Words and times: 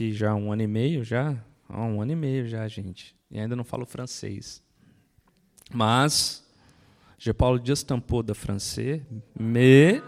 aqui 0.00 0.14
já 0.14 0.30
há 0.30 0.34
um 0.34 0.50
ano 0.50 0.62
e 0.62 0.66
meio, 0.66 1.04
já. 1.04 1.36
Há 1.68 1.82
um 1.82 2.00
ano 2.00 2.12
e 2.12 2.16
meio 2.16 2.48
já, 2.48 2.66
gente. 2.66 3.14
E 3.30 3.38
ainda 3.38 3.54
não 3.54 3.62
falo 3.62 3.84
francês. 3.84 4.62
Mas, 5.70 6.42
je 7.18 7.34
parle 7.34 7.60
juste 7.62 7.92
un 7.92 8.00
peu 8.00 8.22
de 8.22 8.32
français, 8.32 9.02
mais 9.38 10.02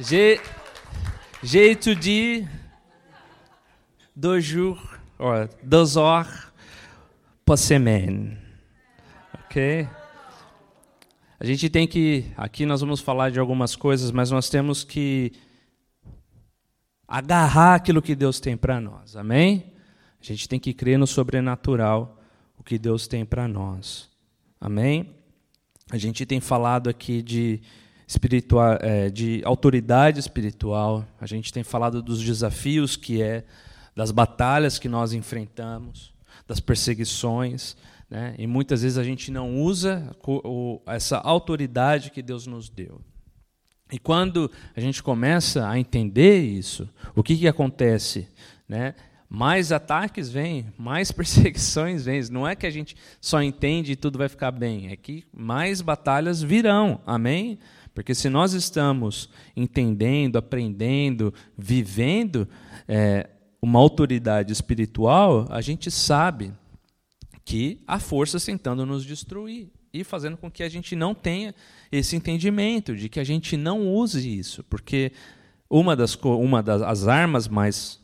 j'ai, 0.00 0.40
j'ai 1.40 1.70
étudié 1.70 2.48
deux 4.14 4.40
jours, 4.40 4.98
ou 5.16 5.48
deux 5.62 5.96
heures 5.96 6.52
par 7.46 7.56
semaine. 7.56 8.36
Ok? 9.44 9.86
A 11.38 11.44
gente 11.44 11.70
tem 11.70 11.86
que. 11.86 12.24
Aqui 12.36 12.66
nós 12.66 12.80
vamos 12.80 13.00
falar 13.00 13.30
de 13.30 13.38
algumas 13.38 13.76
coisas, 13.76 14.10
mas 14.10 14.32
nós 14.32 14.50
temos 14.50 14.82
que 14.82 15.32
agarrar 17.08 17.74
aquilo 17.76 18.02
que 18.02 18.14
Deus 18.14 18.38
tem 18.38 18.54
para 18.54 18.78
nós. 18.78 19.16
Amém? 19.16 19.72
A 20.20 20.24
gente 20.24 20.46
tem 20.46 20.60
que 20.60 20.74
crer 20.74 20.98
no 20.98 21.06
sobrenatural, 21.06 22.20
o 22.58 22.62
que 22.62 22.78
Deus 22.78 23.08
tem 23.08 23.24
para 23.24 23.48
nós. 23.48 24.10
Amém? 24.60 25.14
A 25.90 25.96
gente 25.96 26.26
tem 26.26 26.38
falado 26.38 26.90
aqui 26.90 27.22
de, 27.22 27.62
espiritual, 28.06 28.78
é, 28.82 29.08
de 29.08 29.40
autoridade 29.44 30.20
espiritual, 30.20 31.06
a 31.18 31.26
gente 31.26 31.50
tem 31.50 31.64
falado 31.64 32.02
dos 32.02 32.22
desafios 32.22 32.94
que 32.94 33.22
é, 33.22 33.44
das 33.96 34.10
batalhas 34.10 34.78
que 34.78 34.88
nós 34.88 35.14
enfrentamos, 35.14 36.12
das 36.46 36.60
perseguições. 36.60 37.74
Né? 38.10 38.34
E 38.38 38.46
muitas 38.46 38.82
vezes 38.82 38.98
a 38.98 39.04
gente 39.04 39.30
não 39.30 39.58
usa 39.58 40.14
essa 40.86 41.18
autoridade 41.18 42.10
que 42.10 42.22
Deus 42.22 42.46
nos 42.46 42.68
deu. 42.68 43.00
E 43.90 43.98
quando 43.98 44.50
a 44.76 44.80
gente 44.80 45.02
começa 45.02 45.68
a 45.68 45.78
entender 45.78 46.40
isso, 46.40 46.88
o 47.14 47.22
que, 47.22 47.36
que 47.36 47.48
acontece? 47.48 48.28
Né? 48.68 48.94
Mais 49.28 49.72
ataques 49.72 50.30
vêm, 50.30 50.66
mais 50.76 51.10
perseguições 51.12 52.04
vêm. 52.04 52.22
Não 52.30 52.46
é 52.46 52.54
que 52.54 52.66
a 52.66 52.70
gente 52.70 52.96
só 53.20 53.42
entende 53.42 53.92
e 53.92 53.96
tudo 53.96 54.18
vai 54.18 54.28
ficar 54.28 54.50
bem, 54.50 54.88
é 54.88 54.96
que 54.96 55.24
mais 55.32 55.80
batalhas 55.80 56.42
virão. 56.42 57.00
Amém? 57.06 57.58
Porque 57.94 58.14
se 58.14 58.28
nós 58.28 58.52
estamos 58.52 59.28
entendendo, 59.56 60.36
aprendendo, 60.36 61.34
vivendo 61.56 62.48
é, 62.86 63.28
uma 63.60 63.78
autoridade 63.80 64.52
espiritual, 64.52 65.46
a 65.50 65.60
gente 65.60 65.90
sabe 65.90 66.52
que 67.44 67.82
há 67.86 67.98
forças 67.98 68.44
tentando 68.44 68.86
nos 68.86 69.04
destruir 69.04 69.68
e 69.92 70.04
fazendo 70.04 70.36
com 70.36 70.50
que 70.50 70.62
a 70.62 70.68
gente 70.68 70.94
não 70.94 71.14
tenha 71.14 71.54
esse 71.90 72.16
entendimento 72.16 72.94
de 72.94 73.08
que 73.08 73.20
a 73.20 73.24
gente 73.24 73.56
não 73.56 73.88
use 73.88 74.38
isso, 74.38 74.62
porque 74.64 75.12
uma 75.68 75.94
das 75.94 76.14
uma 76.14 76.62
das 76.62 76.82
as 76.82 77.08
armas 77.08 77.48
mais 77.48 78.00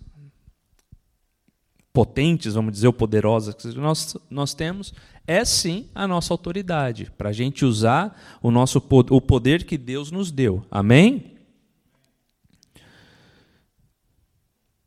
potentes, 1.93 2.55
vamos 2.55 2.73
dizer, 2.73 2.89
ou 2.89 2.93
poderosas 2.93 3.55
que 3.55 3.69
nós, 3.79 4.17
nós 4.29 4.53
temos, 4.53 4.93
é 5.27 5.45
sim 5.45 5.89
a 5.95 6.09
nossa 6.09 6.35
autoridade, 6.35 7.11
para 7.17 7.29
a 7.29 7.33
gente 7.33 7.65
usar 7.65 8.39
o 8.43 8.51
nosso 8.51 8.79
o 9.11 9.21
poder 9.21 9.65
que 9.65 9.79
Deus 9.79 10.11
nos 10.11 10.33
deu. 10.33 10.67
Amém? 10.71 11.35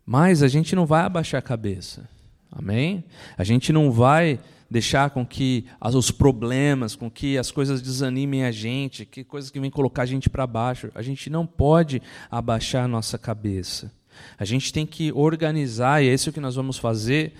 Mas 0.05 0.43
a 0.43 0.47
gente 0.47 0.75
não 0.75 0.85
vai 0.85 1.03
abaixar 1.03 1.39
a 1.39 1.41
cabeça. 1.41 2.09
Amém? 2.51 3.03
A 3.37 3.43
gente 3.43 3.71
não 3.71 3.91
vai 3.91 4.39
deixar 4.69 5.09
com 5.09 5.25
que 5.25 5.65
os 5.81 6.11
problemas, 6.11 6.95
com 6.95 7.09
que 7.09 7.37
as 7.37 7.51
coisas 7.51 7.81
desanimem 7.81 8.43
a 8.43 8.51
gente, 8.51 9.05
que 9.05 9.23
coisas 9.23 9.49
que 9.49 9.59
vêm 9.59 9.71
colocar 9.71 10.03
a 10.03 10.05
gente 10.05 10.29
para 10.29 10.45
baixo. 10.45 10.89
A 10.93 11.01
gente 11.01 11.29
não 11.29 11.45
pode 11.45 12.01
abaixar 12.29 12.85
a 12.85 12.87
nossa 12.87 13.17
cabeça. 13.17 13.91
A 14.37 14.45
gente 14.45 14.73
tem 14.73 14.85
que 14.85 15.11
organizar, 15.11 16.03
e 16.03 16.09
é 16.09 16.13
isso 16.13 16.31
que 16.31 16.39
nós 16.39 16.55
vamos 16.55 16.77
fazer 16.77 17.33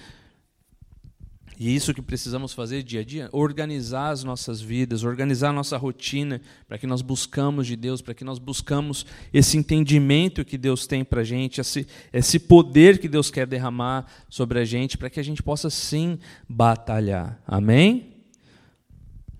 e 1.59 1.75
isso 1.75 1.91
que 1.91 2.03
precisamos 2.03 2.53
fazer 2.53 2.83
dia 2.83 3.02
a 3.02 3.03
dia, 3.03 3.30
organizar 3.31 4.11
as 4.11 4.23
nossas 4.23 4.61
vidas, 4.61 5.03
organizar 5.03 5.49
a 5.49 5.54
nossa 5.54 5.76
rotina, 5.76 6.39
para 6.67 6.77
que 6.77 6.86
nós 6.86 7.02
buscamos 7.02 7.65
de 7.65 7.76
Deus, 7.76 7.99
para 7.99 8.14
que 8.14 8.23
nós 8.23 8.37
buscamos 8.37 9.08
esse 9.33 9.58
entendimento 9.58 10.45
que 10.45 10.55
Deus 10.55 10.86
tem 10.86 11.04
para 11.04 11.21
a 11.21 11.23
gente, 11.23 11.59
esse, 11.59 11.87
esse 12.14 12.37
poder 12.37 12.99
que 12.99 13.08
Deus 13.08 13.31
quer 13.31 13.48
derramar 13.48 14.05
sobre 14.30 14.59
a 14.59 14.65
gente, 14.65 14.99
para 14.99 15.09
que 15.09 15.20
a 15.20 15.23
gente 15.23 15.42
possa 15.42 15.67
sim 15.67 16.20
batalhar. 16.48 17.42
Amém? 17.48 18.14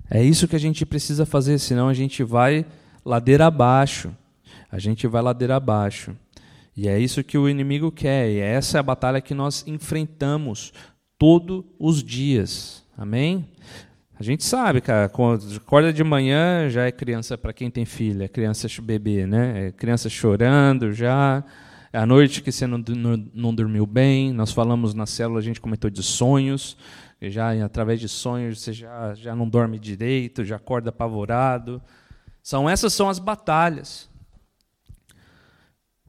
É 0.10 0.24
isso 0.24 0.48
que 0.48 0.56
a 0.56 0.60
gente 0.60 0.88
precisa 0.88 1.24
fazer, 1.24 1.60
senão 1.60 1.88
a 1.88 1.94
gente 1.94 2.24
vai 2.24 2.66
ladeira 3.06 3.46
abaixo. 3.46 4.12
A 4.72 4.80
gente 4.80 5.06
vai 5.06 5.22
ladeira 5.22 5.58
abaixo. 5.58 6.16
E 6.76 6.88
é 6.88 7.00
isso 7.00 7.24
que 7.24 7.38
o 7.38 7.48
inimigo 7.48 7.92
quer, 7.92 8.30
e 8.30 8.40
essa 8.40 8.78
é 8.78 8.80
a 8.80 8.84
batalha 8.84 9.22
que 9.22 9.34
nós 9.34 9.64
enfrentamos 9.68 10.72
todos 11.18 11.64
os 11.80 12.04
dias. 12.04 12.84
Amém? 12.98 13.48
A 14.20 14.24
gente 14.24 14.44
sabe, 14.44 14.82
cara, 14.82 15.06
acorda 15.06 15.94
de 15.94 16.04
manhã 16.04 16.68
já 16.70 16.86
é 16.86 16.92
criança 16.92 17.38
para 17.38 17.54
quem 17.54 17.70
tem 17.70 17.86
filha, 17.86 18.24
é 18.24 18.28
criança 18.28 18.68
bebê, 18.82 19.28
né? 19.28 19.68
É 19.68 19.72
criança 19.72 20.10
chorando 20.10 20.92
já. 20.92 21.44
É 21.94 22.00
a 22.00 22.06
noite 22.06 22.42
que 22.42 22.52
você 22.52 22.66
não, 22.66 22.80
não, 22.80 23.26
não, 23.34 23.54
dormiu 23.54 23.86
bem. 23.86 24.34
Nós 24.34 24.52
falamos 24.52 24.96
na 24.96 25.06
célula, 25.06 25.40
a 25.40 25.44
gente 25.44 25.62
comentou 25.62 25.90
de 25.90 26.02
sonhos. 26.02 26.76
Já 27.22 27.64
através 27.64 28.00
de 28.00 28.10
sonhos 28.10 28.62
você 28.62 28.74
já, 28.74 29.14
já 29.14 29.36
não 29.36 29.48
dorme 29.48 29.78
direito, 29.78 30.44
já 30.44 30.56
acorda 30.56 30.90
apavorado. 30.90 31.80
São 32.42 32.68
essas 32.68 32.94
são 32.94 33.10
as 33.10 33.20
batalhas. 33.20 34.10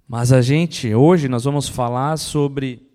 Mas 0.09 0.33
a 0.33 0.41
gente 0.41 0.95
hoje 0.95 1.29
nós 1.29 1.45
vamos 1.45 1.69
falar 1.69 2.17
sobre 2.17 2.88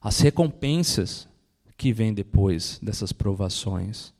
as 0.00 0.20
recompensas 0.20 1.28
que 1.76 1.92
vêm 1.92 2.12
depois 2.12 2.78
dessas 2.82 3.12
provações. 3.12 4.12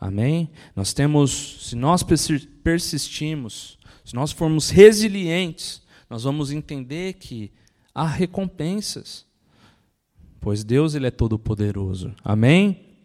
Amém? 0.00 0.50
Nós 0.74 0.92
temos, 0.92 1.68
se 1.68 1.76
nós 1.76 2.02
persistimos, 2.62 3.78
se 4.04 4.14
nós 4.14 4.32
formos 4.32 4.70
resilientes, 4.70 5.82
nós 6.10 6.24
vamos 6.24 6.50
entender 6.50 7.14
que 7.14 7.50
há 7.94 8.06
recompensas, 8.06 9.26
pois 10.40 10.62
Deus 10.62 10.94
ele 10.94 11.06
é 11.06 11.10
todo 11.10 11.38
poderoso. 11.38 12.14
Amém? 12.22 12.98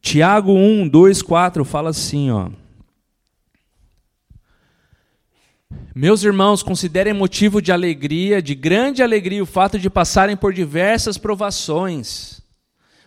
Tiago 0.00 0.52
1, 0.52 0.88
2, 0.88 1.22
4 1.22 1.64
fala 1.64 1.90
assim, 1.90 2.30
ó. 2.30 2.50
Meus 5.94 6.24
irmãos, 6.24 6.62
considerem 6.62 7.12
motivo 7.12 7.60
de 7.60 7.70
alegria, 7.70 8.40
de 8.40 8.54
grande 8.54 9.02
alegria, 9.02 9.42
o 9.42 9.46
fato 9.46 9.78
de 9.78 9.90
passarem 9.90 10.34
por 10.34 10.54
diversas 10.54 11.18
provações, 11.18 12.40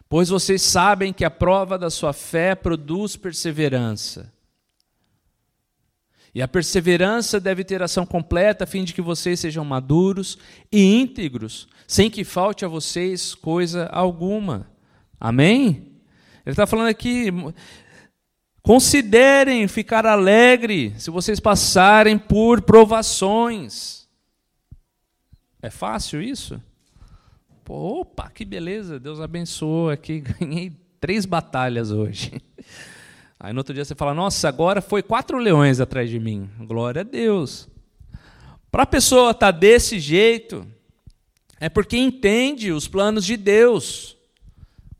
pois 0.08 0.30
vocês 0.30 0.62
sabem 0.62 1.12
que 1.12 1.26
a 1.26 1.32
prova 1.32 1.80
da 1.80 1.90
sua 1.90 2.14
fé 2.14 2.54
produz 2.54 3.16
perseverança. 3.16 4.32
E 6.34 6.44
a 6.44 6.48
perseverança 6.48 7.40
deve 7.40 7.64
ter 7.64 7.82
ação 7.82 8.06
completa, 8.06 8.66
a 8.66 8.68
fim 8.68 8.84
de 8.84 8.94
que 8.94 9.02
vocês 9.02 9.40
sejam 9.40 9.66
maduros 9.66 10.38
e 10.72 11.00
íntegros, 11.02 11.68
sem 11.88 12.08
que 12.08 12.24
falte 12.24 12.66
a 12.66 12.68
vocês 12.68 13.34
coisa 13.34 13.88
alguma. 13.88 14.70
Amém? 15.20 15.96
Ele 16.46 16.54
está 16.54 16.68
falando 16.68 16.90
aqui, 16.90 17.34
Considerem 18.66 19.68
ficar 19.68 20.08
alegre 20.08 20.92
se 20.98 21.12
vocês 21.12 21.40
passarem 21.40 22.18
por 22.18 22.64
provações. 22.64 24.08
É 25.62 25.70
fácil 25.70 26.20
isso? 26.20 26.60
Pô, 27.64 28.02
opa, 28.02 28.28
que 28.28 28.44
beleza, 28.44 29.00
Deus 29.00 29.22
abençoou 29.22 29.92
aqui, 29.92 30.20
ganhei 30.40 30.72
três 31.00 31.28
batalhas 31.28 31.92
hoje. 31.92 32.42
Aí 33.40 33.54
no 33.54 33.60
outro 33.60 33.72
dia 33.72 33.86
você 33.86 33.94
fala, 33.94 34.16
nossa, 34.16 34.48
agora 34.50 34.82
foi 34.82 35.04
quatro 35.04 35.38
leões 35.38 35.80
atrás 35.80 36.10
de 36.10 36.20
mim. 36.20 36.50
Glória 36.62 37.02
a 37.02 37.04
Deus. 37.04 37.70
Para 38.72 38.82
a 38.82 38.88
pessoa 38.88 39.30
estar 39.30 39.54
tá 39.54 39.60
desse 39.60 40.00
jeito, 40.00 40.66
é 41.60 41.70
porque 41.70 41.98
entende 41.98 42.72
os 42.72 42.88
planos 42.88 43.24
de 43.24 43.38
Deus 43.38 44.15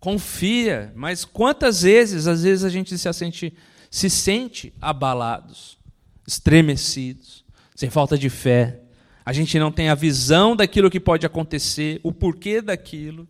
confia, 0.06 0.94
mas 0.96 1.26
quantas 1.26 1.82
vezes, 1.82 2.28
às 2.28 2.44
vezes 2.44 2.64
a 2.64 2.70
gente 2.70 2.96
se 2.96 3.12
sente, 3.12 3.52
se 3.90 4.08
sente 4.08 4.72
abalados, 4.80 5.80
estremecidos, 6.28 7.44
sem 7.76 7.90
falta 7.90 8.16
de 8.16 8.30
fé. 8.30 8.82
A 9.26 9.34
gente 9.34 9.58
não 9.58 9.72
tem 9.72 9.90
a 9.90 9.96
visão 9.96 10.56
daquilo 10.56 10.92
que 10.92 11.00
pode 11.00 11.26
acontecer, 11.26 12.00
o 12.04 12.12
porquê 12.12 12.62
daquilo, 12.62 13.28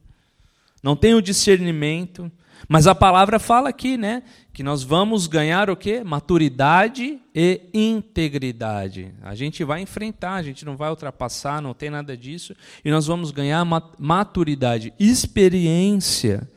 não 0.84 0.98
tem 0.98 1.14
o 1.14 1.22
discernimento, 1.22 2.30
mas 2.68 2.88
a 2.88 2.94
palavra 2.94 3.40
fala 3.40 3.70
aqui, 3.70 3.96
né, 3.96 4.24
que 4.52 4.62
nós 4.62 4.84
vamos 4.84 5.28
ganhar 5.28 5.70
o 5.70 5.78
quê? 5.78 6.04
Maturidade 6.04 7.22
e 7.34 7.70
integridade. 7.74 9.16
A 9.22 9.34
gente 9.34 9.64
vai 9.64 9.80
enfrentar, 9.80 10.34
a 10.34 10.44
gente 10.44 10.66
não 10.66 10.76
vai 10.76 10.90
ultrapassar, 10.90 11.62
não 11.62 11.74
tem 11.74 11.90
nada 11.90 12.18
disso, 12.18 12.54
e 12.84 12.92
nós 12.92 13.08
vamos 13.08 13.32
ganhar 13.32 13.64
maturidade, 13.98 14.94
experiência 15.00 16.50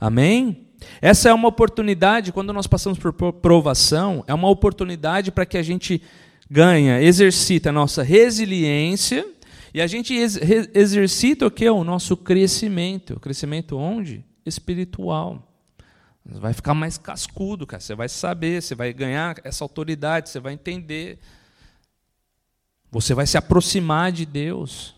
Amém? 0.00 0.66
Essa 1.02 1.28
é 1.28 1.34
uma 1.34 1.48
oportunidade, 1.48 2.32
quando 2.32 2.52
nós 2.52 2.66
passamos 2.66 2.98
por 2.98 3.12
provação, 3.34 4.24
é 4.26 4.32
uma 4.32 4.48
oportunidade 4.48 5.30
para 5.30 5.44
que 5.44 5.58
a 5.58 5.62
gente 5.62 6.02
ganha, 6.50 7.02
exercita 7.02 7.68
a 7.68 7.72
nossa 7.72 8.02
resiliência 8.02 9.24
E 9.72 9.80
a 9.80 9.86
gente 9.86 10.12
exercita 10.14 11.46
o 11.46 11.50
que? 11.50 11.68
O 11.68 11.84
nosso 11.84 12.16
crescimento. 12.16 13.20
Crescimento 13.20 13.76
onde? 13.76 14.24
Espiritual. 14.44 15.46
Vai 16.24 16.52
ficar 16.52 16.74
mais 16.74 16.98
cascudo, 16.98 17.66
cara. 17.66 17.80
Você 17.80 17.94
vai 17.94 18.08
saber, 18.08 18.62
você 18.62 18.74
vai 18.74 18.92
ganhar 18.92 19.36
essa 19.44 19.62
autoridade, 19.62 20.28
você 20.28 20.40
vai 20.40 20.54
entender. 20.54 21.18
Você 22.90 23.14
vai 23.14 23.26
se 23.26 23.38
aproximar 23.38 24.10
de 24.10 24.26
Deus. 24.26 24.96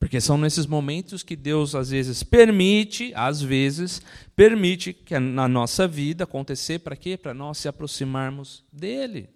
Porque 0.00 0.18
são 0.18 0.38
nesses 0.38 0.64
momentos 0.64 1.22
que 1.22 1.36
Deus 1.36 1.74
às 1.74 1.90
vezes 1.90 2.22
permite, 2.22 3.12
às 3.14 3.42
vezes, 3.42 4.00
permite 4.34 4.94
que 4.94 5.16
na 5.18 5.46
nossa 5.46 5.86
vida 5.86 6.24
acontecer 6.24 6.78
para 6.78 6.96
quê? 6.96 7.18
Para 7.18 7.34
nós 7.34 7.58
se 7.58 7.68
aproximarmos 7.68 8.64
dele. 8.72 9.28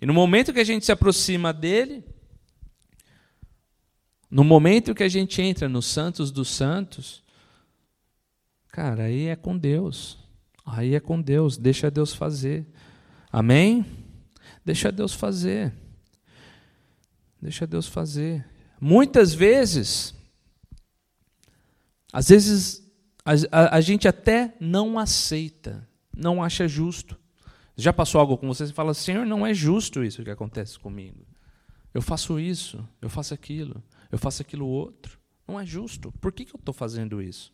E 0.00 0.06
no 0.06 0.14
momento 0.14 0.52
que 0.52 0.60
a 0.60 0.64
gente 0.64 0.86
se 0.86 0.92
aproxima 0.92 1.52
dele, 1.52 2.04
no 4.30 4.44
momento 4.44 4.94
que 4.94 5.02
a 5.02 5.08
gente 5.08 5.42
entra 5.42 5.68
nos 5.68 5.86
santos 5.86 6.30
dos 6.30 6.48
santos, 6.48 7.24
cara, 8.68 9.04
aí 9.04 9.26
é 9.26 9.34
com 9.34 9.58
Deus. 9.58 10.16
Aí 10.64 10.94
é 10.94 11.00
com 11.00 11.20
Deus, 11.20 11.56
deixa 11.56 11.90
Deus 11.90 12.14
fazer. 12.14 12.64
Amém? 13.32 13.84
Deixa 14.64 14.92
Deus 14.92 15.12
fazer. 15.12 15.72
Deixa 17.42 17.66
Deus 17.66 17.88
fazer. 17.88 18.46
Muitas 18.80 19.34
vezes, 19.34 20.14
às 22.12 22.28
vezes, 22.28 22.88
a, 23.24 23.32
a, 23.50 23.76
a, 23.76 23.80
gente 23.80 24.06
até 24.06 24.54
não 24.60 24.98
aceita, 24.98 25.86
não 26.16 26.42
acha 26.42 26.68
justo. 26.68 27.18
Já 27.76 27.92
passou 27.92 28.20
algo 28.20 28.36
com 28.36 28.48
você 28.48 28.64
e 28.64 28.72
fala, 28.72 28.94
Senhor, 28.94 29.24
não 29.24 29.46
é 29.46 29.54
justo 29.54 30.02
isso 30.02 30.24
que 30.24 30.30
acontece 30.30 30.78
comigo. 30.78 31.26
Eu 31.94 32.02
faço 32.02 32.38
isso, 32.38 32.86
eu 33.00 33.08
faço 33.08 33.34
aquilo 33.34 33.82
eu 34.10 34.18
faço 34.18 34.42
aquilo 34.42 34.66
outro. 34.66 35.18
Não 35.46 35.58
é 35.58 35.64
justo. 35.64 36.12
Por 36.20 36.32
que, 36.32 36.44
que 36.44 36.54
eu 36.54 36.58
estou 36.58 36.74
fazendo 36.74 37.22
isso? 37.22 37.52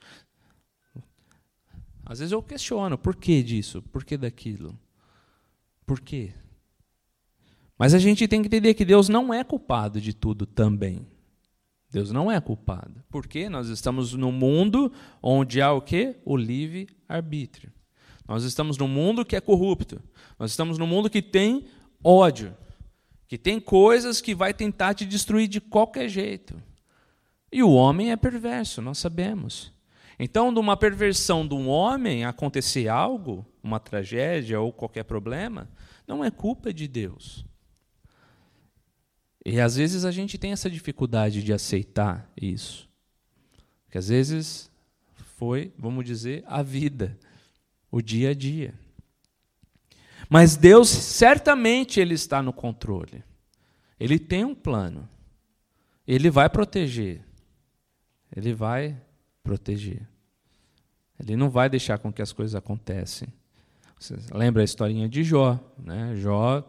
Às 2.05 2.19
vezes 2.19 2.33
eu 2.33 2.43
questiono, 2.43 2.99
por 2.99 3.17
que 3.17 3.43
disso? 3.43 3.83
Por 3.83 4.05
que 4.05 4.17
daquilo? 4.17 4.79
Por 5.87 6.01
quê? 6.01 6.33
Mas 7.79 7.95
a 7.95 7.99
gente 7.99 8.29
tem 8.29 8.41
que 8.41 8.47
entender 8.47 8.75
que 8.75 8.85
Deus 8.85 9.09
não 9.09 9.33
é 9.33 9.43
culpado 9.43 10.01
de 10.01 10.13
tudo 10.13 10.47
também. 10.47 11.07
Deus 11.95 12.13
não 12.13 12.31
é 12.31 12.41
culpado. 12.41 13.03
Porque 13.11 13.49
nós 13.49 13.69
estamos 13.69 14.13
num 14.13 14.33
mundo 14.33 14.93
onde 15.23 15.63
há 15.63 15.73
o 15.73 15.81
quê? 15.81 16.17
O 16.25 16.37
livre 16.37 16.89
arbítrio. 17.09 17.73
Nós 18.29 18.45
estamos 18.45 18.77
num 18.77 18.89
mundo 18.89 19.25
que 19.25 19.37
é 19.37 19.41
corrupto. 19.41 20.01
Nós 20.39 20.51
estamos 20.51 20.79
num 20.79 20.87
mundo 20.87 21.09
que 21.09 21.23
tem 21.23 21.67
ódio 22.03 22.55
que 23.35 23.39
tem 23.39 23.59
coisas 23.59 24.21
que 24.21 24.35
vai 24.35 24.53
tentar 24.53 24.95
te 24.95 25.05
destruir 25.05 25.49
de 25.49 25.61
qualquer 25.61 26.09
jeito. 26.09 26.55
E 27.51 27.63
o 27.63 27.73
homem 27.73 28.13
é 28.13 28.17
perverso, 28.17 28.83
nós 28.83 28.99
sabemos. 28.99 29.73
Então, 30.19 30.53
de 30.53 30.61
uma 30.61 30.77
perversão 30.77 31.45
de 31.45 31.55
um 31.55 31.69
homem 31.69 32.25
acontecer 32.25 32.89
algo, 32.89 33.45
uma 33.63 33.81
tragédia 33.81 34.61
ou 34.61 34.73
qualquer 34.73 35.05
problema, 35.05 35.69
não 36.07 36.25
é 36.25 36.31
culpa 36.31 36.73
de 36.73 36.87
Deus. 36.87 37.45
E 39.45 39.61
às 39.61 39.77
vezes 39.77 40.05
a 40.05 40.11
gente 40.11 40.39
tem 40.39 40.53
essa 40.53 40.71
dificuldade 40.71 41.43
de 41.43 41.53
aceitar 41.53 42.31
isso. 42.41 42.89
Que 43.91 43.99
às 43.99 44.09
vezes 44.09 44.71
foi, 45.37 45.73
vamos 45.79 46.05
dizer, 46.05 46.43
a 46.47 46.63
vida, 46.63 47.19
o 47.91 48.01
dia 48.01 48.31
a 48.31 48.35
dia. 48.35 48.75
Mas 50.29 50.57
Deus 50.57 50.89
certamente 50.89 52.01
ele 52.01 52.15
está 52.15 52.43
no 52.43 52.53
controle. 52.53 53.23
Ele 54.01 54.19
tem 54.19 54.45
um 54.45 54.55
plano. 54.55 55.09
Ele 56.07 56.31
vai 56.31 56.49
proteger. 56.49 57.23
Ele 58.35 58.55
vai 58.55 58.97
proteger. 59.43 60.03
Ele 61.21 61.37
não 61.37 61.51
vai 61.51 61.69
deixar 61.69 61.99
com 61.99 62.13
que 62.13 62.23
as 62.23 62.33
coisas 62.33 62.55
aconteçam. 62.55 63.29
Você 63.99 64.17
lembra 64.33 64.63
a 64.63 64.65
historinha 64.65 65.09
de 65.09 65.23
Jó, 65.23 65.59
né? 65.79 66.15
Jó, 66.17 66.69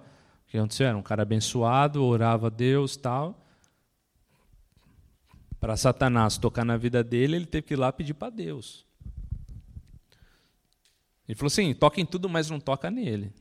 que 0.56 0.60
aconteceu? 0.60 0.88
Era 0.88 0.98
um 0.98 1.04
cara 1.04 1.24
abençoado, 1.24 2.04
orava 2.04 2.48
a 2.48 2.50
Deus, 2.50 2.96
tal. 2.96 3.46
Para 5.60 5.76
Satanás 5.76 6.38
tocar 6.38 6.64
na 6.64 6.78
vida 6.78 7.04
dele, 7.04 7.36
ele 7.36 7.46
teve 7.46 7.68
que 7.68 7.74
ir 7.74 7.78
lá 7.78 7.92
pedir 7.92 8.14
para 8.14 8.30
Deus. 8.30 8.86
Ele 11.28 11.36
falou 11.36 11.48
assim: 11.48 11.74
toca 11.74 12.00
em 12.00 12.06
tudo, 12.06 12.30
mas 12.30 12.50
não 12.50 12.60
toca 12.60 12.90
nele. 12.90 13.34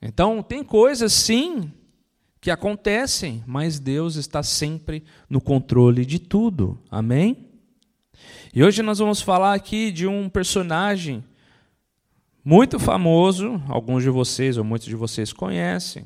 Então, 0.00 0.42
tem 0.42 0.62
coisas 0.62 1.12
sim 1.12 1.72
que 2.40 2.50
acontecem, 2.50 3.42
mas 3.46 3.78
Deus 3.78 4.16
está 4.16 4.42
sempre 4.42 5.02
no 5.28 5.40
controle 5.40 6.04
de 6.04 6.18
tudo. 6.18 6.78
Amém? 6.90 7.48
E 8.54 8.62
hoje 8.62 8.82
nós 8.82 8.98
vamos 8.98 9.22
falar 9.22 9.54
aqui 9.54 9.90
de 9.90 10.06
um 10.06 10.28
personagem 10.28 11.24
muito 12.44 12.78
famoso, 12.78 13.62
alguns 13.68 14.02
de 14.02 14.10
vocês 14.10 14.58
ou 14.58 14.64
muitos 14.64 14.86
de 14.86 14.94
vocês 14.94 15.32
conhecem. 15.32 16.04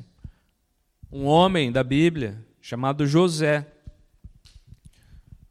Um 1.11 1.25
homem 1.25 1.71
da 1.71 1.83
Bíblia 1.83 2.43
chamado 2.61 3.05
José, 3.05 3.67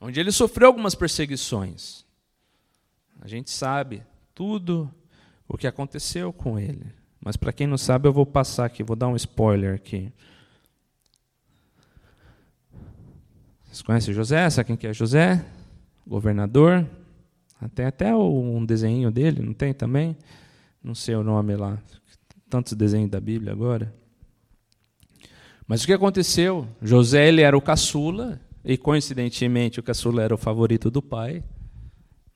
onde 0.01 0.19
ele 0.19 0.33
sofreu 0.33 0.69
algumas 0.69 0.95
perseguições. 0.95 2.05
A 3.21 3.29
gente 3.29 3.51
sabe 3.51 4.03
tudo 4.35 4.91
o 5.47 5.59
que 5.59 5.67
aconteceu 5.67 6.33
com 6.33 6.59
ele. 6.59 6.87
Mas 7.21 7.37
para 7.37 7.53
quem 7.53 7.67
não 7.67 7.77
sabe, 7.77 8.09
eu 8.09 8.13
vou 8.13 8.25
passar 8.25 8.65
aqui, 8.65 8.83
vou 8.83 8.97
dar 8.97 9.09
um 9.09 9.17
spoiler 9.17 9.75
aqui. 9.75 10.13
Vocês 13.65 13.83
conhecem 13.83 14.15
José? 14.15 14.49
Sabe 14.49 14.69
quem 14.69 14.77
que 14.77 14.87
é 14.87 14.93
José? 14.95 15.45
Governador. 16.07 16.89
Tem 17.75 17.87
até 17.87 18.15
um 18.15 18.65
desenho 18.65 19.11
dele, 19.11 19.43
não 19.43 19.53
tem 19.53 19.75
também? 19.75 20.17
Não 20.83 20.95
sei 20.95 21.15
o 21.15 21.23
nome 21.23 21.57
lá. 21.57 21.79
Tantos 22.49 22.73
desenhos 22.73 23.11
da 23.11 23.21
Bíblia 23.21 23.53
agora. 23.53 23.95
Mas 25.67 25.83
o 25.83 25.87
que 25.87 25.93
aconteceu? 25.93 26.67
José 26.81 27.29
ele 27.29 27.43
era 27.43 27.57
o 27.57 27.61
caçula, 27.61 28.41
e 28.65 28.77
coincidentemente 28.77 29.79
o 29.79 29.83
caçula 29.83 30.23
era 30.23 30.35
o 30.35 30.39
favorito 30.39 30.91
do 30.91 31.03
pai. 31.03 31.45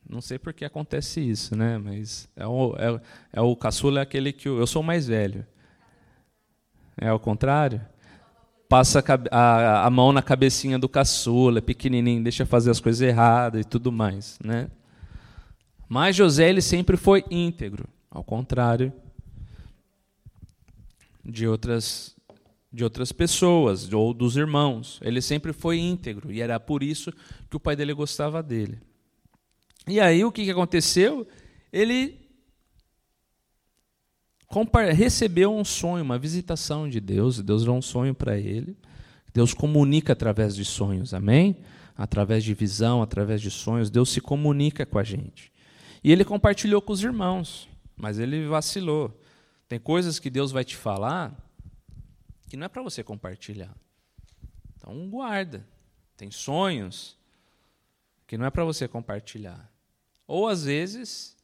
Não 0.09 0.21
sei 0.21 0.39
por 0.39 0.53
que 0.53 0.65
acontece 0.65 1.21
isso, 1.21 1.56
né? 1.56 1.79
Mas 1.79 2.29
é 2.37 2.47
o, 2.47 2.75
é, 2.77 3.00
é 3.33 3.41
o 3.41 3.56
caçula 3.56 4.00
é 4.00 4.03
aquele 4.03 4.33
que 4.33 4.49
eu 4.49 4.67
sou 4.67 4.83
mais 4.83 5.06
velho. 5.06 5.47
É 7.00 7.09
ao 7.09 7.19
contrário? 7.19 7.81
Passa 8.69 9.03
a, 9.31 9.38
a, 9.38 9.87
a, 9.87 9.91
mão 9.91 10.12
na 10.12 10.23
cabecinha 10.23 10.79
do 10.79 10.88
caçula, 10.88 11.59
é 11.59 11.61
pequenininho, 11.62 12.23
deixa 12.23 12.45
fazer 12.45 12.71
as 12.71 12.81
coisas 12.81 13.00
erradas 13.00 13.62
e 13.62 13.64
tudo 13.64 13.90
mais, 13.90 14.38
né? 14.45 14.71
Mas 15.88 16.16
José 16.16 16.49
ele 16.49 16.62
sempre 16.62 16.97
foi 16.97 17.25
íntegro, 17.31 17.87
ao 18.12 18.23
contrário 18.23 18.92
de 21.25 21.49
outras 21.49 22.14
de 22.73 22.83
outras 22.83 23.12
pessoas 23.12 23.92
ou 23.92 24.14
dos 24.14 24.35
irmãos. 24.37 24.99
Ele 25.02 25.21
sempre 25.21 25.52
foi 25.52 25.78
íntegro 25.78 26.33
e 26.33 26.40
era 26.40 26.59
por 26.59 26.83
isso 26.83 27.12
que 27.50 27.57
o 27.57 27.61
pai 27.61 27.76
dele 27.76 27.92
gostava 27.92 28.42
dele. 28.42 28.81
E 29.87 30.00
aí 30.00 30.25
o 30.25 30.33
que 30.33 30.50
aconteceu? 30.50 31.26
Ele 31.71 32.19
recebeu 34.95 35.54
um 35.54 35.64
sonho, 35.64 36.02
uma 36.02 36.19
visitação 36.19 36.88
de 36.88 36.99
Deus, 36.99 37.42
Deus 37.42 37.64
deu 37.64 37.75
um 37.75 37.83
sonho 37.83 38.14
para 38.14 38.38
ele. 38.38 38.76
Deus 39.35 39.52
comunica 39.52 40.14
através 40.14 40.54
de 40.54 40.64
sonhos, 40.64 41.12
amém? 41.12 41.57
Através 41.95 42.42
de 42.42 42.54
visão, 42.54 43.02
através 43.02 43.40
de 43.40 43.50
sonhos, 43.50 43.90
Deus 43.90 44.11
se 44.11 44.21
comunica 44.21 44.87
com 44.87 44.99
a 44.99 45.04
gente. 45.04 45.52
E 46.02 46.11
ele 46.11 46.25
compartilhou 46.25 46.81
com 46.81 46.92
os 46.92 47.02
irmãos, 47.02 47.69
mas 48.02 48.18
ele 48.18 48.49
vacilou. 48.49 49.16
Tem 49.68 49.78
coisas 49.78 50.18
que 50.18 50.28
Deus 50.28 50.50
vai 50.50 50.64
te 50.64 50.76
falar 50.76 51.32
que 52.49 52.56
não 52.56 52.66
é 52.66 52.68
para 52.68 52.82
você 52.82 53.04
compartilhar. 53.04 53.73
Então 54.76 55.09
guarda. 55.09 55.64
Tem 56.16 56.28
sonhos 56.28 57.16
que 58.26 58.37
não 58.37 58.44
é 58.44 58.50
para 58.50 58.64
você 58.64 58.88
compartilhar. 58.88 59.71
Ou 60.26 60.49
às 60.49 60.64
vezes, 60.64 61.37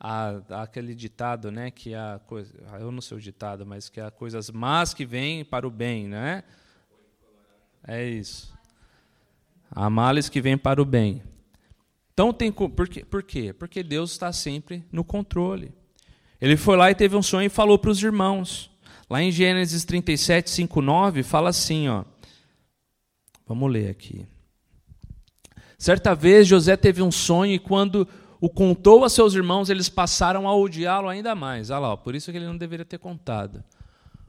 há, 0.00 0.40
há, 0.50 0.62
aquele 0.62 0.96
ditado, 0.96 1.52
né, 1.52 1.70
que 1.70 1.94
a 1.94 2.20
coisa, 2.26 2.52
eu 2.80 2.90
não 2.90 3.00
sei 3.00 3.18
o 3.18 3.20
ditado, 3.20 3.64
mas 3.64 3.88
que 3.88 4.00
há 4.00 4.10
coisas 4.10 4.50
más 4.50 4.92
que 4.92 5.06
vêm 5.06 5.44
para 5.44 5.64
o 5.64 5.70
bem, 5.70 6.08
né? 6.08 6.42
É 7.86 8.04
isso. 8.04 8.52
Há 9.70 9.88
males 9.88 10.28
que 10.28 10.40
vêm 10.40 10.58
para 10.58 10.82
o 10.82 10.84
bem. 10.84 11.22
Então 12.12 12.32
tem 12.32 12.52
por 12.52 12.88
quê? 12.88 13.04
por 13.04 13.22
quê? 13.22 13.52
Porque 13.52 13.82
Deus 13.82 14.12
está 14.12 14.32
sempre 14.32 14.84
no 14.92 15.02
controle. 15.02 15.72
Ele 16.40 16.56
foi 16.56 16.76
lá 16.76 16.90
e 16.90 16.94
teve 16.94 17.16
um 17.16 17.22
sonho 17.22 17.46
e 17.46 17.48
falou 17.48 17.78
para 17.78 17.90
os 17.90 18.02
irmãos. 18.02 18.70
Lá 19.08 19.22
em 19.22 19.30
Gênesis 19.30 19.84
37, 19.84 20.50
5, 20.50 20.80
9, 20.80 21.22
fala 21.22 21.50
assim, 21.50 21.88
ó. 21.88 22.04
Vamos 23.46 23.70
ler 23.70 23.90
aqui. 23.90 24.26
Certa 25.78 26.14
vez 26.14 26.46
José 26.46 26.76
teve 26.76 27.02
um 27.02 27.10
sonho 27.12 27.52
e 27.52 27.58
quando 27.58 28.06
o 28.40 28.48
contou 28.48 29.04
a 29.04 29.08
seus 29.08 29.34
irmãos, 29.34 29.70
eles 29.70 29.88
passaram 29.88 30.48
a 30.48 30.56
odiá-lo 30.56 31.08
ainda 31.08 31.34
mais. 31.34 31.70
Olha 31.70 31.78
lá, 31.78 31.96
por 31.96 32.14
isso 32.14 32.30
que 32.30 32.38
ele 32.38 32.46
não 32.46 32.56
deveria 32.56 32.84
ter 32.84 32.98
contado. 32.98 33.62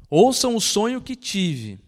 Ouçam 0.10 0.56
o 0.56 0.62
sonho 0.62 1.02
que 1.02 1.16
tive. 1.16 1.80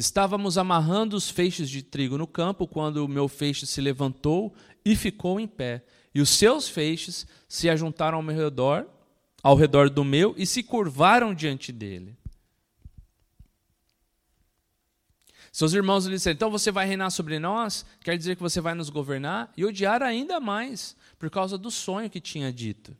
Estávamos 0.00 0.56
amarrando 0.56 1.14
os 1.14 1.28
feixes 1.28 1.68
de 1.68 1.82
trigo 1.82 2.16
no 2.16 2.26
campo 2.26 2.66
quando 2.66 3.04
o 3.04 3.08
meu 3.08 3.28
feixe 3.28 3.66
se 3.66 3.82
levantou 3.82 4.54
e 4.82 4.96
ficou 4.96 5.38
em 5.38 5.46
pé. 5.46 5.84
E 6.14 6.22
os 6.22 6.30
seus 6.30 6.66
feixes 6.66 7.26
se 7.46 7.68
ajuntaram 7.68 8.16
ao 8.16 8.22
meu 8.22 8.34
redor, 8.34 8.86
ao 9.42 9.54
redor 9.54 9.90
do 9.90 10.02
meu 10.02 10.34
e 10.38 10.46
se 10.46 10.62
curvaram 10.62 11.34
diante 11.34 11.70
dele. 11.70 12.16
Seus 15.52 15.74
irmãos 15.74 16.06
lhe 16.06 16.14
disseram: 16.14 16.34
então 16.34 16.50
você 16.50 16.72
vai 16.72 16.86
reinar 16.86 17.10
sobre 17.10 17.38
nós? 17.38 17.84
Quer 18.02 18.16
dizer 18.16 18.36
que 18.36 18.42
você 18.42 18.58
vai 18.58 18.72
nos 18.72 18.88
governar? 18.88 19.52
E 19.54 19.66
odiar 19.66 20.02
ainda 20.02 20.40
mais, 20.40 20.96
por 21.18 21.28
causa 21.28 21.58
do 21.58 21.70
sonho 21.70 22.08
que 22.08 22.22
tinha 22.22 22.50
dito. 22.50 22.96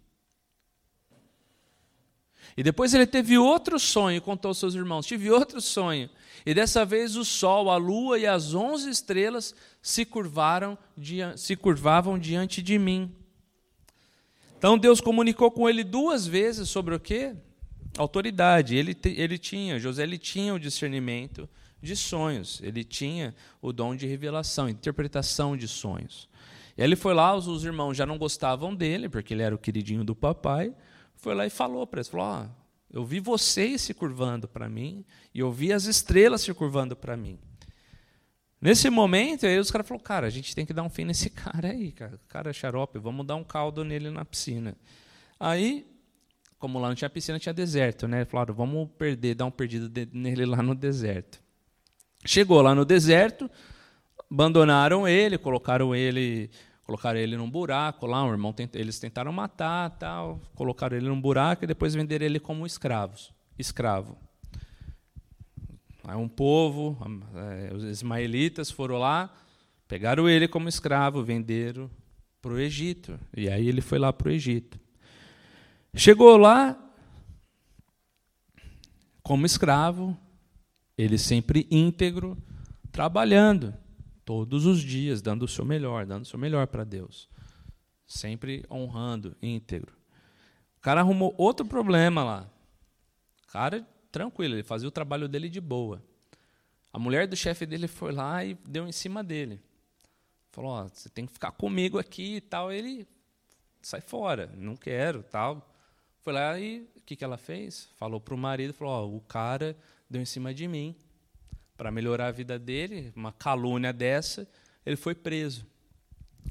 E 2.60 2.62
depois 2.62 2.92
ele 2.92 3.06
teve 3.06 3.38
outro 3.38 3.78
sonho 3.78 4.18
e 4.18 4.20
contou 4.20 4.50
aos 4.50 4.58
seus 4.58 4.74
irmãos: 4.74 5.06
tive 5.06 5.30
outro 5.30 5.62
sonho. 5.62 6.10
E 6.44 6.52
dessa 6.52 6.84
vez 6.84 7.16
o 7.16 7.24
sol, 7.24 7.70
a 7.70 7.78
lua 7.78 8.18
e 8.18 8.26
as 8.26 8.52
onze 8.52 8.90
estrelas 8.90 9.54
se 9.80 10.04
curvaram, 10.04 10.76
se 11.38 11.56
curvavam 11.56 12.18
diante 12.18 12.60
de 12.60 12.78
mim. 12.78 13.16
Então 14.58 14.76
Deus 14.76 15.00
comunicou 15.00 15.50
com 15.50 15.70
ele 15.70 15.82
duas 15.82 16.26
vezes 16.26 16.68
sobre 16.68 16.94
o 16.94 17.00
quê? 17.00 17.34
Autoridade. 17.96 18.76
Ele, 18.76 18.94
ele 19.06 19.38
tinha, 19.38 19.78
José 19.78 20.02
ele 20.02 20.18
tinha 20.18 20.52
o 20.52 20.60
discernimento 20.60 21.48
de 21.80 21.96
sonhos. 21.96 22.60
Ele 22.62 22.84
tinha 22.84 23.34
o 23.62 23.72
dom 23.72 23.96
de 23.96 24.06
revelação, 24.06 24.68
interpretação 24.68 25.56
de 25.56 25.66
sonhos. 25.66 26.28
E 26.76 26.82
ele 26.82 26.94
foi 26.94 27.14
lá, 27.14 27.34
os, 27.34 27.48
os 27.48 27.64
irmãos 27.64 27.96
já 27.96 28.04
não 28.04 28.18
gostavam 28.18 28.74
dele, 28.74 29.08
porque 29.08 29.32
ele 29.32 29.42
era 29.42 29.54
o 29.54 29.58
queridinho 29.58 30.04
do 30.04 30.14
papai. 30.14 30.74
Foi 31.20 31.34
lá 31.34 31.46
e 31.46 31.50
falou 31.50 31.86
para 31.86 31.98
eles: 31.98 32.08
falou, 32.08 32.44
oh, 32.44 32.96
eu 32.96 33.04
vi 33.04 33.20
vocês 33.20 33.82
se 33.82 33.94
curvando 33.94 34.48
para 34.48 34.68
mim, 34.68 35.04
e 35.34 35.40
eu 35.40 35.52
vi 35.52 35.72
as 35.72 35.84
estrelas 35.84 36.42
se 36.42 36.52
curvando 36.52 36.96
para 36.96 37.16
mim. 37.16 37.38
Nesse 38.60 38.90
momento, 38.90 39.46
aí 39.46 39.58
os 39.58 39.70
caras 39.70 39.86
falaram: 39.86 40.04
cara, 40.04 40.26
a 40.26 40.30
gente 40.30 40.54
tem 40.54 40.66
que 40.66 40.72
dar 40.72 40.82
um 40.82 40.90
fim 40.90 41.04
nesse 41.04 41.28
cara 41.30 41.68
aí, 41.68 41.92
cara. 41.92 42.20
Cara 42.28 42.52
xarope, 42.52 42.98
vamos 42.98 43.26
dar 43.26 43.36
um 43.36 43.44
caldo 43.44 43.84
nele 43.84 44.10
na 44.10 44.24
piscina. 44.24 44.76
Aí 45.38 45.86
como 46.60 46.78
lá 46.78 46.88
não 46.88 46.94
tinha 46.94 47.08
piscina, 47.08 47.38
tinha 47.38 47.54
deserto, 47.54 48.06
né? 48.06 48.26
Falaram, 48.26 48.54
vamos 48.54 48.86
perder, 48.98 49.34
dar 49.34 49.46
um 49.46 49.50
perdido 49.50 49.90
nele 50.12 50.44
lá 50.44 50.62
no 50.62 50.74
deserto. 50.74 51.40
Chegou 52.22 52.60
lá 52.60 52.74
no 52.74 52.84
deserto, 52.84 53.50
abandonaram 54.30 55.08
ele, 55.08 55.38
colocaram 55.38 55.94
ele, 55.94 56.50
colocaram 56.90 57.20
ele 57.20 57.36
num 57.36 57.48
buraco 57.48 58.04
lá, 58.04 58.24
um 58.24 58.32
irmão 58.32 58.52
eles 58.74 58.98
tentaram 58.98 59.32
matar, 59.32 59.90
tal, 59.90 60.40
colocaram 60.56 60.96
ele 60.96 61.08
num 61.08 61.20
buraco 61.20 61.62
e 61.62 61.66
depois 61.68 61.94
venderam 61.94 62.26
ele 62.26 62.40
como 62.40 62.66
escravos, 62.66 63.32
escravo. 63.56 64.18
Aí 66.02 66.16
um 66.16 66.26
povo, 66.26 66.98
é, 67.36 67.72
os 67.72 67.84
ismaelitas 67.84 68.72
foram 68.72 68.98
lá, 68.98 69.32
pegaram 69.86 70.28
ele 70.28 70.48
como 70.48 70.68
escravo, 70.68 71.22
venderam 71.22 71.88
para 72.42 72.54
o 72.54 72.58
Egito. 72.58 73.20
E 73.36 73.48
aí 73.48 73.68
ele 73.68 73.80
foi 73.80 74.00
lá 74.00 74.12
para 74.12 74.28
o 74.28 74.32
Egito. 74.32 74.76
Chegou 75.94 76.36
lá 76.36 76.76
como 79.22 79.46
escravo, 79.46 80.18
ele 80.98 81.18
sempre 81.18 81.68
íntegro, 81.70 82.36
trabalhando 82.90 83.72
todos 84.30 84.64
os 84.64 84.80
dias, 84.80 85.20
dando 85.20 85.42
o 85.42 85.48
seu 85.48 85.64
melhor, 85.64 86.06
dando 86.06 86.22
o 86.22 86.24
seu 86.24 86.38
melhor 86.38 86.64
para 86.68 86.84
Deus. 86.84 87.28
Sempre 88.06 88.64
honrando, 88.70 89.36
íntegro. 89.42 89.92
O 90.78 90.80
cara 90.80 91.00
arrumou 91.00 91.34
outro 91.36 91.66
problema 91.66 92.22
lá. 92.22 92.48
O 93.42 93.50
cara, 93.50 93.84
tranquilo, 94.12 94.54
ele 94.54 94.62
fazia 94.62 94.86
o 94.86 94.92
trabalho 94.92 95.26
dele 95.28 95.48
de 95.48 95.60
boa. 95.60 96.00
A 96.92 96.98
mulher 96.98 97.26
do 97.26 97.34
chefe 97.34 97.66
dele 97.66 97.88
foi 97.88 98.12
lá 98.12 98.44
e 98.44 98.54
deu 98.68 98.86
em 98.86 98.92
cima 98.92 99.24
dele. 99.24 99.60
Falou: 100.52 100.80
oh, 100.80 100.88
você 100.88 101.08
tem 101.08 101.26
que 101.26 101.32
ficar 101.32 101.50
comigo 101.50 101.98
aqui 101.98 102.36
e 102.36 102.40
tal. 102.40 102.70
Ele 102.70 103.08
sai 103.82 104.00
fora, 104.00 104.54
não 104.56 104.76
quero, 104.76 105.24
tal. 105.24 105.74
Foi 106.20 106.32
lá 106.32 106.56
e 106.56 106.88
o 106.94 107.00
que, 107.00 107.16
que 107.16 107.24
ela 107.24 107.36
fez? 107.36 107.88
Falou 107.96 108.20
para 108.20 108.34
o 108.34 108.38
marido, 108.38 108.72
falou: 108.72 109.12
oh, 109.12 109.16
o 109.16 109.20
cara 109.22 109.76
deu 110.08 110.22
em 110.22 110.24
cima 110.24 110.54
de 110.54 110.68
mim. 110.68 110.94
Para 111.80 111.90
melhorar 111.90 112.26
a 112.26 112.30
vida 112.30 112.58
dele, 112.58 113.10
uma 113.16 113.32
calúnia 113.32 113.90
dessa, 113.90 114.46
ele 114.84 114.96
foi 114.96 115.14
preso. 115.14 115.64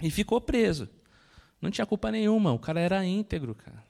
E 0.01 0.09
ficou 0.09 0.41
preso. 0.41 0.89
Não 1.62 1.69
tinha 1.69 1.86
culpa 1.86 2.09
nenhuma, 2.09 2.51
o 2.51 2.57
cara 2.57 2.79
era 2.79 3.05
íntegro, 3.05 3.53
cara. 3.53 3.83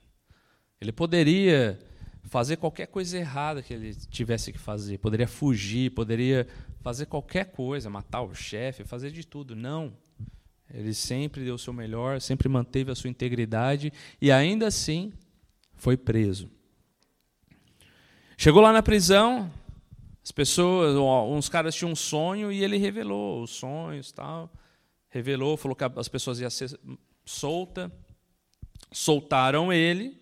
Ele 0.81 0.91
poderia 0.91 1.79
fazer 2.23 2.57
qualquer 2.57 2.87
coisa 2.87 3.17
errada 3.17 3.61
que 3.61 3.73
ele 3.73 3.95
tivesse 3.95 4.51
que 4.51 4.59
fazer, 4.59 4.97
poderia 4.97 5.29
fugir, 5.29 5.91
poderia 5.91 6.45
fazer 6.81 7.05
qualquer 7.05 7.45
coisa, 7.45 7.89
matar 7.89 8.21
o 8.21 8.35
chefe, 8.35 8.83
fazer 8.83 9.09
de 9.09 9.25
tudo. 9.25 9.55
Não. 9.55 9.93
Ele 10.69 10.93
sempre 10.93 11.45
deu 11.45 11.55
o 11.55 11.57
seu 11.57 11.71
melhor, 11.71 12.19
sempre 12.19 12.49
manteve 12.49 12.91
a 12.91 12.95
sua 12.95 13.09
integridade 13.09 13.93
e 14.21 14.29
ainda 14.29 14.67
assim 14.67 15.13
foi 15.73 15.95
preso. 15.95 16.51
Chegou 18.35 18.61
lá 18.61 18.73
na 18.73 18.83
prisão, 18.83 19.49
as 20.29 20.31
pessoas, 20.31 20.95
uns 20.95 21.49
caras 21.49 21.73
tinham 21.73 21.91
um 21.91 21.95
sonho 21.95 22.51
e 22.51 22.63
ele 22.63 22.77
revelou 22.77 23.41
os 23.41 23.49
sonhos, 23.49 24.11
tal. 24.11 24.47
Revelou, 25.09 25.57
falou 25.57 25.75
que 25.75 25.83
as 25.83 26.07
pessoas 26.07 26.39
iam 26.39 26.51
ser 26.51 26.79
solta. 27.25 27.91
Soltaram 28.91 29.73
ele. 29.73 30.21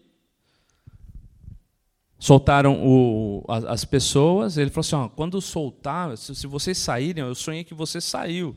Soltaram 2.17 2.81
o, 2.81 3.43
as, 3.49 3.65
as, 3.65 3.83
pessoas. 3.83 4.57
Ele 4.57 4.69
falou 4.69 4.79
assim: 4.79 4.95
ó, 4.95 5.09
quando 5.09 5.41
soltar, 5.41 6.17
se, 6.17 6.33
se, 6.33 6.47
vocês 6.47 6.77
saírem, 6.77 7.25
eu 7.25 7.35
sonhei 7.35 7.65
que 7.65 7.73
você 7.73 7.99
saiu. 7.99 8.55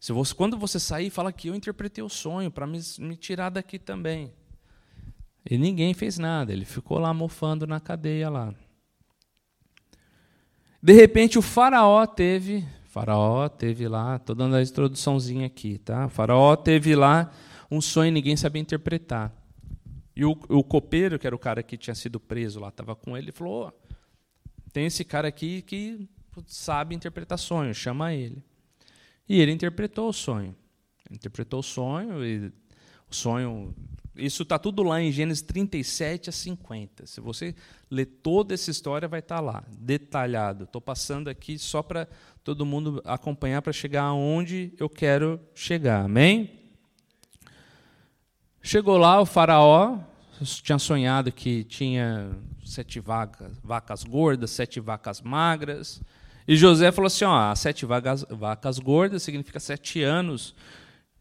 Se 0.00 0.12
você, 0.12 0.34
quando 0.34 0.58
você 0.58 0.80
sair, 0.80 1.10
fala 1.10 1.32
que 1.32 1.46
eu 1.46 1.54
interpretei 1.54 2.02
o 2.02 2.08
sonho 2.08 2.50
para 2.50 2.66
me, 2.66 2.80
me 2.98 3.16
tirar 3.16 3.50
daqui 3.50 3.78
também. 3.78 4.32
E 5.48 5.56
ninguém 5.56 5.94
fez 5.94 6.18
nada. 6.18 6.52
Ele 6.52 6.64
ficou 6.64 6.98
lá 6.98 7.14
mofando 7.14 7.68
na 7.68 7.78
cadeia 7.78 8.28
lá. 8.28 8.52
De 10.82 10.92
repente 10.92 11.38
o 11.38 11.42
faraó 11.42 12.06
teve, 12.06 12.64
faraó 12.84 13.48
teve 13.48 13.88
lá, 13.88 14.16
estou 14.16 14.34
dando 14.34 14.56
a 14.56 14.62
introduçãozinha 14.62 15.46
aqui, 15.46 15.78
tá? 15.78 16.06
O 16.06 16.08
faraó 16.08 16.54
teve 16.56 16.94
lá 16.94 17.30
um 17.70 17.80
sonho 17.80 18.12
ninguém 18.12 18.36
sabia 18.36 18.62
interpretar. 18.62 19.32
E 20.14 20.24
o, 20.24 20.30
o 20.48 20.64
copeiro, 20.64 21.18
que 21.18 21.26
era 21.26 21.36
o 21.36 21.38
cara 21.38 21.62
que 21.62 21.76
tinha 21.76 21.94
sido 21.94 22.18
preso 22.18 22.60
lá, 22.60 22.68
estava 22.68 22.96
com 22.96 23.16
ele, 23.16 23.32
falou: 23.32 23.68
oh, 23.68 23.92
tem 24.72 24.86
esse 24.86 25.04
cara 25.04 25.28
aqui 25.28 25.62
que 25.62 26.08
sabe 26.46 26.94
interpretar 26.94 27.38
sonho, 27.38 27.74
chama 27.74 28.14
ele. 28.14 28.42
E 29.28 29.40
ele 29.40 29.52
interpretou 29.52 30.08
o 30.08 30.12
sonho. 30.12 30.54
Interpretou 31.10 31.60
o 31.60 31.62
sonho 31.62 32.24
e 32.24 32.52
o 33.10 33.14
sonho 33.14 33.74
isso 34.16 34.42
está 34.42 34.58
tudo 34.58 34.82
lá 34.82 35.00
em 35.00 35.12
Gênesis 35.12 35.42
37 35.42 36.30
a 36.30 36.32
50. 36.32 37.06
Se 37.06 37.20
você 37.20 37.54
ler 37.90 38.06
toda 38.06 38.54
essa 38.54 38.70
história, 38.70 39.08
vai 39.08 39.20
estar 39.20 39.36
tá 39.36 39.40
lá, 39.40 39.64
detalhado. 39.70 40.64
Estou 40.64 40.80
passando 40.80 41.28
aqui 41.28 41.58
só 41.58 41.82
para 41.82 42.08
todo 42.42 42.66
mundo 42.66 43.02
acompanhar 43.04 43.62
para 43.62 43.72
chegar 43.72 44.04
aonde 44.04 44.72
eu 44.78 44.88
quero 44.88 45.40
chegar. 45.54 46.04
Amém? 46.04 46.50
Chegou 48.62 48.96
lá 48.96 49.20
o 49.20 49.26
faraó, 49.26 49.98
tinha 50.62 50.78
sonhado 50.78 51.30
que 51.30 51.64
tinha 51.64 52.30
sete 52.64 52.98
vacas, 52.98 53.52
vacas 53.62 54.02
gordas, 54.02 54.50
sete 54.50 54.80
vacas 54.80 55.20
magras. 55.20 56.02
E 56.48 56.56
José 56.56 56.90
falou 56.90 57.06
assim: 57.06 57.24
ó, 57.24 57.54
sete 57.54 57.86
vacas, 57.86 58.24
vacas 58.28 58.78
gordas 58.78 59.22
significa 59.22 59.60
sete 59.60 60.02
anos 60.02 60.54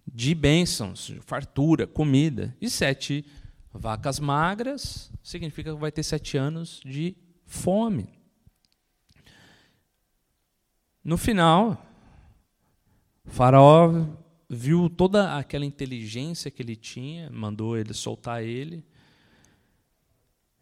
de 0.08 0.36
bênçãos, 0.36 1.14
fartura, 1.22 1.88
comida. 1.88 2.56
E 2.62 2.70
sete 2.70 3.26
vacas 3.74 4.20
magras 4.20 5.12
significa 5.24 5.74
que 5.74 5.80
vai 5.80 5.92
ter 5.92 6.04
sete 6.04 6.38
anos 6.38 6.82
de 6.86 7.16
fome. 7.46 8.10
No 11.04 11.18
final, 11.18 11.86
Faraó 13.26 14.06
viu 14.50 14.90
toda 14.90 15.38
aquela 15.38 15.66
inteligência 15.66 16.50
que 16.50 16.62
ele 16.62 16.76
tinha, 16.76 17.30
mandou 17.30 17.78
ele 17.78 17.94
soltar 17.94 18.44
ele. 18.44 18.84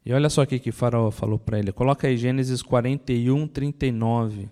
E 0.06 0.12
olha 0.12 0.30
só 0.30 0.44
o 0.44 0.48
que 0.48 0.72
Faraó 0.72 1.12
falou 1.12 1.40
para 1.40 1.60
ele. 1.60 1.72
Coloca 1.72 2.08
aí 2.08 2.18
Gênesis 2.18 2.62
41, 2.62 3.48
39. 3.48 4.50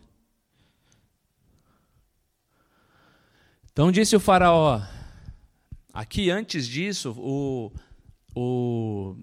Então 3.73 3.89
disse 3.89 4.17
o 4.17 4.19
faraó, 4.19 4.81
aqui 5.93 6.29
antes 6.29 6.67
disso, 6.67 7.15
o, 7.17 7.71
o, 8.35 9.15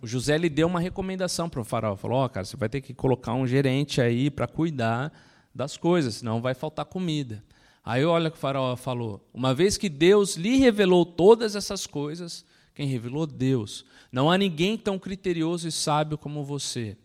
o 0.00 0.06
José 0.06 0.38
lhe 0.38 0.48
deu 0.48 0.68
uma 0.68 0.78
recomendação 0.78 1.48
para 1.48 1.60
o 1.60 1.64
faraó. 1.64 1.96
Falou, 1.96 2.24
oh, 2.24 2.28
cara, 2.28 2.46
você 2.46 2.56
vai 2.56 2.68
ter 2.68 2.80
que 2.80 2.94
colocar 2.94 3.34
um 3.34 3.44
gerente 3.44 4.00
aí 4.00 4.30
para 4.30 4.46
cuidar 4.46 5.12
das 5.52 5.76
coisas, 5.76 6.16
senão 6.16 6.40
vai 6.40 6.54
faltar 6.54 6.84
comida. 6.84 7.42
Aí 7.84 8.04
olha 8.04 8.28
o 8.28 8.30
que 8.30 8.38
o 8.38 8.40
faraó 8.40 8.76
falou, 8.76 9.28
uma 9.34 9.52
vez 9.52 9.76
que 9.76 9.88
Deus 9.88 10.36
lhe 10.36 10.56
revelou 10.56 11.04
todas 11.04 11.56
essas 11.56 11.84
coisas, 11.84 12.44
quem 12.74 12.86
revelou? 12.86 13.26
Deus. 13.26 13.84
Não 14.10 14.30
há 14.30 14.38
ninguém 14.38 14.78
tão 14.78 15.00
criterioso 15.00 15.66
e 15.66 15.72
sábio 15.72 16.16
como 16.16 16.44
você. 16.44 16.96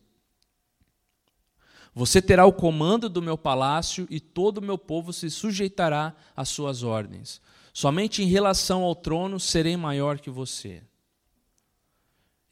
Você 1.99 2.21
terá 2.21 2.45
o 2.45 2.53
comando 2.53 3.09
do 3.09 3.21
meu 3.21 3.37
palácio 3.37 4.07
e 4.09 4.21
todo 4.21 4.59
o 4.59 4.63
meu 4.63 4.77
povo 4.77 5.11
se 5.11 5.29
sujeitará 5.29 6.15
às 6.33 6.47
suas 6.47 6.81
ordens. 6.81 7.41
Somente 7.73 8.23
em 8.23 8.25
relação 8.25 8.83
ao 8.83 8.95
trono 8.95 9.37
serei 9.37 9.75
maior 9.75 10.17
que 10.17 10.29
você. 10.29 10.81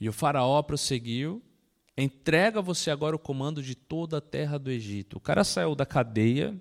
E 0.02 0.10
o 0.10 0.12
Faraó 0.12 0.62
prosseguiu: 0.62 1.42
entrega 1.98 2.62
você 2.62 2.92
agora 2.92 3.16
o 3.16 3.20
comando 3.20 3.64
de 3.64 3.74
toda 3.74 4.18
a 4.18 4.22
terra 4.22 4.60
do 4.60 4.70
Egito. 4.70 5.16
O 5.16 5.22
cara 5.22 5.46
saiu 5.46 5.76
da 5.76 5.86
cadeia 5.86 6.54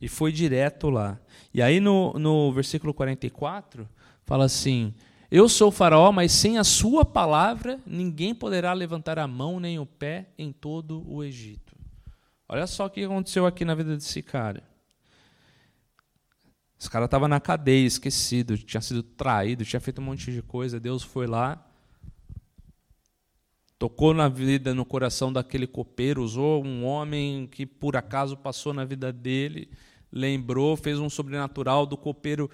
e 0.00 0.06
foi 0.06 0.30
direto 0.30 0.90
lá. 0.90 1.18
E 1.52 1.60
aí 1.60 1.80
no, 1.80 2.12
no 2.12 2.52
versículo 2.52 2.94
44, 2.94 3.88
fala 4.24 4.44
assim: 4.44 4.94
Eu 5.28 5.48
sou 5.48 5.70
o 5.70 5.72
Faraó, 5.72 6.12
mas 6.12 6.30
sem 6.30 6.56
a 6.56 6.62
sua 6.62 7.04
palavra 7.04 7.80
ninguém 7.84 8.32
poderá 8.32 8.72
levantar 8.72 9.18
a 9.18 9.26
mão 9.26 9.58
nem 9.58 9.80
o 9.80 9.86
pé 9.86 10.28
em 10.38 10.52
todo 10.52 11.04
o 11.12 11.24
Egito. 11.24 11.81
Olha 12.52 12.66
só 12.66 12.84
o 12.84 12.90
que 12.90 13.02
aconteceu 13.02 13.46
aqui 13.46 13.64
na 13.64 13.74
vida 13.74 13.96
desse 13.96 14.22
cara. 14.22 14.62
Esse 16.78 16.90
cara 16.90 17.06
estava 17.06 17.26
na 17.26 17.40
cadeia, 17.40 17.86
esquecido, 17.86 18.58
tinha 18.58 18.82
sido 18.82 19.02
traído, 19.02 19.64
tinha 19.64 19.80
feito 19.80 20.02
um 20.02 20.04
monte 20.04 20.30
de 20.30 20.42
coisa. 20.42 20.78
Deus 20.78 21.02
foi 21.02 21.26
lá, 21.26 21.66
tocou 23.78 24.12
na 24.12 24.28
vida, 24.28 24.74
no 24.74 24.84
coração 24.84 25.32
daquele 25.32 25.66
copeiro, 25.66 26.22
usou 26.22 26.62
um 26.62 26.84
homem 26.84 27.46
que 27.46 27.64
por 27.64 27.96
acaso 27.96 28.36
passou 28.36 28.74
na 28.74 28.84
vida 28.84 29.10
dele, 29.10 29.70
lembrou, 30.12 30.76
fez 30.76 30.98
um 30.98 31.08
sobrenatural 31.08 31.86
do 31.86 31.96
copeiro 31.96 32.50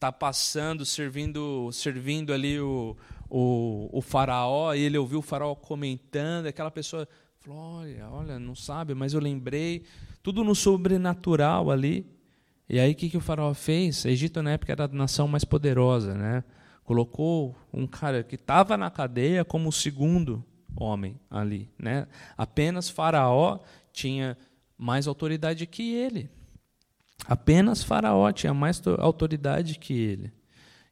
tá 0.00 0.10
passando, 0.10 0.86
servindo, 0.86 1.70
servindo 1.72 2.32
ali 2.32 2.58
o, 2.58 2.96
o, 3.28 3.90
o 3.92 4.00
faraó, 4.00 4.72
e 4.72 4.80
ele 4.80 4.96
ouviu 4.98 5.18
o 5.18 5.22
faraó 5.22 5.54
comentando, 5.54 6.46
aquela 6.46 6.70
pessoa 6.70 7.06
olha, 7.48 8.08
olha, 8.10 8.38
não 8.38 8.54
sabe, 8.54 8.94
mas 8.94 9.14
eu 9.14 9.20
lembrei, 9.20 9.84
tudo 10.22 10.44
no 10.44 10.54
sobrenatural 10.54 11.70
ali. 11.70 12.06
E 12.68 12.78
aí 12.78 12.92
o 12.92 12.94
que, 12.94 13.10
que 13.10 13.16
o 13.16 13.20
faraó 13.20 13.52
fez? 13.52 14.04
O 14.04 14.08
Egito 14.08 14.42
na 14.42 14.52
época 14.52 14.72
era 14.72 14.84
a 14.84 14.88
nação 14.88 15.28
mais 15.28 15.44
poderosa, 15.44 16.14
né? 16.14 16.44
Colocou 16.84 17.56
um 17.72 17.86
cara 17.86 18.22
que 18.22 18.34
estava 18.34 18.76
na 18.76 18.90
cadeia 18.90 19.44
como 19.44 19.68
o 19.68 19.72
segundo 19.72 20.44
homem 20.76 21.18
ali. 21.30 21.70
Né? 21.78 22.06
Apenas 22.36 22.88
Faraó 22.88 23.60
tinha 23.92 24.36
mais 24.76 25.06
autoridade 25.06 25.66
que 25.66 25.94
ele. 25.94 26.28
Apenas 27.26 27.84
Faraó 27.84 28.32
tinha 28.32 28.52
mais 28.52 28.82
autoridade 28.98 29.78
que 29.78 29.92
ele. 29.92 30.32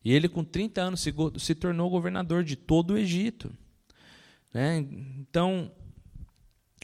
E 0.05 0.13
ele, 0.13 0.29
com 0.29 0.45
30 0.45 0.81
anos, 0.81 1.01
se, 1.01 1.13
se 1.39 1.55
tornou 1.55 1.91
governador 1.91 2.45
de 2.45 2.57
todo 2.57 2.93
o 2.93 2.99
Egito. 2.99 3.53
Né? 4.55 4.79
Então, 5.19 5.71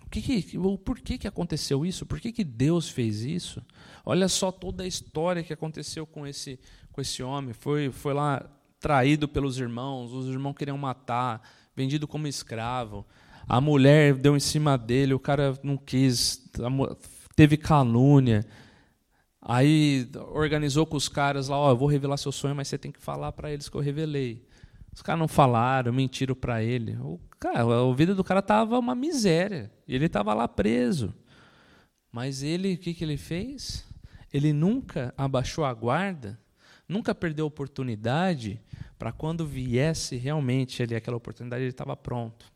o 0.06 0.10
que 0.10 0.22
que, 0.22 0.56
o 0.58 0.78
por 0.78 1.00
que, 1.00 1.18
que 1.18 1.26
aconteceu 1.26 1.84
isso? 1.84 2.06
Por 2.06 2.20
que, 2.20 2.30
que 2.30 2.44
Deus 2.44 2.88
fez 2.88 3.22
isso? 3.22 3.60
Olha 4.04 4.28
só 4.28 4.52
toda 4.52 4.84
a 4.84 4.86
história 4.86 5.42
que 5.42 5.52
aconteceu 5.52 6.06
com 6.06 6.24
esse, 6.24 6.60
com 6.92 7.00
esse 7.00 7.22
homem. 7.22 7.52
Foi, 7.52 7.90
foi 7.90 8.14
lá 8.14 8.48
traído 8.78 9.26
pelos 9.26 9.58
irmãos, 9.58 10.12
os 10.12 10.28
irmãos 10.28 10.54
queriam 10.54 10.78
matar, 10.78 11.42
vendido 11.74 12.06
como 12.06 12.28
escravo. 12.28 13.04
A 13.48 13.60
mulher 13.60 14.14
deu 14.14 14.36
em 14.36 14.40
cima 14.40 14.78
dele, 14.78 15.12
o 15.12 15.18
cara 15.18 15.58
não 15.62 15.76
quis, 15.76 16.48
teve 17.34 17.56
calúnia. 17.56 18.46
Aí 19.42 20.08
organizou 20.32 20.86
com 20.86 20.96
os 20.96 21.08
caras 21.08 21.48
lá, 21.48 21.56
ó, 21.56 21.68
oh, 21.68 21.70
eu 21.72 21.76
vou 21.76 21.88
revelar 21.88 22.16
seu 22.16 22.32
sonho, 22.32 22.54
mas 22.54 22.68
você 22.68 22.78
tem 22.78 22.92
que 22.92 23.00
falar 23.00 23.32
para 23.32 23.52
eles 23.52 23.68
que 23.68 23.76
eu 23.76 23.80
revelei. 23.80 24.46
Os 24.96 25.02
caras 25.02 25.20
não 25.20 25.28
falaram, 25.28 25.92
mentiram 25.92 26.34
para 26.34 26.62
ele. 26.62 26.96
O 26.96 27.20
cara, 27.38 27.60
a 27.60 27.94
vida 27.94 28.14
do 28.14 28.24
cara 28.24 28.40
tava 28.40 28.78
uma 28.78 28.94
miséria. 28.94 29.70
Ele 29.86 30.06
estava 30.06 30.32
lá 30.32 30.48
preso. 30.48 31.14
Mas 32.10 32.42
ele, 32.42 32.72
o 32.72 32.78
que, 32.78 32.94
que 32.94 33.04
ele 33.04 33.18
fez? 33.18 33.86
Ele 34.32 34.54
nunca 34.54 35.12
abaixou 35.14 35.66
a 35.66 35.74
guarda, 35.74 36.40
nunca 36.88 37.14
perdeu 37.14 37.44
oportunidade 37.44 38.58
para 38.98 39.12
quando 39.12 39.46
viesse 39.46 40.16
realmente 40.16 40.82
ali 40.82 40.94
aquela 40.94 41.18
oportunidade, 41.18 41.62
ele 41.62 41.70
estava 41.72 41.94
pronto. 41.94 42.50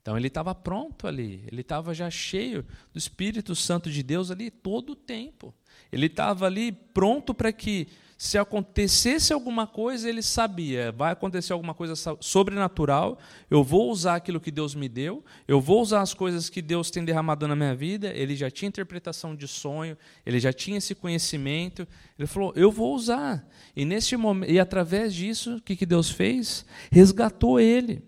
Então 0.00 0.16
ele 0.16 0.28
estava 0.28 0.54
pronto 0.54 1.08
ali, 1.08 1.42
ele 1.50 1.62
estava 1.62 1.92
já 1.92 2.08
cheio 2.08 2.64
do 2.92 2.98
Espírito 2.98 3.56
Santo 3.56 3.90
de 3.90 4.04
Deus 4.04 4.30
ali 4.30 4.52
todo 4.52 4.90
o 4.90 4.96
tempo. 4.96 5.52
Ele 5.90 6.06
estava 6.06 6.46
ali 6.46 6.70
pronto 6.70 7.34
para 7.34 7.52
que 7.52 7.88
se 8.18 8.38
acontecesse 8.38 9.32
alguma 9.32 9.66
coisa, 9.66 10.08
ele 10.08 10.22
sabia, 10.22 10.90
vai 10.90 11.12
acontecer 11.12 11.52
alguma 11.52 11.74
coisa 11.74 11.94
sobrenatural, 12.18 13.18
eu 13.50 13.62
vou 13.62 13.90
usar 13.90 14.16
aquilo 14.16 14.40
que 14.40 14.50
Deus 14.50 14.74
me 14.74 14.88
deu, 14.88 15.22
eu 15.46 15.60
vou 15.60 15.82
usar 15.82 16.00
as 16.00 16.14
coisas 16.14 16.48
que 16.48 16.62
Deus 16.62 16.90
tem 16.90 17.04
derramado 17.04 17.46
na 17.46 17.54
minha 17.54 17.74
vida. 17.74 18.08
Ele 18.08 18.34
já 18.34 18.50
tinha 18.50 18.68
interpretação 18.68 19.36
de 19.36 19.46
sonho, 19.46 19.98
ele 20.24 20.40
já 20.40 20.52
tinha 20.52 20.78
esse 20.78 20.94
conhecimento. 20.94 21.86
Ele 22.18 22.26
falou: 22.26 22.52
"Eu 22.56 22.70
vou 22.70 22.94
usar". 22.94 23.46
E 23.74 23.84
nesse 23.84 24.16
momento, 24.16 24.50
e 24.50 24.58
através 24.58 25.14
disso, 25.14 25.56
o 25.56 25.60
que 25.60 25.76
que 25.76 25.84
Deus 25.84 26.10
fez? 26.10 26.64
Resgatou 26.90 27.60
ele. 27.60 28.02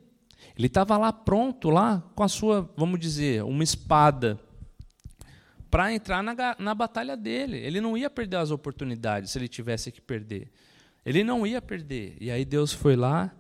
Ele 0.57 0.66
estava 0.66 0.97
lá 0.97 1.12
pronto, 1.12 1.68
lá 1.68 2.03
com 2.14 2.23
a 2.23 2.29
sua, 2.29 2.68
vamos 2.77 2.99
dizer, 2.99 3.44
uma 3.44 3.62
espada 3.62 4.40
para 5.70 5.92
entrar 5.92 6.22
na, 6.22 6.35
na 6.59 6.74
batalha 6.74 7.16
dele. 7.16 7.59
Ele 7.59 7.81
não 7.81 7.96
ia 7.96 8.09
perder 8.09 8.37
as 8.37 8.50
oportunidades 8.50 9.31
se 9.31 9.38
ele 9.38 9.48
tivesse 9.48 9.92
que 9.92 10.00
perder. 10.00 10.50
Ele 11.04 11.22
não 11.22 11.46
ia 11.46 11.61
perder. 11.61 12.16
E 12.20 12.31
aí 12.31 12.44
Deus 12.44 12.72
foi 12.72 12.96
lá 12.96 13.35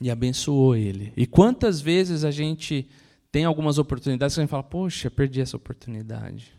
e 0.00 0.10
abençoou 0.10 0.76
ele. 0.76 1.12
E 1.16 1.26
quantas 1.26 1.80
vezes 1.80 2.24
a 2.24 2.30
gente 2.30 2.88
tem 3.30 3.44
algumas 3.44 3.78
oportunidades 3.78 4.34
que 4.34 4.40
a 4.40 4.44
gente 4.44 4.50
fala, 4.50 4.62
poxa, 4.62 5.10
perdi 5.10 5.40
essa 5.40 5.56
oportunidade. 5.56 6.52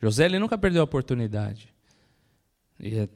José 0.00 0.24
ele 0.24 0.38
nunca 0.38 0.56
perdeu 0.56 0.80
a 0.80 0.84
oportunidade. 0.84 1.72
E 2.80 2.94
é, 2.96 3.08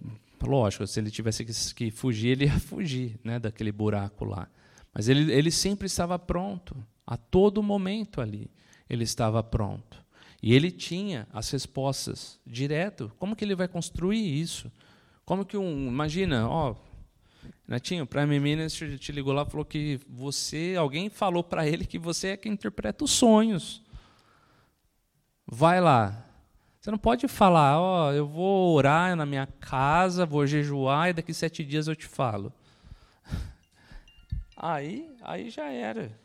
lógico, 0.43 0.87
se 0.87 0.99
ele 1.01 1.11
tivesse 1.11 1.45
que, 1.75 1.91
fugir, 1.91 2.31
ele 2.31 2.45
ia 2.47 2.59
fugir 2.59 3.19
né, 3.23 3.39
daquele 3.39 3.73
buraco 3.73 4.25
lá. 4.25 4.49
Mas 4.93 5.09
ele, 5.09 5.33
ele 5.33 5.51
sempre 5.51 5.87
estava 5.87 6.19
pronto, 6.19 6.77
a 7.07 7.17
todo 7.17 7.63
momento 7.63 8.21
ali, 8.21 8.51
ele 8.89 9.05
estava 9.05 9.43
pronto. 9.43 10.02
E 10.43 10.53
ele 10.53 10.73
tinha 10.73 11.29
as 11.33 11.49
respostas 11.51 12.41
direto. 12.45 13.13
Como 13.19 13.37
que 13.37 13.45
ele 13.45 13.55
vai 13.55 13.69
construir 13.69 14.41
isso? 14.41 14.73
Como 15.25 15.45
que 15.45 15.57
um, 15.57 15.87
imagina, 15.87 16.49
ó, 16.49 16.75
Netinho, 17.67 18.03
o 18.05 18.07
Prime 18.07 18.41
Minister 18.41 18.99
te 18.99 19.13
ligou 19.13 19.33
lá, 19.33 19.47
falou 19.47 19.65
que 19.65 20.01
você, 20.09 20.75
alguém 20.77 21.09
falou 21.09 21.45
para 21.45 21.67
ele 21.67 21.87
que 21.87 21.99
você 21.99 22.29
é 22.29 22.37
quem 22.37 22.53
interpreta 22.53 23.05
os 23.05 23.13
sonhos. 23.13 23.83
Vai 25.47 25.81
lá. 25.81 26.27
Você 26.81 26.91
não 26.91 26.99
pode 26.99 27.29
falar, 27.29 27.81
ó, 27.81 28.13
eu 28.13 28.27
vou 28.27 28.75
orar 28.75 29.15
na 29.15 29.25
minha 29.25 29.47
casa, 29.47 30.27
vou 30.27 30.45
jejuar 30.45 31.11
e 31.11 31.13
daqui 31.13 31.33
sete 31.33 31.65
dias 31.65 31.87
eu 31.87 31.95
te 31.95 32.07
falo. 32.07 32.53
Aí, 34.57 35.11
aí 35.23 35.51
já 35.51 35.71
era. 35.73 36.17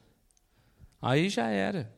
Aí 1.01 1.30
já 1.30 1.47
era. 1.47 1.91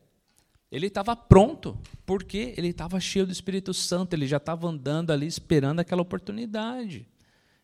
Ele 0.70 0.86
estava 0.86 1.16
pronto, 1.16 1.76
porque 2.06 2.54
ele 2.56 2.68
estava 2.68 3.00
cheio 3.00 3.26
do 3.26 3.32
Espírito 3.32 3.74
Santo, 3.74 4.14
ele 4.14 4.26
já 4.26 4.36
estava 4.36 4.68
andando 4.68 5.10
ali 5.10 5.26
esperando 5.26 5.80
aquela 5.80 6.02
oportunidade. 6.02 7.08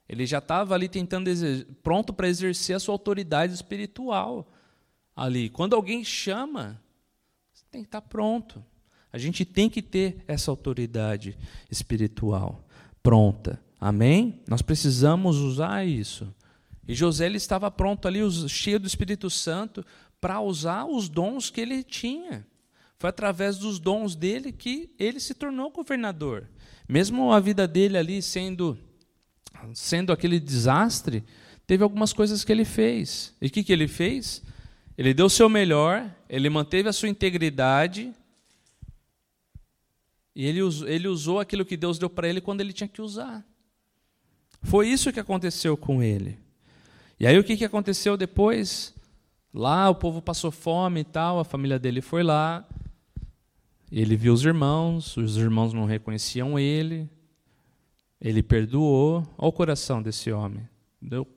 Ele 0.09 0.27
já 0.27 0.39
estava 0.39 0.75
ali 0.75 0.89
tentando 0.89 1.31
pronto 1.83 2.13
para 2.13 2.29
exercer 2.29 2.77
a 2.77 2.81
sua 2.81 2.95
autoridade 2.95 3.55
espiritual 3.55 4.53
ali. 5.15 5.49
Quando 5.49 5.75
alguém 5.75 6.05
chama, 6.05 6.81
você 7.53 7.65
tem 7.71 7.83
que 7.83 7.89
estar 7.89 8.01
tá 8.01 8.09
pronto. 8.09 8.65
A 9.13 9.19
gente 9.19 9.45
tem 9.45 9.71
que 9.71 9.83
ter 9.83 10.25
essa 10.27 10.51
autoridade 10.51 11.39
espiritual 11.71 12.65
pronta. 13.03 13.61
Amém? 13.81 14.43
Nós 14.49 14.63
precisamos 14.63 15.37
usar 15.37 15.87
isso. 15.87 16.35
E 16.87 16.95
José 16.95 17.27
ele 17.27 17.37
estava 17.37 17.71
pronto 17.71 18.07
ali, 18.07 18.19
cheio 18.49 18.79
do 18.79 18.87
Espírito 18.87 19.31
Santo, 19.31 19.85
para 20.21 20.41
usar 20.41 20.87
os 20.87 21.09
dons 21.09 21.51
que 21.51 21.61
ele 21.61 21.83
tinha. 21.83 22.47
Foi 22.99 23.11
através 23.11 23.59
dos 23.59 23.79
dons 23.79 24.15
dele 24.15 24.53
que 24.53 24.91
ele 24.99 25.21
se 25.21 25.35
tornou 25.35 25.71
governador. 25.71 26.49
Mesmo 26.89 27.33
a 27.33 27.41
vida 27.41 27.67
dele 27.67 27.99
ali 27.99 28.23
sendo, 28.23 28.79
sendo 29.75 30.13
aquele 30.13 30.41
desastre, 30.41 31.25
teve 31.67 31.83
algumas 31.83 32.13
coisas 32.13 32.45
que 32.45 32.53
ele 32.53 32.65
fez. 32.65 33.35
E 33.41 33.47
o 33.49 33.51
que, 33.51 33.63
que 33.63 33.73
ele 33.73 33.89
fez? 33.89 34.43
Ele 34.97 35.13
deu 35.13 35.27
o 35.27 35.31
seu 35.31 35.49
melhor, 35.49 36.11
ele 36.29 36.49
manteve 36.49 36.89
a 36.89 36.93
sua 36.93 37.09
integridade, 37.09 38.15
e 40.35 40.45
ele 40.45 40.61
ele 40.87 41.09
usou 41.09 41.41
aquilo 41.41 41.65
que 41.65 41.77
Deus 41.77 41.99
deu 41.99 42.09
para 42.09 42.29
ele 42.29 42.41
quando 42.41 42.61
ele 42.61 42.73
tinha 42.73 42.89
que 42.89 43.03
usar. 43.03 43.45
Foi 44.63 44.89
isso 44.89 45.13
que 45.13 45.21
aconteceu 45.21 45.77
com 45.77 46.03
ele. 46.03 46.39
E 47.19 47.27
aí 47.27 47.39
o 47.39 47.45
que, 47.45 47.57
que 47.57 47.65
aconteceu 47.65 48.17
depois? 48.17 48.95
Lá 49.53 49.89
o 49.89 49.95
povo 49.95 50.21
passou 50.21 50.51
fome 50.51 51.01
e 51.01 51.05
tal, 51.05 51.41
a 51.41 51.45
família 51.45 51.79
dele 51.79 52.03
foi 52.03 52.23
lá, 52.23 52.67
ele 53.91 54.17
viu 54.17 54.33
os 54.33 54.45
irmãos, 54.45 55.17
os 55.17 55.37
irmãos 55.37 55.73
não 55.73 55.85
reconheciam 55.85 56.59
ele, 56.59 57.09
ele 58.21 58.43
perdoou. 58.43 59.27
Olha 59.39 59.49
o 59.49 59.53
coração 59.53 60.03
desse 60.03 60.33
homem. 60.33 60.69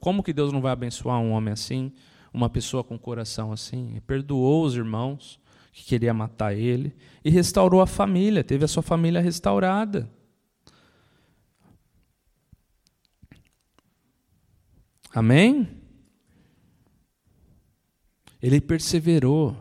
Como 0.00 0.22
que 0.22 0.32
Deus 0.32 0.52
não 0.52 0.60
vai 0.60 0.72
abençoar 0.72 1.20
um 1.20 1.30
homem 1.32 1.52
assim, 1.52 1.92
uma 2.32 2.50
pessoa 2.50 2.82
com 2.82 2.98
coração 2.98 3.52
assim? 3.52 3.90
Ele 3.90 4.00
perdoou 4.00 4.64
os 4.64 4.74
irmãos 4.74 5.38
que 5.72 5.84
queria 5.84 6.12
matar 6.12 6.52
ele, 6.52 6.94
e 7.24 7.30
restaurou 7.30 7.80
a 7.80 7.86
família, 7.86 8.42
teve 8.42 8.64
a 8.64 8.68
sua 8.68 8.82
família 8.82 9.20
restaurada. 9.20 10.10
Amém? 15.14 15.68
Ele 18.42 18.60
perseverou, 18.60 19.56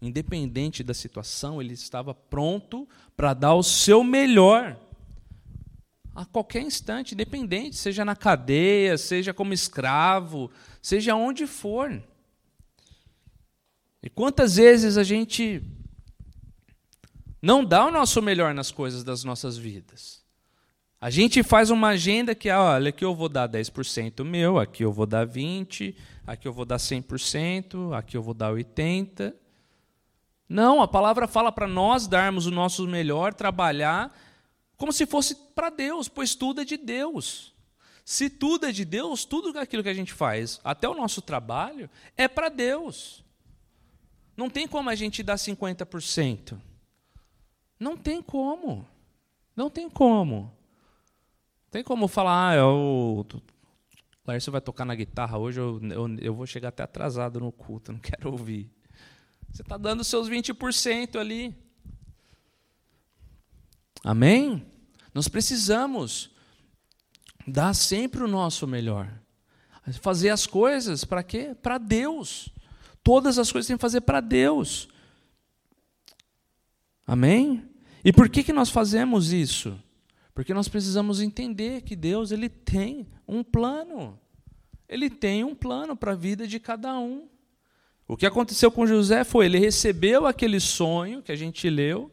independente 0.00 0.82
da 0.82 0.94
situação, 0.94 1.60
ele 1.60 1.74
estava 1.74 2.14
pronto 2.14 2.88
para 3.16 3.34
dar 3.34 3.54
o 3.54 3.62
seu 3.62 4.02
melhor 4.02 4.78
a 6.14 6.24
qualquer 6.24 6.62
instante, 6.62 7.14
independente, 7.14 7.76
seja 7.76 8.04
na 8.04 8.16
cadeia, 8.16 8.98
seja 8.98 9.32
como 9.32 9.52
escravo, 9.52 10.50
seja 10.82 11.14
onde 11.14 11.46
for. 11.46 12.02
E 14.02 14.08
quantas 14.08 14.56
vezes 14.56 14.96
a 14.96 15.04
gente 15.04 15.62
não 17.40 17.64
dá 17.64 17.86
o 17.86 17.90
nosso 17.90 18.20
melhor 18.20 18.54
nas 18.54 18.70
coisas 18.70 19.04
das 19.04 19.22
nossas 19.24 19.56
vidas? 19.56 20.20
A 21.00 21.08
gente 21.08 21.42
faz 21.42 21.70
uma 21.70 21.88
agenda 21.88 22.34
que, 22.34 22.50
ah, 22.50 22.60
olha, 22.60 22.90
aqui 22.90 23.04
eu 23.04 23.14
vou 23.14 23.28
dar 23.28 23.48
10% 23.48 24.22
meu, 24.22 24.58
aqui 24.58 24.84
eu 24.84 24.92
vou 24.92 25.06
dar 25.06 25.26
20%, 25.26 25.94
aqui 26.26 26.46
eu 26.46 26.52
vou 26.52 26.66
dar 26.66 26.76
100%, 26.76 27.96
aqui 27.96 28.16
eu 28.16 28.22
vou 28.22 28.34
dar 28.34 28.52
80%. 28.52 29.32
Não, 30.50 30.82
a 30.82 30.88
palavra 30.88 31.28
fala 31.28 31.52
para 31.52 31.68
nós 31.68 32.08
darmos 32.08 32.44
o 32.44 32.50
nosso 32.50 32.84
melhor, 32.88 33.32
trabalhar 33.32 34.12
como 34.76 34.92
se 34.92 35.06
fosse 35.06 35.36
para 35.54 35.70
Deus, 35.70 36.08
pois 36.08 36.34
tudo 36.34 36.60
é 36.60 36.64
de 36.64 36.76
Deus. 36.76 37.54
Se 38.04 38.28
tudo 38.28 38.66
é 38.66 38.72
de 38.72 38.84
Deus, 38.84 39.24
tudo 39.24 39.56
aquilo 39.56 39.84
que 39.84 39.88
a 39.88 39.94
gente 39.94 40.12
faz, 40.12 40.60
até 40.64 40.88
o 40.88 40.94
nosso 40.94 41.22
trabalho, 41.22 41.88
é 42.16 42.26
para 42.26 42.48
Deus. 42.48 43.24
Não 44.36 44.50
tem 44.50 44.66
como 44.66 44.90
a 44.90 44.96
gente 44.96 45.22
dar 45.22 45.36
50%. 45.36 46.58
Não 47.78 47.96
tem 47.96 48.20
como. 48.20 48.84
Não 49.54 49.70
tem 49.70 49.88
como. 49.88 50.52
Tem 51.70 51.84
como 51.84 52.08
falar, 52.08 52.50
ah, 52.50 52.56
eu, 52.56 53.24
Laércio 54.26 54.50
vai 54.50 54.60
tocar 54.60 54.84
na 54.84 54.96
guitarra 54.96 55.38
hoje, 55.38 55.60
eu, 55.60 55.80
eu, 55.92 56.18
eu 56.18 56.34
vou 56.34 56.44
chegar 56.44 56.70
até 56.70 56.82
atrasado 56.82 57.38
no 57.38 57.52
culto, 57.52 57.92
não 57.92 58.00
quero 58.00 58.32
ouvir. 58.32 58.68
Você 59.52 59.62
está 59.62 59.76
dando 59.76 60.04
seus 60.04 60.28
20% 60.28 61.16
ali. 61.16 61.54
Amém? 64.02 64.66
Nós 65.12 65.28
precisamos 65.28 66.30
dar 67.46 67.74
sempre 67.74 68.22
o 68.22 68.28
nosso 68.28 68.66
melhor. 68.66 69.12
Fazer 70.00 70.30
as 70.30 70.46
coisas 70.46 71.04
para 71.04 71.22
quê? 71.22 71.54
Para 71.60 71.78
Deus. 71.78 72.48
Todas 73.02 73.38
as 73.38 73.50
coisas 73.50 73.66
tem 73.66 73.76
que 73.76 73.80
fazer 73.80 74.02
para 74.02 74.20
Deus. 74.20 74.88
Amém? 77.06 77.68
E 78.04 78.12
por 78.12 78.28
que, 78.28 78.44
que 78.44 78.52
nós 78.52 78.70
fazemos 78.70 79.32
isso? 79.32 79.78
Porque 80.32 80.54
nós 80.54 80.68
precisamos 80.68 81.20
entender 81.20 81.82
que 81.82 81.96
Deus 81.96 82.30
ele 82.30 82.48
tem 82.48 83.08
um 83.26 83.42
plano. 83.42 84.18
Ele 84.88 85.10
tem 85.10 85.44
um 85.44 85.54
plano 85.54 85.96
para 85.96 86.12
a 86.12 86.16
vida 86.16 86.46
de 86.46 86.60
cada 86.60 86.98
um. 86.98 87.29
O 88.10 88.16
que 88.16 88.26
aconteceu 88.26 88.72
com 88.72 88.88
José 88.88 89.22
foi, 89.22 89.44
ele 89.44 89.60
recebeu 89.60 90.26
aquele 90.26 90.58
sonho 90.58 91.22
que 91.22 91.30
a 91.30 91.36
gente 91.36 91.70
leu, 91.70 92.10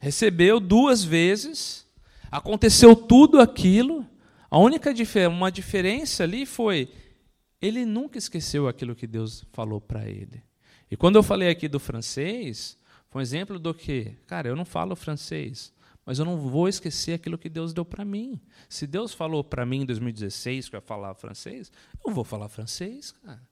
recebeu 0.00 0.58
duas 0.58 1.04
vezes, 1.04 1.86
aconteceu 2.28 2.96
tudo 2.96 3.40
aquilo. 3.40 4.04
A 4.50 4.58
única 4.58 4.92
diferença, 4.92 5.36
uma 5.36 5.52
diferença 5.52 6.24
ali 6.24 6.44
foi, 6.44 6.92
ele 7.60 7.86
nunca 7.86 8.18
esqueceu 8.18 8.66
aquilo 8.66 8.96
que 8.96 9.06
Deus 9.06 9.44
falou 9.52 9.80
para 9.80 10.08
ele. 10.08 10.42
E 10.90 10.96
quando 10.96 11.14
eu 11.14 11.22
falei 11.22 11.48
aqui 11.48 11.68
do 11.68 11.78
francês, 11.78 12.76
foi 13.08 13.20
um 13.20 13.22
exemplo 13.22 13.60
do 13.60 13.72
que, 13.72 14.16
cara, 14.26 14.48
eu 14.48 14.56
não 14.56 14.64
falo 14.64 14.96
francês, 14.96 15.72
mas 16.04 16.18
eu 16.18 16.24
não 16.24 16.36
vou 16.36 16.66
esquecer 16.66 17.12
aquilo 17.12 17.38
que 17.38 17.48
Deus 17.48 17.72
deu 17.72 17.84
para 17.84 18.04
mim. 18.04 18.40
Se 18.68 18.84
Deus 18.84 19.14
falou 19.14 19.44
para 19.44 19.64
mim 19.64 19.82
em 19.82 19.86
2016 19.86 20.68
que 20.68 20.74
eu 20.74 20.78
ia 20.78 20.82
falar 20.82 21.14
francês, 21.14 21.70
eu 22.04 22.12
vou 22.12 22.24
falar 22.24 22.48
francês, 22.48 23.12
cara. 23.12 23.51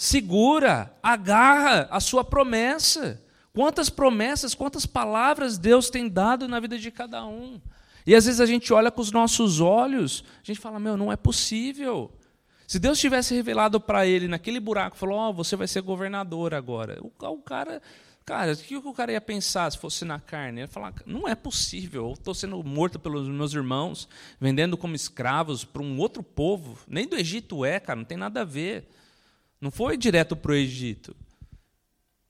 Segura, 0.00 0.96
agarra 1.02 1.88
a 1.90 1.98
sua 1.98 2.22
promessa. 2.22 3.20
Quantas 3.52 3.90
promessas, 3.90 4.54
quantas 4.54 4.86
palavras 4.86 5.58
Deus 5.58 5.90
tem 5.90 6.08
dado 6.08 6.46
na 6.46 6.60
vida 6.60 6.78
de 6.78 6.88
cada 6.92 7.26
um. 7.26 7.60
E 8.06 8.14
às 8.14 8.24
vezes 8.24 8.40
a 8.40 8.46
gente 8.46 8.72
olha 8.72 8.92
com 8.92 9.00
os 9.00 9.10
nossos 9.10 9.58
olhos, 9.58 10.22
a 10.40 10.46
gente 10.46 10.60
fala: 10.60 10.78
meu, 10.78 10.96
não 10.96 11.10
é 11.10 11.16
possível. 11.16 12.12
Se 12.64 12.78
Deus 12.78 13.00
tivesse 13.00 13.34
revelado 13.34 13.80
para 13.80 14.06
ele 14.06 14.28
naquele 14.28 14.60
buraco, 14.60 14.96
falou: 14.96 15.18
Ó, 15.18 15.30
oh, 15.30 15.32
você 15.32 15.56
vai 15.56 15.66
ser 15.66 15.80
governador 15.80 16.54
agora. 16.54 17.00
O, 17.02 17.08
o 17.08 17.42
cara 17.42 17.82
Cara, 18.24 18.52
o 18.52 18.56
que 18.56 18.76
o 18.76 18.92
cara 18.92 19.10
ia 19.10 19.20
pensar 19.20 19.72
se 19.72 19.78
fosse 19.78 20.04
na 20.04 20.20
carne? 20.20 20.60
Ele 20.60 20.60
ia 20.60 20.68
falar, 20.68 20.92
não 21.06 21.26
é 21.26 21.34
possível, 21.34 22.08
eu 22.08 22.12
estou 22.12 22.34
sendo 22.34 22.62
morto 22.62 22.98
pelos 23.00 23.26
meus 23.26 23.54
irmãos, 23.54 24.06
vendendo 24.38 24.76
como 24.76 24.94
escravos 24.94 25.64
para 25.64 25.82
um 25.82 25.98
outro 25.98 26.22
povo. 26.22 26.78
Nem 26.86 27.08
do 27.08 27.16
Egito 27.16 27.64
é, 27.64 27.80
cara, 27.80 27.96
não 27.96 28.04
tem 28.04 28.18
nada 28.18 28.42
a 28.42 28.44
ver. 28.44 28.86
Não 29.60 29.70
foi 29.70 29.96
direto 29.96 30.36
para 30.36 30.52
o 30.52 30.54
Egito. 30.54 31.16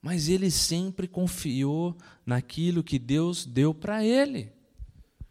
Mas 0.01 0.29
ele 0.29 0.51
sempre 0.51 1.07
confiou 1.07 1.97
naquilo 2.25 2.85
que 2.85 2.99
Deus 2.99 3.45
deu 3.45 3.75
para 3.75 4.05
ele. 4.05 4.53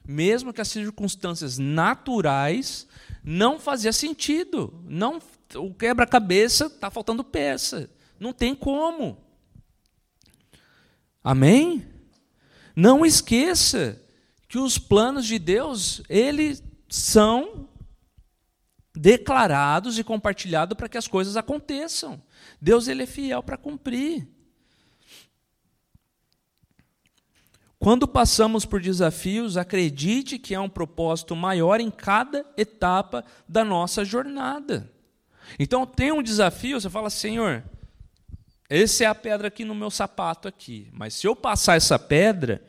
Mesmo 0.06 0.54
que 0.54 0.62
as 0.62 0.68
circunstâncias 0.68 1.58
naturais 1.58 2.88
não 3.24 3.60
fazia 3.60 3.92
sentido. 3.92 4.82
Não, 4.86 5.22
o 5.56 5.74
quebra-cabeça 5.74 6.68
está 6.68 6.90
faltando 6.92 7.24
peça. 7.24 7.90
Não 8.20 8.34
tem 8.34 8.54
como. 8.54 9.18
Amém? 11.24 11.86
Não 12.76 13.06
esqueça 13.06 14.02
que 14.48 14.58
os 14.58 14.78
planos 14.78 15.26
de 15.26 15.40
Deus, 15.40 16.02
eles 16.08 16.64
são 16.88 17.68
declarados 18.98 20.00
e 20.00 20.04
compartilhados 20.04 20.76
para 20.76 20.90
que 20.90 20.98
as 20.98 21.08
coisas 21.08 21.38
aconteçam. 21.38 22.22
Deus 22.60 22.88
ele 22.88 23.04
é 23.04 23.06
fiel 23.06 23.44
para 23.44 23.58
cumprir. 23.58 24.28
Quando 27.80 28.08
passamos 28.08 28.66
por 28.66 28.82
desafios, 28.82 29.56
acredite 29.56 30.40
que 30.40 30.56
há 30.56 30.62
um 30.62 30.70
propósito 30.70 31.36
maior 31.36 31.80
em 31.80 31.92
cada 31.92 32.44
etapa 32.58 33.24
da 33.48 33.64
nossa 33.64 34.04
jornada. 34.04 34.92
Então, 35.60 35.86
tem 35.86 36.12
um 36.12 36.24
desafio, 36.24 36.82
você 36.82 36.90
fala, 36.90 37.12
Senhor, 37.12 37.64
essa 38.68 39.04
é 39.04 39.08
a 39.08 39.14
pedra 39.14 39.48
aqui 39.48 39.64
no 39.64 39.76
meu 39.76 39.92
sapato 39.92 40.48
aqui. 40.48 40.90
Mas 40.92 41.14
se 41.14 41.28
eu 41.28 41.36
passar 41.36 41.78
essa 41.78 42.00
pedra, 42.00 42.66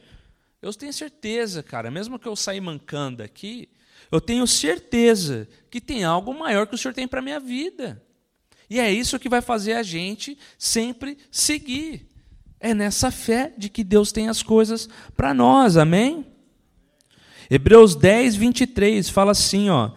eu 0.61 0.73
tenho 0.75 0.93
certeza, 0.93 1.63
cara, 1.63 1.91
mesmo 1.91 2.19
que 2.19 2.29
eu 2.29 2.37
sair 2.37 2.61
mancando 2.61 3.23
aqui, 3.23 3.69
eu 4.11 4.21
tenho 4.21 4.47
certeza 4.47 5.49
que 5.71 5.81
tem 5.81 6.05
algo 6.05 6.33
maior 6.33 6.67
que 6.67 6.75
o 6.75 6.79
Senhor 6.79 6.95
tem 6.95 7.07
para 7.07 7.21
a 7.21 7.23
minha 7.23 7.41
vida. 7.41 8.03
E 8.71 8.79
é 8.79 8.93
isso 8.93 9.19
que 9.19 9.29
vai 9.29 9.41
fazer 9.41 9.75
a 9.75 9.83
gente 9.83 10.39
sempre 10.59 11.17
seguir. 11.31 12.07
É 12.61 12.75
nessa 12.75 13.11
fé 13.11 13.53
de 13.57 13.69
que 13.69 13.85
Deus 13.85 14.13
tem 14.13 14.29
as 14.29 14.43
coisas 14.43 14.89
para 15.17 15.33
nós, 15.33 15.77
amém? 15.77 16.27
Hebreus 17.51 17.95
10, 17.95 18.37
23 18.37 19.09
fala 19.09 19.33
assim, 19.33 19.71
ó. 19.71 19.93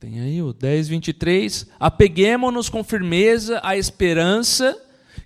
Tem 0.00 0.20
aí 0.20 0.42
o 0.42 0.52
10, 0.52 0.88
23. 0.88 1.66
Apeguemos-nos 1.78 2.68
com 2.68 2.82
firmeza 2.82 3.60
à 3.62 3.76
esperança 3.76 4.80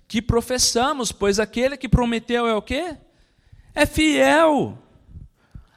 que 0.07 0.21
professamos, 0.21 1.11
pois 1.11 1.39
aquele 1.39 1.77
que 1.77 1.89
prometeu 1.89 2.47
é 2.47 2.53
o 2.53 2.61
quê? 2.61 2.95
É 3.73 3.85
fiel. 3.85 4.77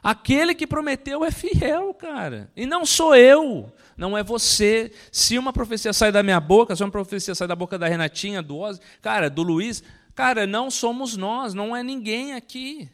Aquele 0.05 0.55
que 0.55 0.67
prometeu 0.67 1.25
é 1.25 1.31
fiel, 1.31 1.95
cara. 1.95 2.53
E 2.55 2.67
não 2.67 2.85
sou 2.85 3.17
eu, 3.17 3.73
não 3.97 4.19
é 4.19 4.23
você. 4.23 4.93
Se 5.11 5.39
uma 5.39 5.51
profecia 5.51 5.95
sai 5.95 6.13
da 6.13 6.23
minha 6.23 6.39
boca, 6.39 6.77
se 6.77 6.85
uma 6.85 6.91
profecia 6.91 7.35
sai 7.35 7.49
da 7.49 7.57
boca 7.57 7.79
da 7.79 7.89
Renatinha, 7.89 8.43
do 8.43 8.59
Ozzy, 8.59 8.83
cara, 9.01 9.31
do 9.31 9.43
Luiz, 9.43 9.83
cara, 10.15 10.47
não 10.47 10.71
somos 10.71 11.17
nós, 11.17 11.55
não 11.55 11.75
é 11.75 11.83
ninguém 11.83 12.35
aqui. 12.35 12.87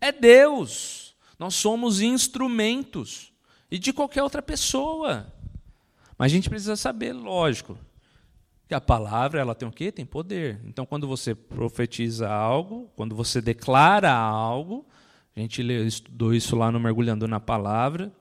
É 0.00 0.12
Deus. 0.12 1.16
Nós 1.36 1.56
somos 1.56 2.00
instrumentos. 2.00 3.32
E 3.68 3.76
de 3.76 3.92
qualquer 3.92 4.22
outra 4.22 4.40
pessoa. 4.40 5.26
Mas 6.16 6.30
a 6.30 6.34
gente 6.36 6.48
precisa 6.48 6.76
saber, 6.76 7.12
lógico, 7.12 7.76
que 8.68 8.74
a 8.74 8.80
palavra 8.80 9.40
ela 9.40 9.56
tem 9.56 9.68
o 9.68 9.72
quê? 9.72 9.90
Tem 9.90 10.06
poder. 10.06 10.60
Então, 10.64 10.86
quando 10.86 11.08
você 11.08 11.34
profetiza 11.34 12.30
algo, 12.30 12.88
quando 12.94 13.16
você 13.16 13.40
declara 13.40 14.12
algo, 14.12 14.86
a 15.34 15.40
gente 15.40 15.62
estudou 15.62 16.34
isso 16.34 16.54
lá 16.56 16.70
no 16.70 16.78
Mergulhando 16.78 17.26
na 17.26 17.40
Palavra, 17.40 18.12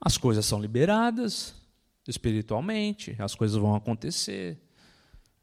as 0.00 0.16
coisas 0.16 0.46
são 0.46 0.60
liberadas 0.60 1.54
espiritualmente, 2.06 3.16
as 3.18 3.34
coisas 3.34 3.56
vão 3.56 3.74
acontecer. 3.74 4.58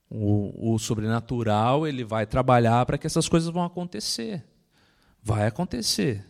O, 0.09 0.73
o 0.73 0.79
sobrenatural 0.79 1.85
ele 1.85 2.03
vai 2.03 2.25
trabalhar 2.25 2.85
para 2.85 2.97
que 2.97 3.05
essas 3.05 3.27
coisas 3.27 3.49
vão 3.49 3.63
acontecer. 3.63 4.43
Vai 5.21 5.45
acontecer. 5.45 6.25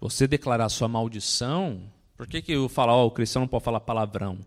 Você 0.00 0.26
declarar 0.26 0.68
sua 0.68 0.88
maldição, 0.88 1.92
por 2.16 2.26
que, 2.26 2.40
que 2.40 2.52
eu 2.52 2.68
falo, 2.68 2.92
oh, 2.92 3.06
o 3.06 3.10
cristão 3.10 3.40
não 3.40 3.48
pode 3.48 3.64
falar 3.64 3.80
palavrão? 3.80 4.40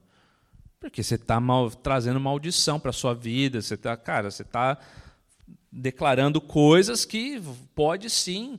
Porque 0.80 1.04
você 1.04 1.16
está 1.16 1.40
mal, 1.40 1.70
trazendo 1.70 2.20
maldição 2.20 2.80
para 2.80 2.90
a 2.90 2.94
sua 2.94 3.14
vida, 3.14 3.62
você 3.62 3.76
está, 3.76 3.96
cara, 3.96 4.32
você 4.32 4.42
está 4.42 4.78
declarando 5.76 6.40
coisas 6.40 7.04
que 7.04 7.42
pode 7.76 8.10
sim 8.10 8.58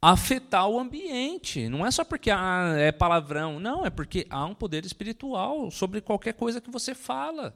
afetar 0.00 0.68
o 0.68 0.78
ambiente. 0.78 1.68
Não 1.68 1.84
é 1.84 1.90
só 1.90 2.04
porque 2.04 2.30
ah, 2.30 2.74
é 2.78 2.90
palavrão, 2.90 3.60
não, 3.60 3.84
é 3.84 3.90
porque 3.90 4.26
há 4.30 4.46
um 4.46 4.54
poder 4.54 4.86
espiritual 4.86 5.70
sobre 5.70 6.00
qualquer 6.00 6.32
coisa 6.32 6.60
que 6.60 6.70
você 6.70 6.94
fala. 6.94 7.54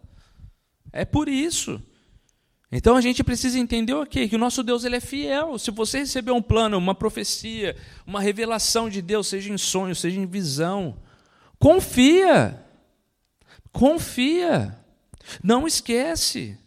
É 0.92 1.04
por 1.04 1.28
isso. 1.28 1.82
Então 2.70 2.96
a 2.96 3.00
gente 3.00 3.24
precisa 3.24 3.58
entender 3.58 3.94
o 3.94 4.06
quê? 4.06 4.28
Que 4.28 4.36
o 4.36 4.38
nosso 4.38 4.62
Deus 4.62 4.84
ele 4.84 4.96
é 4.96 5.00
fiel. 5.00 5.58
Se 5.58 5.70
você 5.70 6.00
receber 6.00 6.30
um 6.30 6.42
plano, 6.42 6.76
uma 6.76 6.94
profecia, 6.94 7.76
uma 8.06 8.20
revelação 8.20 8.90
de 8.90 9.00
Deus, 9.00 9.26
seja 9.26 9.52
em 9.52 9.58
sonho, 9.58 9.94
seja 9.96 10.20
em 10.20 10.26
visão, 10.26 10.98
confia. 11.58 12.62
Confia. 13.72 14.76
Não 15.42 15.66
esquece. 15.66 16.59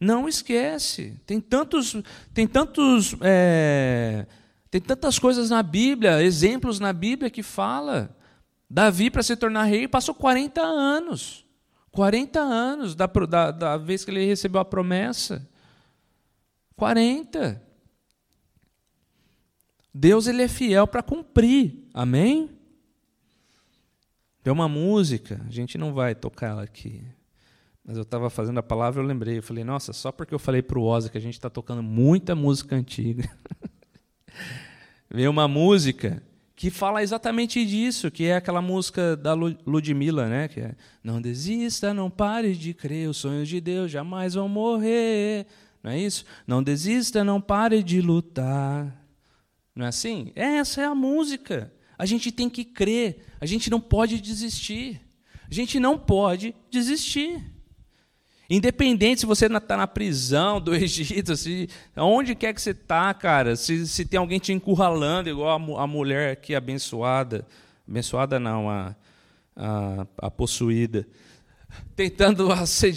Não 0.00 0.26
esquece. 0.26 1.20
Tem 1.26 1.38
tantos, 1.38 1.94
tem 2.32 2.46
tantos, 2.46 3.14
é, 3.20 4.26
tem 4.70 4.80
tantas 4.80 5.18
coisas 5.18 5.50
na 5.50 5.62
Bíblia, 5.62 6.22
exemplos 6.22 6.80
na 6.80 6.92
Bíblia 6.92 7.28
que 7.28 7.42
fala. 7.42 8.16
Davi 8.68 9.10
para 9.10 9.22
se 9.22 9.36
tornar 9.36 9.64
rei 9.64 9.86
passou 9.86 10.14
40 10.14 10.62
anos. 10.62 11.44
40 11.92 12.40
anos 12.40 12.94
da, 12.94 13.06
da, 13.06 13.50
da 13.50 13.76
vez 13.76 14.04
que 14.04 14.10
ele 14.10 14.24
recebeu 14.24 14.60
a 14.60 14.64
promessa. 14.64 15.46
40. 16.76 17.62
Deus 19.92 20.26
ele 20.26 20.42
é 20.42 20.48
fiel 20.48 20.86
para 20.86 21.02
cumprir. 21.02 21.84
Amém? 21.92 22.48
Tem 24.42 24.52
uma 24.52 24.68
música, 24.68 25.44
a 25.46 25.50
gente 25.50 25.76
não 25.76 25.92
vai 25.92 26.14
tocar 26.14 26.48
ela 26.48 26.62
aqui. 26.62 27.04
Mas 27.84 27.96
eu 27.96 28.02
estava 28.02 28.30
fazendo 28.30 28.58
a 28.58 28.62
palavra, 28.62 29.02
eu 29.02 29.06
lembrei, 29.06 29.38
eu 29.38 29.42
falei, 29.42 29.64
nossa, 29.64 29.92
só 29.92 30.12
porque 30.12 30.34
eu 30.34 30.38
falei 30.38 30.62
para 30.62 30.78
o 30.78 30.84
Oza 30.84 31.08
que 31.08 31.18
a 31.18 31.20
gente 31.20 31.34
está 31.34 31.50
tocando 31.50 31.82
muita 31.82 32.34
música 32.34 32.76
antiga. 32.76 33.28
Veio 35.10 35.30
uma 35.30 35.48
música 35.48 36.22
que 36.54 36.70
fala 36.70 37.02
exatamente 37.02 37.64
disso, 37.64 38.10
que 38.10 38.26
é 38.26 38.36
aquela 38.36 38.60
música 38.60 39.16
da 39.16 39.32
Ludmilla, 39.32 40.28
né? 40.28 40.46
Que 40.46 40.60
é 40.60 40.74
Não 41.02 41.20
desista, 41.20 41.94
não 41.94 42.10
pare 42.10 42.54
de 42.54 42.74
crer, 42.74 43.08
os 43.08 43.16
sonhos 43.16 43.48
de 43.48 43.60
Deus 43.62 43.90
jamais 43.90 44.34
vão 44.34 44.46
morrer. 44.46 45.46
Não 45.82 45.90
é 45.90 45.98
isso? 45.98 46.24
Não 46.46 46.62
desista, 46.62 47.24
não 47.24 47.40
pare 47.40 47.82
de 47.82 48.02
lutar. 48.02 48.94
Não 49.74 49.86
é 49.86 49.88
assim? 49.88 50.32
Essa 50.36 50.82
é 50.82 50.84
a 50.84 50.94
música. 50.94 51.72
A 51.96 52.04
gente 52.04 52.30
tem 52.30 52.50
que 52.50 52.64
crer, 52.64 53.24
a 53.40 53.46
gente 53.46 53.70
não 53.70 53.80
pode 53.80 54.20
desistir. 54.20 55.00
A 55.50 55.54
gente 55.54 55.80
não 55.80 55.98
pode 55.98 56.54
desistir. 56.70 57.42
Independente 58.50 59.20
se 59.20 59.26
você 59.26 59.46
está 59.46 59.76
na 59.76 59.86
prisão 59.86 60.60
do 60.60 60.74
Egito, 60.76 61.36
se, 61.36 61.68
onde 61.96 62.34
quer 62.34 62.52
que 62.52 62.60
você 62.60 62.72
está, 62.72 63.14
cara, 63.14 63.54
se, 63.54 63.86
se 63.86 64.04
tem 64.04 64.18
alguém 64.18 64.40
te 64.40 64.52
encurralando, 64.52 65.28
igual 65.28 65.50
a, 65.50 65.84
a 65.84 65.86
mulher 65.86 66.32
aqui 66.32 66.52
abençoada, 66.56 67.46
abençoada 67.88 68.40
não, 68.40 68.68
a, 68.68 68.96
a, 69.54 70.06
a 70.18 70.30
possuída, 70.32 71.06
tentando 71.94 72.48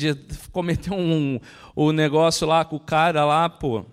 cometer 0.52 0.92
um, 0.92 1.40
um 1.78 1.92
negócio 1.92 2.48
lá 2.48 2.66
com 2.66 2.78
o 2.78 2.80
cara 2.80 3.24
lá, 3.24 3.48
pô. 3.48 3.86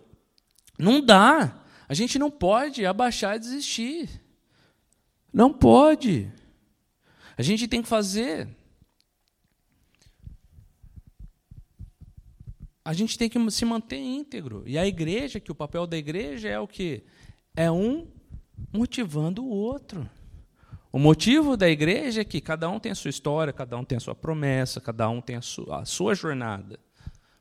Não 0.78 1.04
dá. 1.04 1.60
A 1.86 1.92
gente 1.92 2.18
não 2.18 2.30
pode 2.30 2.86
abaixar 2.86 3.36
e 3.36 3.40
desistir. 3.40 4.08
Não 5.30 5.52
pode. 5.52 6.32
A 7.36 7.42
gente 7.42 7.68
tem 7.68 7.82
que 7.82 7.88
fazer 7.88 8.48
a 12.90 12.92
gente 12.92 13.16
tem 13.16 13.28
que 13.28 13.50
se 13.52 13.64
manter 13.64 14.00
íntegro. 14.00 14.64
E 14.66 14.76
a 14.76 14.84
igreja, 14.84 15.38
que 15.38 15.52
o 15.52 15.54
papel 15.54 15.86
da 15.86 15.96
igreja 15.96 16.48
é 16.48 16.58
o 16.58 16.66
que? 16.66 17.04
É 17.54 17.70
um 17.70 18.08
motivando 18.72 19.44
o 19.44 19.48
outro. 19.48 20.10
O 20.90 20.98
motivo 20.98 21.56
da 21.56 21.70
igreja 21.70 22.22
é 22.22 22.24
que 22.24 22.40
cada 22.40 22.68
um 22.68 22.80
tem 22.80 22.90
a 22.90 22.96
sua 22.96 23.10
história, 23.10 23.52
cada 23.52 23.78
um 23.78 23.84
tem 23.84 23.96
a 23.96 24.00
sua 24.00 24.12
promessa, 24.16 24.80
cada 24.80 25.08
um 25.08 25.20
tem 25.20 25.36
a 25.36 25.40
sua, 25.40 25.82
a 25.82 25.84
sua 25.84 26.16
jornada. 26.16 26.80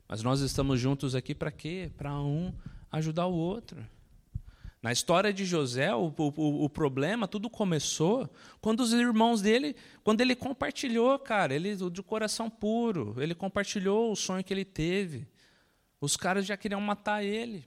Mas 0.06 0.22
nós 0.22 0.40
estamos 0.40 0.78
juntos 0.78 1.16
aqui 1.16 1.34
para 1.34 1.50
quê? 1.50 1.90
Para 1.96 2.14
um 2.20 2.54
ajudar 2.92 3.26
o 3.26 3.34
outro. 3.34 3.84
Na 4.80 4.92
história 4.92 5.32
de 5.32 5.44
José, 5.44 5.92
o, 5.92 6.14
o, 6.16 6.64
o, 6.64 6.70
problema, 6.70 7.26
tudo 7.26 7.50
começou 7.50 8.30
quando 8.60 8.80
os 8.80 8.92
irmãos 8.92 9.42
dele, 9.42 9.74
quando 10.04 10.20
ele 10.20 10.36
compartilhou, 10.36 11.18
cara, 11.18 11.52
ele 11.52 11.74
de 11.74 12.02
coração 12.04 12.48
puro, 12.48 13.16
ele 13.18 13.34
compartilhou 13.34 14.12
o 14.12 14.16
sonho 14.16 14.44
que 14.44 14.54
ele 14.54 14.64
teve. 14.64 15.26
Os 16.00 16.16
caras 16.16 16.46
já 16.46 16.56
queriam 16.56 16.80
matar 16.80 17.22
ele. 17.22 17.64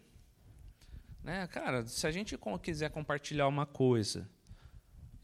Né? 1.23 1.47
Cara, 1.47 1.85
se 1.85 2.05
a 2.07 2.11
gente 2.11 2.37
quiser 2.61 2.89
compartilhar 2.89 3.47
uma 3.47 3.65
coisa, 3.65 4.27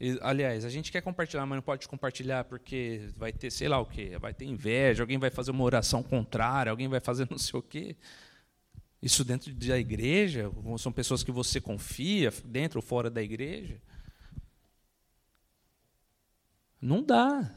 e, 0.00 0.18
aliás, 0.22 0.64
a 0.64 0.70
gente 0.70 0.90
quer 0.90 1.02
compartilhar, 1.02 1.44
mas 1.44 1.56
não 1.56 1.62
pode 1.62 1.86
compartilhar 1.86 2.44
porque 2.44 3.10
vai 3.16 3.32
ter, 3.32 3.50
sei 3.50 3.68
lá 3.68 3.78
o 3.78 3.84
quê, 3.84 4.16
vai 4.18 4.32
ter 4.32 4.46
inveja, 4.46 5.02
alguém 5.02 5.18
vai 5.18 5.28
fazer 5.28 5.50
uma 5.50 5.62
oração 5.62 6.02
contrária, 6.02 6.70
alguém 6.70 6.88
vai 6.88 7.00
fazer 7.00 7.28
não 7.30 7.36
sei 7.36 7.58
o 7.58 7.62
quê. 7.62 7.96
Isso 9.02 9.24
dentro 9.24 9.52
da 9.52 9.78
igreja, 9.78 10.50
são 10.78 10.92
pessoas 10.92 11.22
que 11.22 11.30
você 11.30 11.60
confia, 11.60 12.32
dentro 12.44 12.78
ou 12.78 12.82
fora 12.82 13.10
da 13.10 13.22
igreja. 13.22 13.80
Não 16.80 17.02
dá. 17.02 17.50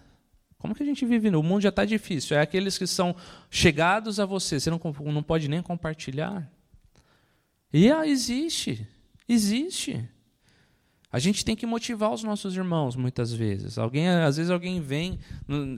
Como 0.64 0.74
que 0.74 0.82
a 0.82 0.86
gente 0.86 1.06
vive? 1.06 1.28
O 1.28 1.44
mundo 1.44 1.62
já 1.62 1.68
está 1.68 1.84
difícil. 1.84 2.38
É 2.38 2.40
aqueles 2.40 2.78
que 2.78 2.88
são 2.88 3.14
chegados 3.52 4.18
a 4.18 4.26
você, 4.26 4.62
você 4.62 4.70
não, 4.70 4.80
não 5.12 5.22
pode 5.22 5.50
nem 5.50 5.62
compartilhar. 5.62 6.50
E 7.74 7.92
ah, 7.92 8.08
existe, 8.08 8.88
existe. 9.28 10.10
A 11.12 11.20
gente 11.20 11.44
tem 11.44 11.54
que 11.54 11.66
motivar 11.66 12.14
os 12.14 12.24
nossos 12.24 12.56
irmãos 12.56 12.96
muitas 12.96 13.34
vezes. 13.34 13.78
Alguém, 13.78 14.08
às 14.08 14.38
vezes 14.38 14.50
alguém 14.50 14.80
vem, 14.80 15.20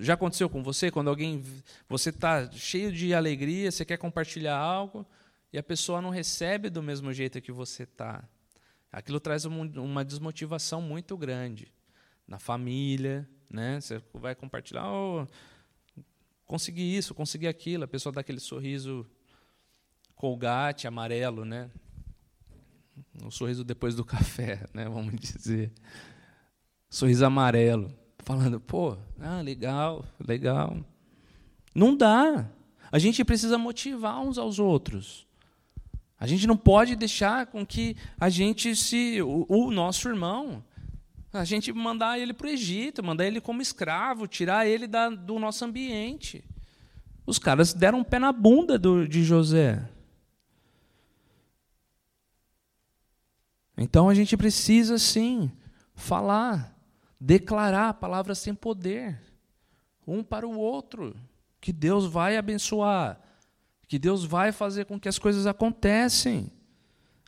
já 0.02 0.14
aconteceu 0.14 0.48
com 0.48 0.62
você, 0.62 0.92
quando 0.92 1.08
alguém 1.08 1.44
você 1.90 2.12
está 2.12 2.48
cheio 2.52 2.92
de 2.92 3.12
alegria, 3.12 3.72
você 3.72 3.84
quer 3.84 3.98
compartilhar 3.98 4.56
algo 4.56 5.04
e 5.52 5.58
a 5.58 5.64
pessoa 5.64 6.00
não 6.00 6.12
recebe 6.12 6.70
do 6.70 6.84
mesmo 6.84 7.12
jeito 7.12 7.42
que 7.42 7.52
você 7.52 7.84
está. 7.84 8.24
Aquilo 8.92 9.20
traz 9.20 9.46
uma 9.46 10.06
desmotivação 10.06 10.80
muito 10.80 11.18
grande 11.18 11.74
na 12.28 12.38
família, 12.38 13.28
né? 13.50 13.80
Você 13.80 14.02
vai 14.14 14.36
compartilhar, 14.36 14.88
oh, 14.88 15.28
consegui 16.46 16.96
isso, 16.96 17.14
consegui 17.14 17.48
aquilo, 17.48 17.84
a 17.84 17.88
pessoa 17.88 18.14
dá 18.14 18.22
aquele 18.22 18.40
sorriso 18.40 19.06
colgate, 20.16 20.88
amarelo, 20.88 21.46
né? 21.46 21.70
Um 23.22 23.30
sorriso 23.30 23.64
depois 23.64 23.96
do 23.96 24.04
café, 24.06 24.66
né? 24.74 24.86
Vamos 24.86 25.16
dizer. 25.20 25.72
Sorriso 26.90 27.26
amarelo, 27.26 27.94
falando, 28.20 28.60
pô, 28.60 28.98
ah, 29.20 29.42
legal, 29.42 30.06
legal. 30.26 30.78
Não 31.74 31.96
dá. 31.96 32.50
A 32.92 33.00
gente 33.00 33.26
precisa 33.26 33.58
motivar 33.58 34.22
uns 34.22 34.38
aos 34.38 34.60
outros. 34.60 35.28
A 36.18 36.26
gente 36.26 36.48
não 36.48 36.56
pode 36.56 36.96
deixar 36.96 37.48
com 37.48 37.66
que 37.66 37.98
a 38.18 38.30
gente 38.30 38.76
se. 38.76 39.22
O, 39.22 39.46
o 39.50 39.72
nosso 39.72 40.08
irmão 40.08 40.64
a 41.36 41.44
gente 41.44 41.72
mandar 41.74 42.20
ele 42.20 42.34
para 42.34 42.48
o 42.48 42.50
Egito, 42.50 43.04
mandar 43.04 43.26
ele 43.26 43.42
como 43.42 43.62
escravo, 43.62 44.28
tirar 44.28 44.66
ele 44.66 44.88
da, 44.88 45.10
do 45.10 45.38
nosso 45.38 45.66
ambiente. 45.66 46.44
Os 47.26 47.40
caras 47.40 47.74
deram 47.74 48.00
um 48.00 48.04
pé 48.04 48.20
na 48.20 48.32
bunda 48.32 48.78
do, 48.78 49.08
de 49.08 49.24
José. 49.24 49.88
Então 53.78 54.08
a 54.08 54.14
gente 54.14 54.38
precisa 54.38 54.98
sim 54.98 55.52
falar, 55.94 56.78
declarar 57.20 57.96
palavras 57.96 58.40
sem 58.40 58.54
poder, 58.54 59.20
um 60.08 60.24
para 60.24 60.48
o 60.48 60.58
outro, 60.58 61.16
que 61.60 61.74
Deus 61.74 62.06
vai 62.06 62.38
abençoar, 62.38 63.20
que 63.88 64.00
Deus 64.00 64.24
vai 64.24 64.52
fazer 64.52 64.86
com 64.86 65.00
que 65.00 65.10
as 65.10 65.20
coisas 65.20 65.46
acontecem. 65.46 66.52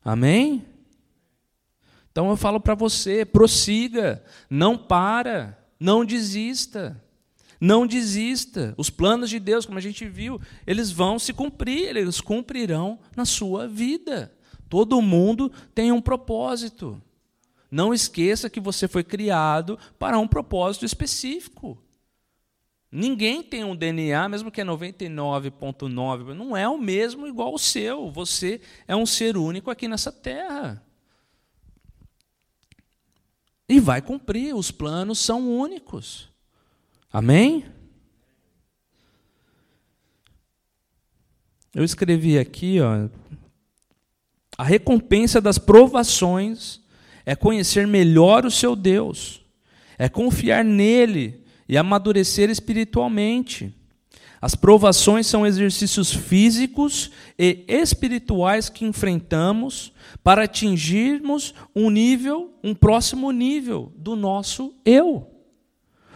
Amém? 0.03 0.65
Então 2.17 2.31
eu 2.31 2.35
falo 2.35 2.59
para 2.59 2.73
você, 2.73 3.23
prossiga, 3.23 4.23
não 4.49 4.75
para, 4.75 5.55
não 5.79 6.03
desista. 6.03 6.99
Não 7.61 7.85
desista. 7.85 8.73
Os 8.75 8.89
planos 8.89 9.29
de 9.29 9.39
Deus, 9.39 9.67
como 9.67 9.77
a 9.77 9.81
gente 9.81 10.09
viu, 10.09 10.41
eles 10.65 10.89
vão 10.89 11.19
se 11.19 11.31
cumprir, 11.31 11.95
eles 11.95 12.19
cumprirão 12.19 12.97
na 13.15 13.23
sua 13.23 13.67
vida. 13.67 14.35
Todo 14.67 14.99
mundo 14.99 15.51
tem 15.75 15.91
um 15.91 16.01
propósito. 16.01 16.99
Não 17.69 17.93
esqueça 17.93 18.49
que 18.49 18.59
você 18.59 18.87
foi 18.87 19.03
criado 19.03 19.77
para 19.99 20.17
um 20.17 20.27
propósito 20.27 20.85
específico. 20.85 21.77
Ninguém 22.91 23.43
tem 23.43 23.63
um 23.63 23.75
DNA, 23.75 24.27
mesmo 24.27 24.49
que 24.49 24.61
é 24.61 24.65
99,9, 24.65 26.33
não 26.33 26.57
é 26.57 26.67
o 26.67 26.79
mesmo 26.79 27.27
igual 27.27 27.53
o 27.53 27.59
seu. 27.59 28.09
Você 28.09 28.59
é 28.87 28.95
um 28.95 29.05
ser 29.05 29.37
único 29.37 29.69
aqui 29.69 29.87
nessa 29.87 30.11
terra 30.11 30.83
e 33.69 33.79
vai 33.79 34.01
cumprir, 34.01 34.55
os 34.55 34.71
planos 34.71 35.19
são 35.19 35.49
únicos. 35.57 36.29
Amém? 37.11 37.65
Eu 41.73 41.83
escrevi 41.83 42.39
aqui, 42.39 42.79
ó, 42.79 43.07
a 44.57 44.63
recompensa 44.63 45.39
das 45.39 45.59
provações 45.59 46.81
é 47.25 47.35
conhecer 47.35 47.85
melhor 47.85 48.45
o 48.45 48.51
seu 48.51 48.75
Deus, 48.75 49.41
é 49.97 50.09
confiar 50.09 50.63
nele 50.63 51.43
e 51.69 51.77
amadurecer 51.77 52.49
espiritualmente. 52.49 53.75
As 54.41 54.53
provações 54.53 55.25
são 55.25 55.45
exercícios 55.45 56.13
físicos 56.13 57.11
e 57.37 57.65
espirituais 57.67 58.69
que 58.69 58.85
enfrentamos 58.85 59.91
para 60.23 60.43
atingirmos 60.43 61.55
um 61.75 61.89
nível, 61.89 62.53
um 62.63 62.75
próximo 62.75 63.31
nível 63.31 63.91
do 63.95 64.15
nosso 64.15 64.75
eu. 64.85 65.31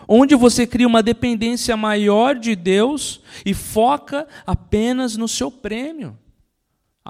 Onde 0.08 0.36
você 0.36 0.68
cria 0.68 0.88
uma 0.88 1.02
dependência 1.02 1.76
maior 1.76 2.36
de 2.36 2.56
Deus 2.56 3.22
e 3.46 3.54
foca 3.54 4.28
apenas 4.46 5.16
no 5.16 5.28
seu 5.28 5.50
prêmio, 5.50 6.18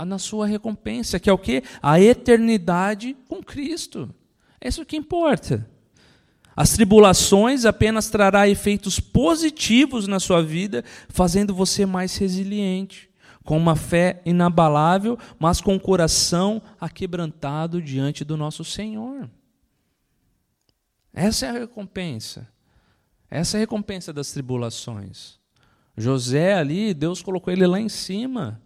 na 0.06 0.18
sua 0.18 0.48
recompensa, 0.48 1.20
que 1.20 1.30
é 1.30 1.34
o 1.34 1.38
que? 1.38 1.64
A 1.82 2.00
eternidade 2.00 3.18
com 3.28 3.44
Cristo. 3.44 4.14
É 4.62 4.68
isso 4.68 4.86
que 4.86 4.96
importa. 4.96 5.68
As 6.56 6.72
tribulações 6.74 7.66
apenas 7.66 8.10
trará 8.10 8.48
efeitos 8.48 9.00
positivos 9.00 10.08
na 10.08 10.20
sua 10.20 10.44
vida, 10.44 10.84
fazendo 11.08 11.56
você 11.56 11.86
mais 11.86 12.18
resiliente, 12.18 13.10
com 13.44 13.58
uma 13.58 13.76
fé 13.76 14.22
inabalável, 14.26 15.18
mas 15.40 15.62
com 15.62 15.76
o 15.76 15.80
coração 15.80 16.62
aquebrantado 16.80 17.82
diante 17.82 18.24
do 18.26 18.36
nosso 18.36 18.64
Senhor. 18.64 19.30
Essa 21.14 21.48
é 21.48 21.50
a 21.50 21.54
recompensa. 21.54 22.48
Essa 23.30 23.58
é 23.58 23.60
a 23.60 23.62
recompensa 23.62 24.12
das 24.12 24.32
tribulações. 24.32 25.40
José 25.96 26.54
ali, 26.54 26.94
Deus 26.94 27.22
colocou 27.22 27.52
ele 27.52 27.66
lá 27.66 27.80
em 27.80 27.90
cima. 27.90 28.62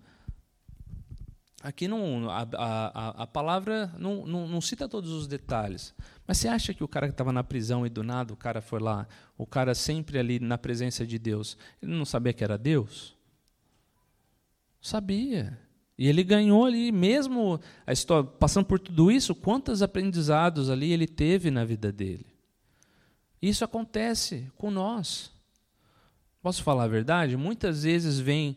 Aqui 1.66 1.88
não, 1.88 2.30
a, 2.30 2.48
a, 2.54 3.24
a 3.24 3.26
palavra 3.26 3.92
não, 3.98 4.24
não, 4.24 4.48
não 4.48 4.62
cita 4.62 4.88
todos 4.88 5.10
os 5.10 5.26
detalhes, 5.26 5.96
mas 6.28 6.38
você 6.38 6.48
acha 6.48 6.76
que 6.76 6.84
o 6.84 6.88
cara 6.88 7.08
que 7.08 7.14
estava 7.14 7.34
na 7.34 7.44
prisão 7.44 7.88
e 7.88 7.90
do 7.90 8.04
nada 8.04 8.32
o 8.32 8.38
cara 8.38 8.62
foi 8.62 8.80
lá, 8.80 9.08
o 9.36 9.48
cara 9.48 9.74
sempre 9.74 10.20
ali 10.20 10.40
na 10.40 10.60
presença 10.60 11.08
de 11.08 11.18
Deus, 11.18 11.58
ele 11.82 11.92
não 11.92 12.06
sabia 12.06 12.34
que 12.34 12.44
era 12.44 12.56
Deus? 12.56 13.16
Sabia. 14.80 15.60
E 15.98 16.08
ele 16.08 16.24
ganhou 16.24 16.66
ali, 16.66 16.92
mesmo 16.92 17.60
a 17.88 17.92
história, 17.92 18.30
passando 18.30 18.68
por 18.68 18.78
tudo 18.78 19.10
isso, 19.10 19.34
quantos 19.34 19.82
aprendizados 19.82 20.70
ali 20.70 20.92
ele 20.92 21.08
teve 21.08 21.50
na 21.50 21.66
vida 21.66 21.92
dele. 21.92 22.28
Isso 23.42 23.66
acontece 23.66 24.52
com 24.56 24.70
nós. 24.70 25.32
Posso 26.44 26.62
falar 26.62 26.84
a 26.84 26.88
verdade? 26.88 27.36
Muitas 27.36 27.82
vezes 27.82 28.20
vem 28.20 28.56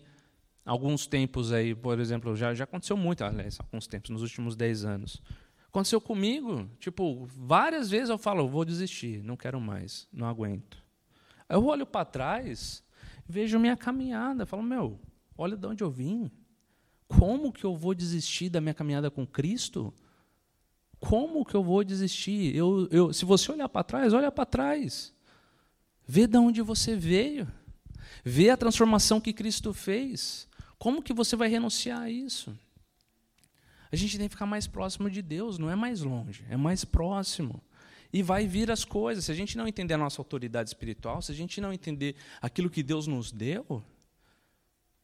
alguns 0.68 1.06
tempos 1.06 1.50
aí, 1.50 1.74
por 1.74 1.98
exemplo, 1.98 2.36
já, 2.36 2.52
já 2.52 2.64
aconteceu 2.64 2.96
muito, 2.96 3.24
aliás, 3.24 3.58
alguns 3.58 3.86
tempos, 3.86 4.10
nos 4.10 4.20
últimos 4.22 4.54
10 4.54 4.84
anos. 4.84 5.22
Aconteceu 5.66 5.98
comigo, 5.98 6.68
tipo, 6.78 7.26
várias 7.26 7.88
vezes 7.88 8.10
eu 8.10 8.18
falo, 8.18 8.46
vou 8.46 8.64
desistir, 8.66 9.22
não 9.22 9.36
quero 9.36 9.58
mais, 9.58 10.06
não 10.12 10.26
aguento. 10.26 10.76
Aí 11.48 11.56
eu 11.56 11.64
olho 11.64 11.86
para 11.86 12.04
trás, 12.04 12.84
vejo 13.26 13.58
minha 13.58 13.76
caminhada, 13.76 14.44
falo, 14.44 14.62
meu, 14.62 15.00
olha 15.36 15.56
de 15.56 15.66
onde 15.66 15.82
eu 15.82 15.90
vim. 15.90 16.30
Como 17.06 17.50
que 17.50 17.64
eu 17.64 17.74
vou 17.74 17.94
desistir 17.94 18.50
da 18.50 18.60
minha 18.60 18.74
caminhada 18.74 19.10
com 19.10 19.26
Cristo? 19.26 19.94
Como 21.00 21.46
que 21.46 21.54
eu 21.54 21.62
vou 21.62 21.82
desistir? 21.82 22.54
Eu, 22.54 22.86
eu, 22.90 23.12
se 23.14 23.24
você 23.24 23.50
olhar 23.50 23.70
para 23.70 23.84
trás, 23.84 24.12
olha 24.12 24.30
para 24.30 24.44
trás. 24.44 25.14
Vê 26.06 26.26
de 26.26 26.36
onde 26.36 26.60
você 26.60 26.94
veio. 26.94 27.50
Vê 28.22 28.50
a 28.50 28.56
transformação 28.56 29.18
que 29.18 29.32
Cristo 29.32 29.72
fez. 29.72 30.47
Como 30.78 31.02
que 31.02 31.12
você 31.12 31.34
vai 31.34 31.48
renunciar 31.48 32.02
a 32.02 32.10
isso? 32.10 32.56
A 33.90 33.96
gente 33.96 34.18
tem 34.18 34.28
que 34.28 34.34
ficar 34.34 34.46
mais 34.46 34.66
próximo 34.66 35.10
de 35.10 35.22
Deus, 35.22 35.58
não 35.58 35.70
é 35.70 35.74
mais 35.74 36.02
longe, 36.02 36.44
é 36.48 36.56
mais 36.56 36.84
próximo. 36.84 37.62
E 38.12 38.22
vai 38.22 38.46
vir 38.46 38.70
as 38.70 38.84
coisas. 38.84 39.24
Se 39.24 39.32
a 39.32 39.34
gente 39.34 39.56
não 39.56 39.66
entender 39.66 39.94
a 39.94 39.98
nossa 39.98 40.20
autoridade 40.20 40.68
espiritual, 40.68 41.20
se 41.20 41.32
a 41.32 41.34
gente 41.34 41.60
não 41.60 41.72
entender 41.72 42.14
aquilo 42.40 42.70
que 42.70 42.82
Deus 42.82 43.06
nos 43.06 43.32
deu, 43.32 43.82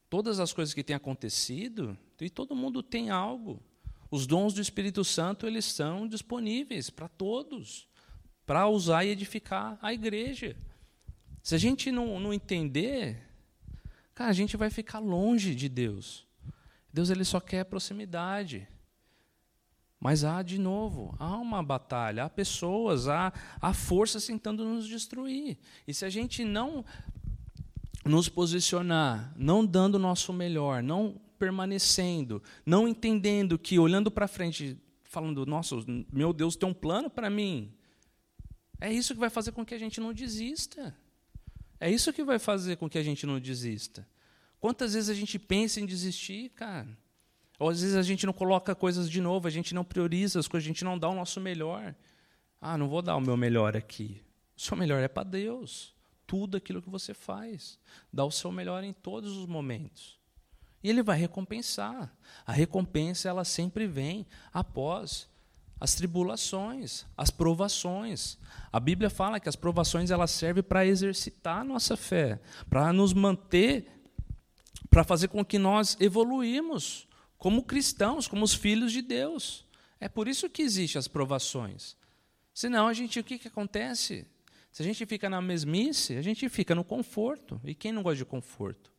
todas 0.09 0.39
as 0.39 0.53
coisas 0.53 0.73
que 0.73 0.83
têm 0.83 0.95
acontecido, 0.95 1.97
e 2.21 2.29
todo 2.29 2.55
mundo 2.55 2.81
tem 2.81 3.09
algo. 3.09 3.61
Os 4.09 4.25
dons 4.25 4.53
do 4.53 4.61
Espírito 4.61 5.03
Santo, 5.03 5.45
eles 5.45 5.65
são 5.65 6.07
disponíveis 6.07 6.89
para 6.89 7.07
todos, 7.07 7.87
para 8.45 8.67
usar 8.67 9.03
e 9.03 9.09
edificar 9.09 9.77
a 9.81 9.93
igreja. 9.93 10.55
Se 11.43 11.53
a 11.55 11.57
gente 11.57 11.91
não, 11.91 12.19
não 12.19 12.33
entender, 12.33 13.21
cara, 14.15 14.31
a 14.31 14.33
gente 14.33 14.57
vai 14.57 14.69
ficar 14.71 14.99
longe 14.99 15.53
de 15.53 15.69
Deus. 15.69 16.25
Deus 16.91 17.09
ele 17.09 17.25
só 17.25 17.39
quer 17.39 17.65
proximidade. 17.65 18.67
Mas 19.99 20.23
há, 20.23 20.41
de 20.41 20.57
novo, 20.57 21.15
há 21.19 21.35
uma 21.37 21.61
batalha, 21.61 22.23
há 22.23 22.29
pessoas, 22.29 23.07
há, 23.07 23.33
há 23.59 23.73
forças 23.73 24.25
tentando 24.25 24.63
nos 24.63 24.87
destruir. 24.87 25.57
E 25.87 25.93
se 25.93 26.05
a 26.05 26.09
gente 26.09 26.45
não 26.45 26.85
nos 28.05 28.29
posicionar, 28.29 29.33
não 29.35 29.65
dando 29.65 29.95
o 29.95 29.99
nosso 29.99 30.31
melhor, 30.31 30.81
não 30.81 31.19
permanecendo, 31.39 32.41
não 32.65 32.87
entendendo 32.87 33.57
que, 33.57 33.79
olhando 33.79 34.11
para 34.11 34.27
frente, 34.27 34.77
falando, 35.03 35.45
nossa, 35.45 35.75
meu 36.11 36.31
Deus 36.31 36.55
tem 36.55 36.69
um 36.69 36.73
plano 36.73 37.09
para 37.09 37.29
mim, 37.29 37.73
é 38.79 38.93
isso 38.93 39.13
que 39.13 39.19
vai 39.19 39.29
fazer 39.29 39.51
com 39.51 39.65
que 39.65 39.73
a 39.73 39.79
gente 39.79 39.99
não 39.99 40.13
desista. 40.13 40.95
É 41.79 41.89
isso 41.89 42.13
que 42.13 42.23
vai 42.23 42.39
fazer 42.39 42.77
com 42.77 42.89
que 42.89 42.97
a 42.97 43.03
gente 43.03 43.25
não 43.25 43.39
desista. 43.39 44.07
Quantas 44.59 44.93
vezes 44.93 45.09
a 45.09 45.13
gente 45.13 45.37
pensa 45.37 45.79
em 45.79 45.85
desistir, 45.85 46.49
cara? 46.49 46.87
Ou 47.59 47.69
às 47.69 47.81
vezes 47.81 47.95
a 47.95 48.01
gente 48.01 48.25
não 48.25 48.33
coloca 48.33 48.75
coisas 48.75 49.09
de 49.09 49.21
novo, 49.21 49.47
a 49.47 49.51
gente 49.51 49.73
não 49.73 49.83
prioriza 49.83 50.39
as 50.39 50.47
coisas, 50.47 50.65
a 50.65 50.69
gente 50.69 50.83
não 50.83 50.97
dá 50.97 51.07
o 51.07 51.15
nosso 51.15 51.39
melhor. 51.39 51.95
Ah, 52.59 52.77
não 52.77 52.87
vou 52.87 53.01
dar 53.01 53.15
o 53.15 53.21
meu 53.21 53.37
melhor 53.37 53.77
aqui. 53.77 54.21
O 54.57 54.61
seu 54.61 54.75
melhor 54.75 55.01
é 55.01 55.07
para 55.07 55.23
Deus. 55.23 55.93
Tudo 56.25 56.57
aquilo 56.57 56.81
que 56.81 56.89
você 56.89 57.13
faz. 57.13 57.77
Dá 58.11 58.25
o 58.25 58.31
seu 58.31 58.51
melhor 58.51 58.83
em 58.83 58.93
todos 58.93 59.37
os 59.37 59.45
momentos. 59.45 60.17
E 60.83 60.89
Ele 60.89 61.03
vai 61.03 61.17
recompensar. 61.17 62.15
A 62.45 62.51
recompensa 62.51 63.29
ela 63.29 63.43
sempre 63.43 63.87
vem 63.87 64.25
após 64.53 65.29
as 65.79 65.95
tribulações, 65.95 67.05
as 67.17 67.29
provações. 67.29 68.37
A 68.71 68.79
Bíblia 68.79 69.09
fala 69.09 69.39
que 69.39 69.49
as 69.49 69.55
provações 69.55 70.11
elas 70.11 70.31
servem 70.31 70.63
para 70.63 70.85
exercitar 70.85 71.59
a 71.59 71.63
nossa 71.63 71.97
fé, 71.97 72.39
para 72.69 72.91
nos 72.93 73.13
manter, 73.13 73.91
para 74.89 75.03
fazer 75.03 75.27
com 75.27 75.43
que 75.43 75.59
nós 75.59 75.97
evoluímos 75.99 77.07
como 77.37 77.63
cristãos, 77.63 78.27
como 78.27 78.43
os 78.43 78.53
filhos 78.53 78.91
de 78.91 79.01
Deus. 79.01 79.65
É 79.99 80.07
por 80.07 80.27
isso 80.27 80.49
que 80.49 80.61
existem 80.61 80.99
as 80.99 81.07
provações. 81.07 81.95
Senão, 82.53 82.87
a 82.87 82.93
gente, 82.93 83.19
o 83.19 83.23
que, 83.23 83.37
que 83.37 83.47
acontece? 83.47 84.25
Se 84.71 84.81
a 84.81 84.85
gente 84.85 85.05
fica 85.05 85.29
na 85.29 85.41
mesmice, 85.41 86.15
a 86.15 86.21
gente 86.21 86.47
fica 86.49 86.73
no 86.73 86.83
conforto. 86.83 87.59
E 87.63 87.75
quem 87.75 87.91
não 87.91 88.01
gosta 88.01 88.17
de 88.17 88.25
conforto? 88.25 88.94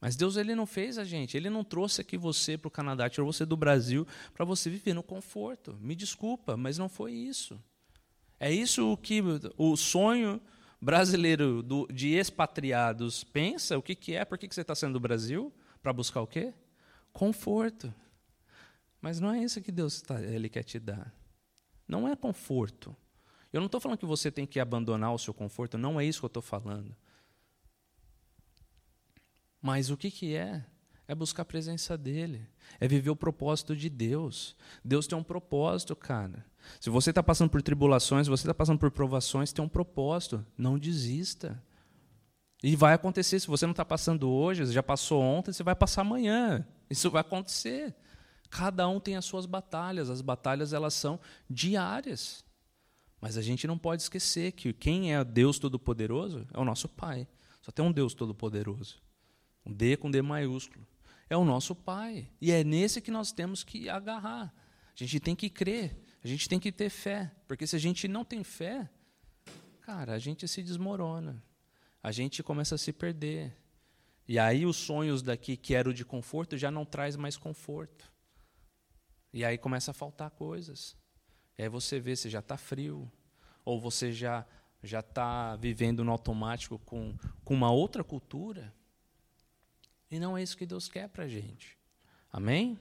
Mas 0.00 0.14
Deus 0.14 0.36
ele 0.36 0.54
não 0.54 0.66
fez 0.66 0.96
a 0.96 1.04
gente, 1.04 1.36
ele 1.36 1.50
não 1.50 1.64
trouxe 1.64 2.00
aqui 2.00 2.16
você 2.16 2.56
para 2.56 2.68
o 2.68 2.70
Canadá, 2.70 3.08
tirou 3.10 3.30
você 3.30 3.44
do 3.44 3.56
Brasil 3.56 4.06
para 4.32 4.44
você 4.44 4.70
viver 4.70 4.94
no 4.94 5.02
conforto. 5.02 5.76
Me 5.80 5.94
desculpa, 5.94 6.56
mas 6.56 6.78
não 6.78 6.88
foi 6.88 7.12
isso. 7.12 7.60
É 8.38 8.52
isso 8.52 8.92
o 8.92 8.96
que 8.96 9.20
o 9.56 9.76
sonho 9.76 10.40
brasileiro 10.80 11.62
do, 11.62 11.88
de 11.92 12.14
expatriados 12.14 13.24
pensa, 13.24 13.76
o 13.76 13.82
que, 13.82 13.96
que 13.96 14.14
é, 14.14 14.24
por 14.24 14.38
que, 14.38 14.46
que 14.46 14.54
você 14.54 14.60
está 14.60 14.74
saindo 14.74 14.92
do 14.92 15.00
Brasil? 15.00 15.52
Para 15.82 15.92
buscar 15.92 16.22
o 16.22 16.26
quê? 16.26 16.54
Conforto. 17.12 17.92
Mas 19.00 19.18
não 19.18 19.32
é 19.32 19.42
isso 19.42 19.60
que 19.60 19.72
Deus 19.72 20.00
tá, 20.00 20.22
ele 20.22 20.48
quer 20.48 20.62
te 20.62 20.78
dar. 20.78 21.12
Não 21.86 22.06
é 22.06 22.14
conforto. 22.14 22.96
Eu 23.52 23.60
não 23.60 23.66
estou 23.66 23.80
falando 23.80 23.98
que 23.98 24.06
você 24.06 24.30
tem 24.30 24.46
que 24.46 24.60
abandonar 24.60 25.12
o 25.12 25.18
seu 25.18 25.34
conforto, 25.34 25.76
não 25.76 25.98
é 25.98 26.04
isso 26.04 26.20
que 26.20 26.24
eu 26.24 26.28
estou 26.28 26.42
falando. 26.42 26.94
Mas 29.60 29.90
o 29.90 29.96
que, 29.96 30.10
que 30.10 30.34
é? 30.34 30.64
É 31.06 31.14
buscar 31.14 31.42
a 31.42 31.46
presença 31.46 31.96
dele. 31.96 32.46
É 32.78 32.86
viver 32.86 33.10
o 33.10 33.16
propósito 33.16 33.74
de 33.74 33.88
Deus. 33.88 34.54
Deus 34.84 35.06
tem 35.06 35.16
um 35.16 35.22
propósito, 35.22 35.96
cara. 35.96 36.44
Se 36.80 36.90
você 36.90 37.10
está 37.10 37.22
passando 37.22 37.50
por 37.50 37.62
tribulações, 37.62 38.26
se 38.26 38.30
você 38.30 38.42
está 38.42 38.54
passando 38.54 38.78
por 38.78 38.90
provações, 38.90 39.52
tem 39.52 39.64
um 39.64 39.68
propósito. 39.68 40.44
Não 40.56 40.78
desista. 40.78 41.62
E 42.62 42.76
vai 42.76 42.92
acontecer. 42.94 43.40
Se 43.40 43.46
você 43.46 43.64
não 43.64 43.70
está 43.70 43.84
passando 43.84 44.28
hoje, 44.28 44.66
já 44.66 44.82
passou 44.82 45.22
ontem, 45.22 45.52
você 45.52 45.62
vai 45.62 45.74
passar 45.74 46.02
amanhã. 46.02 46.66
Isso 46.90 47.10
vai 47.10 47.22
acontecer. 47.22 47.94
Cada 48.50 48.88
um 48.88 49.00
tem 49.00 49.16
as 49.16 49.24
suas 49.24 49.46
batalhas. 49.46 50.10
As 50.10 50.20
batalhas 50.20 50.72
elas 50.72 50.94
são 50.94 51.18
diárias. 51.48 52.44
Mas 53.20 53.36
a 53.36 53.42
gente 53.42 53.66
não 53.66 53.78
pode 53.78 54.02
esquecer 54.02 54.52
que 54.52 54.72
quem 54.72 55.14
é 55.14 55.24
Deus 55.24 55.58
Todo-Poderoso 55.58 56.46
é 56.52 56.58
o 56.58 56.64
nosso 56.64 56.88
Pai. 56.88 57.26
Só 57.62 57.72
tem 57.72 57.84
um 57.84 57.92
Deus 57.92 58.14
Todo-Poderoso. 58.14 59.07
Um 59.68 59.72
D 59.72 59.96
com 59.96 60.10
D 60.10 60.22
maiúsculo. 60.22 60.86
É 61.28 61.36
o 61.36 61.44
nosso 61.44 61.74
Pai. 61.74 62.30
E 62.40 62.50
é 62.50 62.64
nesse 62.64 63.00
que 63.02 63.10
nós 63.10 63.30
temos 63.32 63.62
que 63.62 63.88
agarrar. 63.88 64.54
A 64.92 64.96
gente 64.96 65.20
tem 65.20 65.36
que 65.36 65.50
crer. 65.50 65.96
A 66.24 66.26
gente 66.26 66.48
tem 66.48 66.58
que 66.58 66.72
ter 66.72 66.88
fé. 66.88 67.30
Porque 67.46 67.66
se 67.66 67.76
a 67.76 67.78
gente 67.78 68.08
não 68.08 68.24
tem 68.24 68.42
fé, 68.42 68.88
cara, 69.82 70.14
a 70.14 70.18
gente 70.18 70.48
se 70.48 70.62
desmorona. 70.62 71.42
A 72.02 72.10
gente 72.10 72.42
começa 72.42 72.76
a 72.76 72.78
se 72.78 72.92
perder. 72.92 73.54
E 74.26 74.38
aí 74.38 74.64
os 74.64 74.76
sonhos 74.76 75.22
daqui 75.22 75.56
que 75.56 75.74
eram 75.74 75.92
de 75.92 76.04
conforto 76.04 76.56
já 76.56 76.70
não 76.70 76.84
traz 76.84 77.16
mais 77.16 77.36
conforto. 77.36 78.10
E 79.32 79.44
aí 79.44 79.58
começa 79.58 79.90
a 79.90 79.94
faltar 79.94 80.30
coisas. 80.30 80.96
E 81.58 81.62
aí 81.62 81.68
você 81.68 82.00
vê 82.00 82.16
se 82.16 82.30
já 82.30 82.38
está 82.38 82.56
frio, 82.56 83.10
ou 83.64 83.80
você 83.80 84.12
já 84.12 84.46
já 84.82 85.00
está 85.00 85.56
vivendo 85.56 86.04
no 86.04 86.12
automático 86.12 86.78
com, 86.78 87.16
com 87.44 87.52
uma 87.52 87.70
outra 87.70 88.04
cultura. 88.04 88.72
E 90.10 90.18
não 90.18 90.36
é 90.36 90.42
isso 90.42 90.56
que 90.56 90.64
Deus 90.64 90.88
quer 90.88 91.08
para 91.08 91.24
a 91.24 91.28
gente. 91.28 91.76
Amém? 92.32 92.78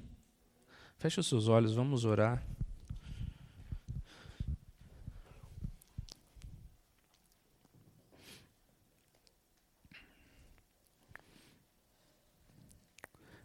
Feche 0.97 1.19
os 1.19 1.27
seus 1.27 1.47
olhos, 1.47 1.73
vamos 1.73 2.05
orar. 2.05 2.41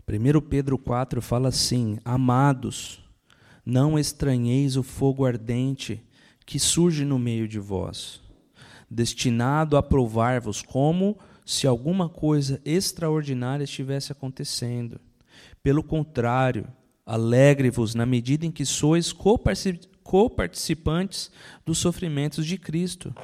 Primeiro 0.06 0.42
Pedro 0.42 0.78
4 0.78 1.20
fala 1.20 1.48
assim: 1.48 1.98
Amados, 2.04 3.02
não 3.64 3.98
estranheis 3.98 4.76
o 4.76 4.82
fogo 4.82 5.24
ardente 5.24 6.02
que 6.44 6.58
surge 6.58 7.04
no 7.04 7.18
meio 7.18 7.48
de 7.48 7.58
vós, 7.58 8.20
destinado 8.90 9.76
a 9.76 9.82
provar-vos 9.82 10.60
como 10.60 11.18
se 11.44 11.66
alguma 11.66 12.08
coisa 12.08 12.60
extraordinária 12.64 13.64
estivesse 13.64 14.12
acontecendo. 14.12 15.00
Pelo 15.62 15.82
contrário, 15.82 16.66
alegre-vos 17.04 17.94
na 17.94 18.06
medida 18.06 18.46
em 18.46 18.50
que 18.50 18.64
sois 18.64 19.12
coparticipantes 20.02 21.30
dos 21.64 21.78
sofrimentos 21.78 22.46
de 22.46 22.56
Cristo, 22.56 23.14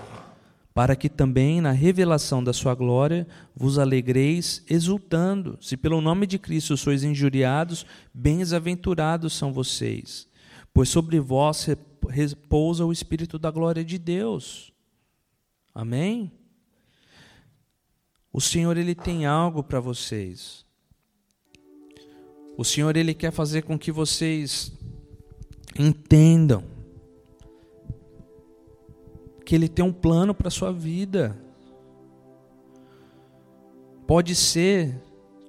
para 0.75 0.95
que 0.95 1.09
também 1.09 1.61
na 1.61 1.73
revelação 1.73 2.43
da 2.43 2.53
sua 2.53 2.75
glória 2.75 3.27
vos 3.55 3.79
alegreis 3.79 4.65
exultando. 4.69 5.59
Se 5.61 5.77
pelo 5.77 6.01
nome 6.01 6.27
de 6.27 6.39
Cristo 6.39 6.77
sois 6.77 7.03
injuriados, 7.03 7.85
bem-aventurados 8.15 9.33
são 9.33 9.53
vocês, 9.53 10.29
pois 10.73 10.89
sobre 10.89 11.19
vós 11.19 11.69
repousa 12.09 12.85
o 12.85 12.93
Espírito 12.93 13.39
da 13.39 13.51
glória 13.51 13.85
de 13.85 13.99
Deus. 13.99 14.73
Amém? 15.75 16.38
O 18.39 18.41
Senhor 18.41 18.77
ele 18.77 18.95
tem 18.95 19.27
algo 19.27 19.65
para 19.65 19.81
vocês. 19.81 20.65
O 22.57 22.63
Senhor 22.63 22.97
ele 22.97 23.13
quer 23.13 23.33
fazer 23.33 23.63
com 23.63 23.77
que 23.77 23.91
vocês 23.91 24.71
entendam 25.77 26.63
que 29.45 29.57
ele 29.57 29.69
tem 29.69 29.85
um 29.85 29.93
plano 29.93 30.33
para 30.33 30.51
sua 30.51 30.73
vida. 30.73 31.37
Pode 34.07 34.37
ser 34.37 34.95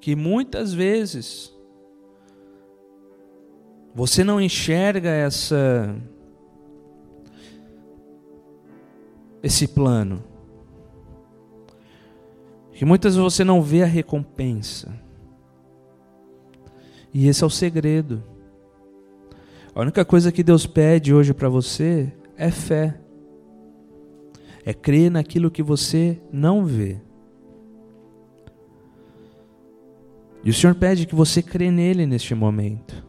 que 0.01 0.15
muitas 0.15 0.73
vezes 0.73 1.53
você 3.93 4.23
não 4.23 4.41
enxerga 4.41 5.11
essa 5.11 5.95
esse 9.43 9.67
plano. 9.67 10.28
Que 12.79 12.85
muitas 12.85 13.13
vezes 13.13 13.33
você 13.33 13.43
não 13.43 13.61
vê 13.61 13.83
a 13.83 13.85
recompensa. 13.85 14.89
E 17.13 17.27
esse 17.27 17.43
é 17.43 17.45
o 17.45 17.49
segredo. 17.49 18.23
A 19.75 19.81
única 19.81 20.05
coisa 20.05 20.31
que 20.31 20.41
Deus 20.41 20.65
pede 20.65 21.13
hoje 21.13 21.33
para 21.33 21.49
você 21.49 22.09
é 22.37 22.49
fé. 22.49 22.97
É 24.63 24.73
crer 24.73 25.11
naquilo 25.11 25.51
que 25.51 25.61
você 25.61 26.21
não 26.31 26.63
vê. 26.65 27.01
E 30.41 30.49
o 30.49 30.53
Senhor 30.53 30.73
pede 30.73 31.05
que 31.05 31.15
você 31.15 31.43
crê 31.43 31.69
nele 31.69 32.05
neste 32.05 32.33
momento. 32.33 33.05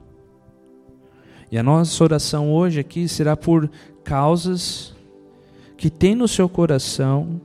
E 1.49 1.57
a 1.57 1.63
nossa 1.63 2.03
oração 2.03 2.53
hoje 2.53 2.81
aqui 2.81 3.07
será 3.07 3.37
por 3.37 3.71
causas 4.03 4.97
que 5.77 5.89
tem 5.89 6.17
no 6.17 6.27
seu 6.27 6.49
coração 6.49 7.41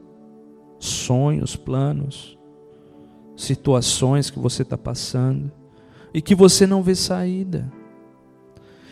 sonhos, 0.88 1.56
planos, 1.56 2.38
situações 3.36 4.30
que 4.30 4.40
você 4.40 4.62
está 4.62 4.78
passando 4.78 5.52
e 6.16 6.22
que 6.22 6.34
você 6.34 6.66
não 6.66 6.82
vê 6.82 6.96
saída, 6.96 7.70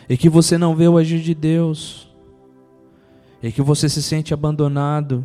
e 0.06 0.14
que 0.14 0.28
você 0.28 0.58
não 0.58 0.76
vê 0.76 0.86
o 0.86 0.98
agir 0.98 1.22
de 1.22 1.34
Deus, 1.34 2.14
e 3.42 3.50
que 3.50 3.62
você 3.62 3.88
se 3.88 4.02
sente 4.02 4.34
abandonado 4.34 5.24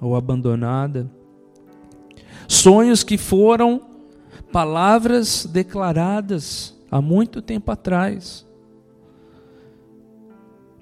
ou 0.00 0.14
abandonada. 0.14 1.10
Sonhos 2.46 3.02
que 3.02 3.18
foram 3.18 3.82
palavras 4.52 5.44
declaradas 5.44 6.78
há 6.88 7.02
muito 7.02 7.42
tempo 7.42 7.72
atrás, 7.72 8.46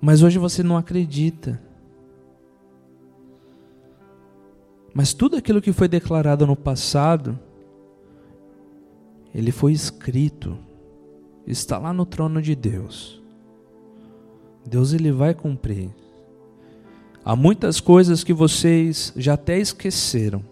mas 0.02 0.22
hoje 0.22 0.38
você 0.38 0.62
não 0.62 0.76
acredita. 0.76 1.65
Mas 4.96 5.12
tudo 5.12 5.36
aquilo 5.36 5.60
que 5.60 5.74
foi 5.74 5.88
declarado 5.88 6.46
no 6.46 6.56
passado, 6.56 7.38
ele 9.34 9.52
foi 9.52 9.72
escrito, 9.72 10.56
está 11.46 11.76
lá 11.76 11.92
no 11.92 12.06
trono 12.06 12.40
de 12.40 12.54
Deus. 12.54 13.22
Deus 14.64 14.94
ele 14.94 15.12
vai 15.12 15.34
cumprir. 15.34 15.90
Há 17.22 17.36
muitas 17.36 17.78
coisas 17.78 18.24
que 18.24 18.32
vocês 18.32 19.12
já 19.14 19.34
até 19.34 19.58
esqueceram. 19.58 20.42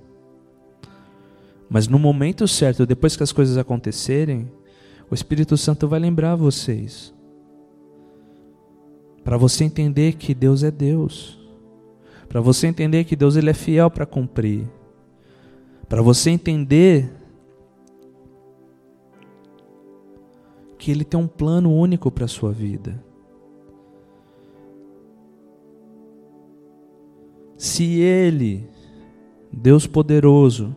Mas 1.66 1.88
no 1.88 1.99
momento 1.99 2.47
certo, 2.47 2.84
depois 2.84 3.16
que 3.16 3.22
as 3.22 3.32
coisas 3.32 3.57
acontecerem, 3.57 4.53
o 5.11 5.14
Espírito 5.14 5.57
Santo 5.57 5.88
vai 5.88 5.99
lembrar 5.99 6.36
vocês. 6.36 7.14
Para 9.24 9.38
você 9.38 9.64
entender 9.64 10.16
que 10.16 10.34
Deus 10.34 10.62
é 10.62 10.70
Deus. 10.70 11.43
Para 12.29 12.41
você 12.41 12.66
entender 12.66 13.05
que 13.05 13.16
Deus 13.16 13.37
ele 13.37 13.51
é 13.51 13.55
fiel 13.55 13.91
para 13.91 14.07
cumprir. 14.07 14.66
Para 15.89 16.03
você 16.03 16.31
entender 16.31 17.12
que 20.79 20.91
ele 20.91 21.05
tem 21.05 21.18
um 21.18 21.27
plano 21.27 21.72
único 21.72 22.11
para 22.11 22.25
a 22.25 22.29
sua 22.29 22.53
vida. 22.53 23.03
Se 27.57 28.01
ele, 28.01 28.68
Deus 29.53 29.87
poderoso, 29.87 30.77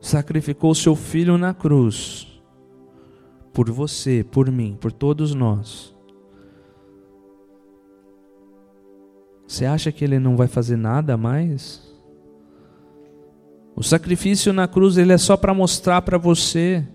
sacrificou 0.00 0.74
seu 0.74 0.94
filho 0.94 1.38
na 1.38 1.54
cruz 1.54 2.40
por 3.52 3.70
você, 3.70 4.24
por 4.24 4.50
mim, 4.50 4.76
por 4.78 4.92
todos 4.92 5.34
nós, 5.34 5.93
Você 9.46 9.64
acha 9.64 9.92
que 9.92 10.04
ele 10.04 10.18
não 10.18 10.36
vai 10.36 10.46
fazer 10.46 10.76
nada 10.76 11.16
mais? 11.16 11.82
O 13.76 13.82
sacrifício 13.82 14.52
na 14.52 14.68
cruz 14.68 14.96
ele 14.96 15.12
é 15.12 15.18
só 15.18 15.36
para 15.36 15.52
mostrar 15.52 16.02
para 16.02 16.16
você 16.16 16.86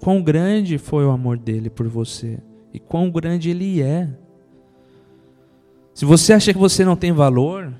quão 0.00 0.22
grande 0.22 0.78
foi 0.78 1.04
o 1.04 1.10
amor 1.10 1.38
dele 1.38 1.68
por 1.68 1.88
você 1.88 2.38
e 2.72 2.78
quão 2.78 3.10
grande 3.10 3.50
ele 3.50 3.82
é. 3.82 4.08
Se 5.92 6.04
você 6.04 6.32
acha 6.32 6.52
que 6.52 6.58
você 6.58 6.84
não 6.84 6.96
tem 6.96 7.12
valor, 7.12 7.72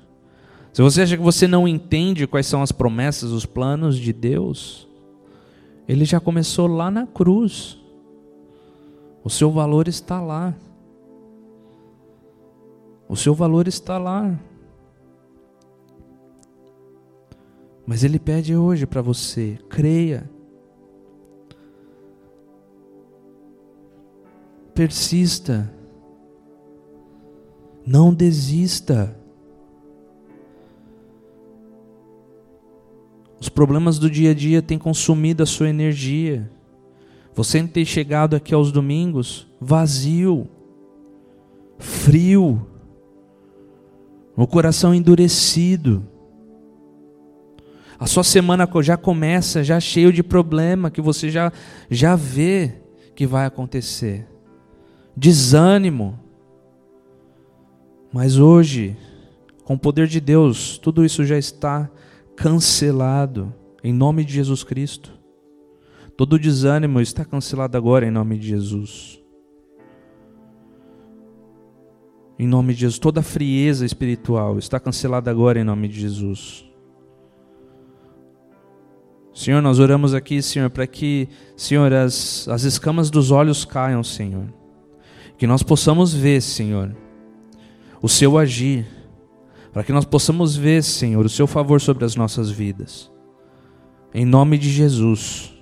se 0.73 0.81
você 0.81 1.01
acha 1.01 1.17
que 1.17 1.23
você 1.23 1.47
não 1.47 1.67
entende 1.67 2.27
quais 2.27 2.45
são 2.45 2.61
as 2.61 2.71
promessas, 2.71 3.31
os 3.31 3.45
planos 3.45 3.97
de 3.97 4.13
Deus, 4.13 4.87
ele 5.87 6.05
já 6.05 6.19
começou 6.19 6.67
lá 6.67 6.91
na 6.91 7.07
cruz. 7.07 7.77
O 9.23 9.29
seu 9.29 9.51
valor 9.51 9.87
está 9.87 10.21
lá. 10.21 10.53
O 13.11 13.15
seu 13.17 13.35
valor 13.35 13.67
está 13.67 13.97
lá. 13.97 14.39
Mas 17.85 18.05
Ele 18.05 18.17
pede 18.17 18.55
hoje 18.55 18.85
para 18.85 19.01
você: 19.01 19.59
creia. 19.67 20.31
Persista. 24.73 25.69
Não 27.85 28.13
desista. 28.13 29.13
Os 33.41 33.49
problemas 33.49 33.99
do 33.99 34.09
dia 34.09 34.31
a 34.31 34.33
dia 34.33 34.61
têm 34.61 34.79
consumido 34.79 35.43
a 35.43 35.45
sua 35.45 35.67
energia. 35.67 36.49
Você 37.35 37.61
tem 37.67 37.83
chegado 37.83 38.37
aqui 38.37 38.53
aos 38.53 38.71
domingos 38.71 39.51
vazio, 39.59 40.47
frio, 41.77 42.70
o 44.35 44.47
coração 44.47 44.93
endurecido. 44.93 46.05
A 47.99 48.07
sua 48.07 48.23
semana 48.23 48.67
já 48.81 48.97
começa 48.97 49.63
já 49.63 49.79
cheio 49.79 50.11
de 50.11 50.23
problema 50.23 50.89
que 50.89 51.01
você 51.01 51.29
já 51.29 51.51
já 51.89 52.15
vê 52.15 52.73
que 53.15 53.27
vai 53.27 53.45
acontecer. 53.45 54.27
Desânimo. 55.15 56.19
Mas 58.11 58.37
hoje, 58.37 58.97
com 59.63 59.75
o 59.75 59.79
poder 59.79 60.07
de 60.07 60.19
Deus, 60.19 60.77
tudo 60.77 61.05
isso 61.05 61.23
já 61.23 61.37
está 61.37 61.89
cancelado. 62.35 63.53
Em 63.83 63.93
nome 63.93 64.25
de 64.25 64.33
Jesus 64.33 64.63
Cristo. 64.63 65.11
Todo 66.17 66.39
desânimo 66.39 66.99
está 66.99 67.23
cancelado 67.23 67.77
agora 67.77 68.05
em 68.05 68.11
nome 68.11 68.37
de 68.37 68.47
Jesus. 68.47 69.20
Em 72.41 72.47
nome 72.47 72.73
de 72.73 72.79
Jesus, 72.79 72.97
toda 72.97 73.21
frieza 73.21 73.85
espiritual 73.85 74.57
está 74.57 74.79
cancelada 74.79 75.29
agora 75.29 75.59
em 75.59 75.63
nome 75.63 75.87
de 75.87 75.99
Jesus. 75.99 76.65
Senhor, 79.31 79.61
nós 79.61 79.77
oramos 79.77 80.15
aqui, 80.15 80.41
Senhor, 80.41 80.67
para 80.71 80.87
que, 80.87 81.29
Senhor, 81.55 81.93
as, 81.93 82.47
as 82.47 82.63
escamas 82.63 83.11
dos 83.11 83.29
olhos 83.29 83.63
caiam, 83.63 84.03
Senhor. 84.03 84.51
Que 85.37 85.45
nós 85.45 85.61
possamos 85.61 86.15
ver, 86.15 86.41
Senhor, 86.41 86.97
o 88.01 88.09
Seu 88.09 88.39
agir. 88.39 88.87
Para 89.71 89.83
que 89.83 89.93
nós 89.93 90.03
possamos 90.03 90.55
ver, 90.55 90.81
Senhor, 90.81 91.23
o 91.23 91.29
Seu 91.29 91.45
favor 91.45 91.79
sobre 91.79 92.05
as 92.05 92.15
nossas 92.15 92.49
vidas. 92.49 93.11
Em 94.15 94.25
nome 94.25 94.57
de 94.57 94.71
Jesus. 94.71 95.53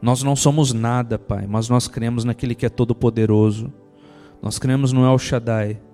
Nós 0.00 0.22
não 0.22 0.34
somos 0.34 0.72
nada, 0.72 1.18
Pai, 1.18 1.46
mas 1.46 1.68
nós 1.68 1.88
cremos 1.88 2.24
naquele 2.24 2.54
que 2.54 2.64
é 2.64 2.70
todo-poderoso. 2.70 3.70
Nós 4.40 4.58
cremos 4.58 4.94
no 4.94 5.04
El 5.04 5.18
Shaddai. 5.18 5.91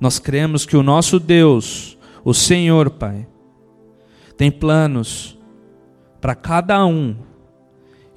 Nós 0.00 0.18
cremos 0.18 0.64
que 0.64 0.76
o 0.76 0.82
nosso 0.82 1.20
Deus, 1.20 1.98
o 2.24 2.32
Senhor, 2.32 2.90
Pai, 2.90 3.26
tem 4.36 4.50
planos 4.50 5.38
para 6.20 6.34
cada 6.34 6.84
um, 6.86 7.14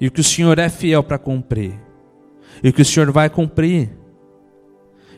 e 0.00 0.08
que 0.08 0.20
o 0.20 0.24
Senhor 0.24 0.58
é 0.58 0.68
fiel 0.68 1.02
para 1.02 1.18
cumprir, 1.18 1.74
e 2.62 2.72
que 2.72 2.82
o 2.82 2.84
Senhor 2.84 3.12
vai 3.12 3.28
cumprir, 3.28 3.90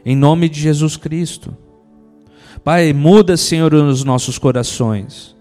em 0.05 0.17
nome 0.17 0.49
de 0.49 0.61
Jesus 0.61 0.97
Cristo. 0.97 1.57
Pai, 2.65 2.93
muda, 2.93 3.37
Senhor, 3.37 3.73
os 3.73 4.03
nossos 4.03 4.39
corações, 4.39 5.37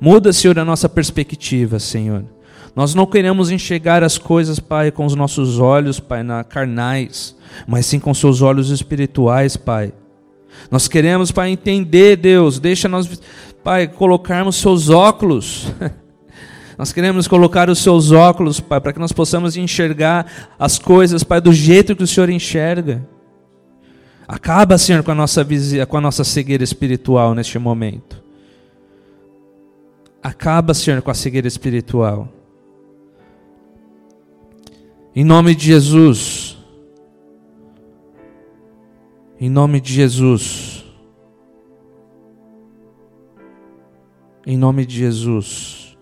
muda, 0.00 0.32
Senhor, 0.32 0.58
a 0.58 0.64
nossa 0.64 0.88
perspectiva, 0.88 1.78
Senhor. 1.78 2.24
Nós 2.74 2.94
não 2.94 3.06
queremos 3.06 3.50
enxergar 3.50 4.02
as 4.02 4.18
coisas, 4.18 4.58
Pai, 4.58 4.90
com 4.90 5.04
os 5.04 5.14
nossos 5.14 5.58
olhos, 5.58 6.00
Pai, 6.00 6.22
na 6.22 6.42
carnais, 6.42 7.36
mas 7.66 7.86
sim 7.86 8.00
com 8.00 8.12
seus 8.14 8.40
olhos 8.40 8.70
espirituais, 8.70 9.56
Pai. 9.56 9.92
Nós 10.70 10.88
queremos, 10.88 11.30
Pai, 11.30 11.50
entender, 11.50 12.16
Deus, 12.16 12.58
deixa 12.58 12.88
nós, 12.88 13.20
Pai, 13.62 13.86
colocarmos 13.86 14.56
seus 14.56 14.90
óculos 14.90 15.72
Nós 16.76 16.92
queremos 16.92 17.28
colocar 17.28 17.70
os 17.70 17.78
seus 17.78 18.10
óculos, 18.10 18.58
Pai, 18.58 18.80
para 18.80 18.92
que 18.92 18.98
nós 18.98 19.12
possamos 19.12 19.56
enxergar 19.56 20.50
as 20.58 20.78
coisas, 20.78 21.22
Pai, 21.22 21.40
do 21.40 21.52
jeito 21.52 21.94
que 21.94 22.02
o 22.02 22.06
Senhor 22.06 22.28
enxerga. 22.28 23.06
Acaba, 24.26 24.76
Senhor, 24.76 25.02
com 25.02 25.12
a 25.12 25.14
nossa, 25.14 25.46
com 25.88 25.96
a 25.96 26.00
nossa 26.00 26.24
cegueira 26.24 26.64
espiritual 26.64 27.34
neste 27.34 27.58
momento. 27.58 28.22
Acaba, 30.22 30.74
Senhor, 30.74 31.00
com 31.02 31.10
a 31.10 31.14
cegueira 31.14 31.46
espiritual. 31.46 32.28
Em 35.14 35.22
nome 35.22 35.54
de 35.54 35.66
Jesus. 35.66 36.43
Em 39.40 39.50
nome 39.50 39.80
de 39.80 39.92
Jesus. 39.92 40.84
Em 44.46 44.56
nome 44.56 44.86
de 44.86 44.96
Jesus. 44.96 45.98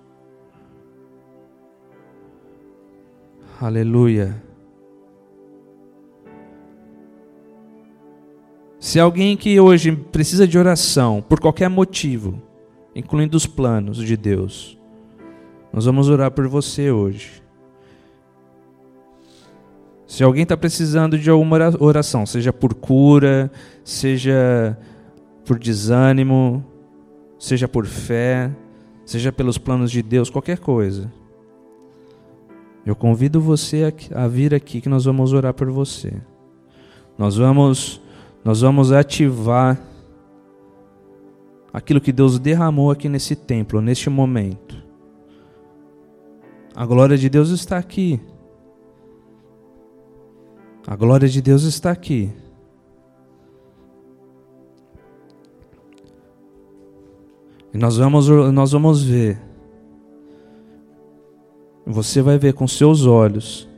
Aleluia. 3.61 4.43
Se 8.78 9.01
alguém 9.01 9.37
que 9.37 9.59
hoje 9.59 9.93
precisa 9.93 10.47
de 10.47 10.59
oração, 10.59 11.22
por 11.22 11.41
qualquer 11.41 11.70
motivo, 11.70 12.43
incluindo 12.95 13.37
os 13.37 13.47
planos 13.47 13.97
de 13.97 14.16
Deus, 14.16 14.78
nós 15.72 15.87
vamos 15.87 16.11
orar 16.11 16.30
por 16.33 16.49
você 16.49 16.91
hoje. 16.91 17.41
Se 20.13 20.23
alguém 20.23 20.43
está 20.43 20.59
precisando 20.59 21.19
de 21.19 21.31
alguma 21.31 21.57
oração, 21.81 22.27
seja 22.27 22.53
por 22.53 22.75
cura, 22.75 23.51
seja 23.83 24.77
por 25.43 25.59
desânimo, 25.59 26.63
seja 27.39 27.67
por 27.67 27.87
fé, 27.87 28.55
seja 29.07 29.33
pelos 29.33 29.57
planos 29.57 29.91
de 29.91 30.03
Deus, 30.03 30.29
qualquer 30.29 30.59
coisa. 30.59 31.11
Eu 32.85 32.95
convido 32.95 33.41
você 33.41 33.91
a, 34.15 34.29
vir 34.29 34.55
aqui 34.55 34.83
que 34.83 34.89
nós 34.91 35.07
vamos 35.07 35.33
orar 35.33 35.55
por 35.55 35.71
você. 35.71 36.13
Nós 37.17 37.39
vamos 37.39 37.99
nós 38.45 38.61
vamos 38.61 38.93
ativar 38.93 39.81
aquilo 41.73 42.03
que 42.03 42.13
Deus 42.13 42.39
derramou 42.39 42.91
aqui 42.91 43.09
nesse 43.09 43.35
templo, 43.35 43.81
neste 43.81 44.11
momento. 44.11 44.77
A 46.77 46.85
glória 46.85 47.17
de 47.17 47.31
Deus 47.31 47.49
está 47.49 47.79
aqui. 47.79 48.21
A 50.87 50.97
glória 50.97 51.28
de 51.28 51.41
Deus 51.41 51.62
está 51.62 51.91
aqui. 51.91 52.30
E 57.72 57.78
nós 57.78 57.97
vamos, 57.97 58.28
nós 58.28 58.72
vamos 58.72 59.03
ver 59.03 59.53
você 61.85 62.22
vai 62.22 62.39
ver 62.39 62.55
com 62.55 62.66
seus 62.66 63.07
olhos 63.07 63.68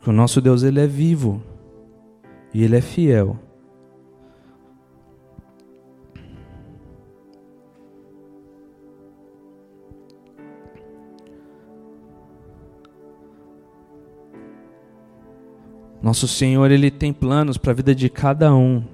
que 0.00 0.08
o 0.08 0.12
nosso 0.12 0.40
Deus 0.40 0.62
ele 0.62 0.80
é 0.80 0.86
vivo 0.86 1.42
e 2.54 2.62
ele 2.62 2.76
é 2.76 2.80
fiel. 2.80 3.36
Nosso 16.06 16.28
Senhor, 16.28 16.70
Ele 16.70 16.88
tem 16.88 17.12
planos 17.12 17.58
para 17.58 17.72
a 17.72 17.74
vida 17.74 17.92
de 17.92 18.08
cada 18.08 18.54
um. 18.54 18.84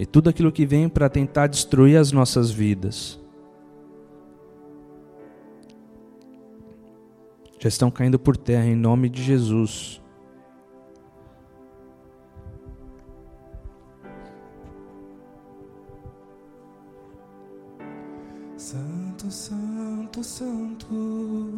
e 0.00 0.06
tudo 0.06 0.30
aquilo 0.30 0.52
que 0.52 0.64
vem 0.64 0.88
para 0.88 1.08
tentar 1.08 1.48
destruir 1.48 1.96
as 1.96 2.12
nossas 2.12 2.52
vidas. 2.52 3.18
Já 7.58 7.68
estão 7.68 7.90
caindo 7.90 8.16
por 8.16 8.36
terra 8.36 8.64
em 8.64 8.76
nome 8.76 9.08
de 9.08 9.20
Jesus. 9.22 10.00
Santo, 18.56 19.30
Santo, 19.30 19.57
Santo, 20.22 21.54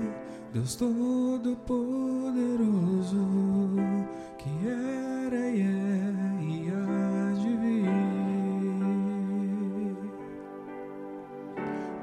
Deus 0.53 0.75
Todo-Poderoso, 0.75 1.57
que 4.39 4.51
era 4.67 5.49
e 5.51 5.63
é 5.63 6.13
e 6.41 6.71
há 6.71 7.33
de 7.41 7.57
vir. 7.57 7.87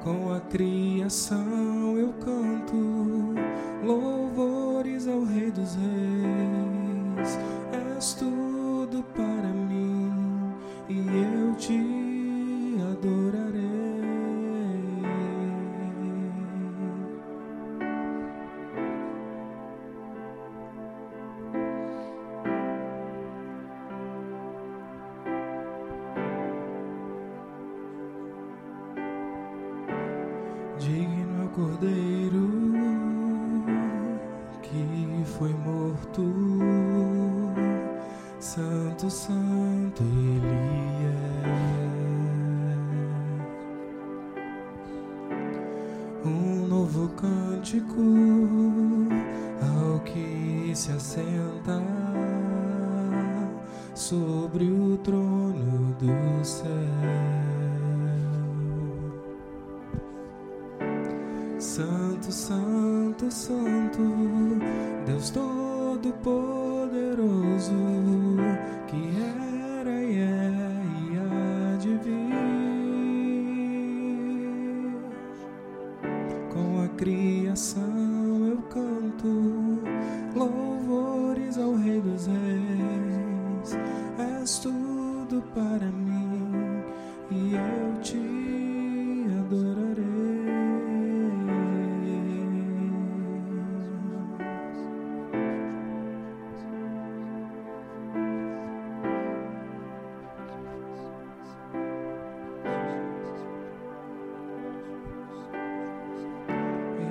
Com 0.04 0.34
a 0.34 0.40
criação 0.42 1.98
eu 1.98 2.14
canto 2.14 3.36
louvores 3.84 5.08
ao 5.08 5.24
Rei 5.24 5.52
dos 5.52 5.76
Reis. 5.76 7.38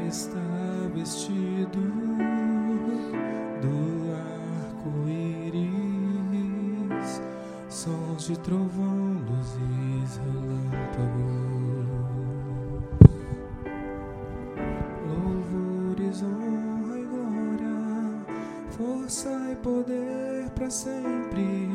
está 0.08 0.38
vestido 0.94 1.80
do 3.60 4.14
arco-íris, 4.64 5.66
sons 7.68 8.26
de 8.26 8.38
trovão, 8.38 9.20
luzes, 9.26 10.18
relâmpagos, 10.18 11.86
louvores, 15.08 16.22
honra 16.22 16.98
e 16.98 17.04
glória, 17.04 17.74
força 18.70 19.50
e 19.50 19.56
poder 19.56 20.48
para 20.50 20.70
sempre. 20.70 21.65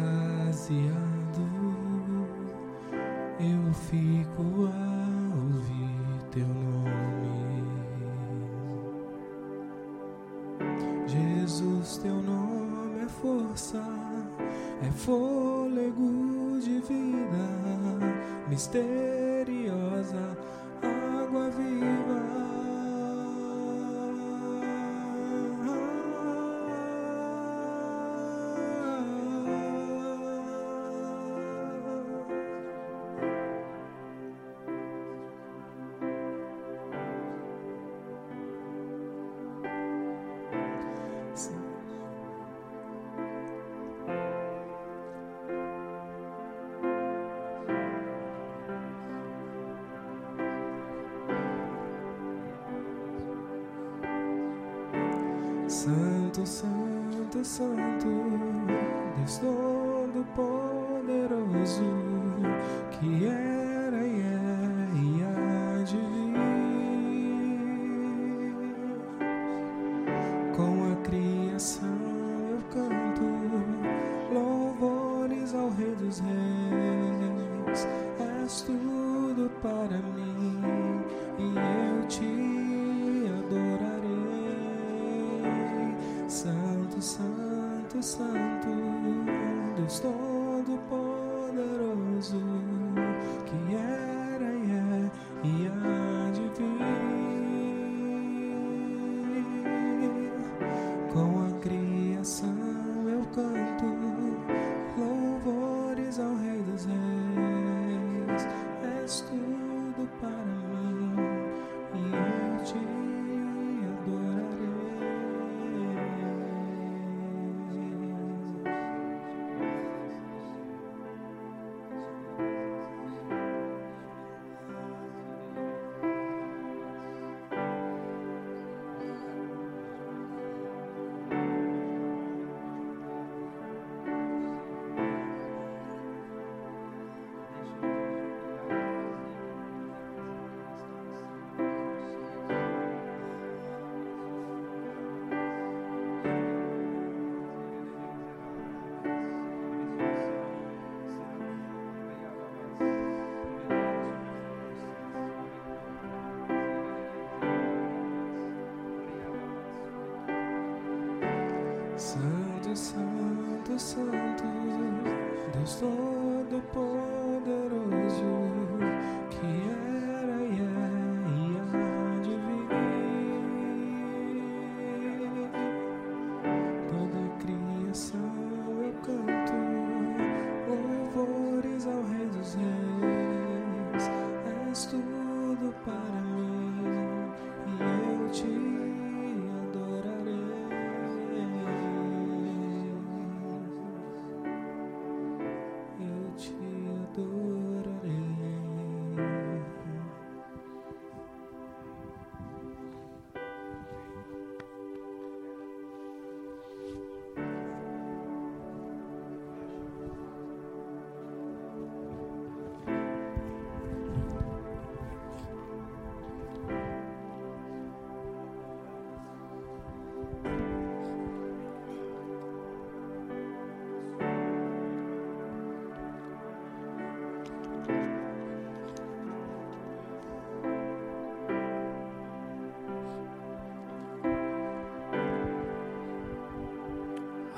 extasiado, 0.00 1.46
eu 3.38 3.72
fico 3.72 4.66
a 4.66 5.34
ouvir 5.36 6.24
teu 6.30 6.46
nome. 6.46 7.64
Jesus, 11.06 11.98
teu 11.98 12.14
nome 12.14 13.00
é 13.04 13.08
força, 13.08 13.82
é 14.82 14.90
fôlego 14.90 16.58
de 16.60 16.80
vida 16.80 17.46
misteriosa 18.48 20.36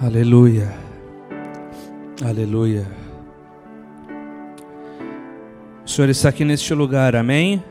Aleluia. 0.02 0.68
Aleluia. 2.26 2.90
O 5.86 5.88
Senhor 5.88 6.08
está 6.08 6.28
aqui 6.28 6.44
neste 6.44 6.74
lugar, 6.74 7.14
amém? 7.14 7.62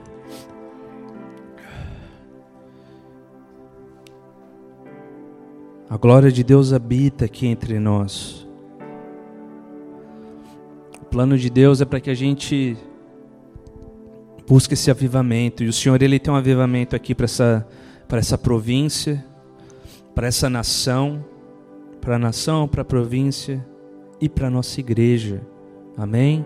A 5.90 5.98
glória 5.98 6.32
de 6.32 6.42
Deus 6.42 6.72
habita 6.72 7.26
aqui 7.26 7.48
entre 7.48 7.78
nós. 7.80 8.48
O 11.02 11.06
plano 11.08 11.38
de 11.38 11.50
Deus 11.50 11.82
é 11.82 11.86
para 11.86 12.00
que 12.00 12.10
a 12.10 12.16
gente 12.16 12.78
busque 14.48 14.76
esse 14.76 14.90
avivamento. 14.90 15.66
E 15.66 15.68
o 15.68 15.74
Senhor 15.74 16.02
ele 16.02 16.18
tem 16.18 16.34
um 16.34 16.38
avivamento 16.38 16.96
aqui 16.96 17.14
para 17.14 17.26
essa 17.26 17.68
para 18.08 18.20
essa 18.20 18.38
província, 18.38 19.22
para 20.16 20.28
essa 20.28 20.50
nação, 20.50 21.26
para 22.02 22.16
a 22.16 22.20
nação, 22.20 22.68
para 22.68 22.82
a 22.82 22.86
província 22.86 23.66
e 24.20 24.28
para 24.28 24.48
a 24.48 24.50
nossa 24.50 24.80
igreja. 24.80 25.42
Amém? 25.96 26.44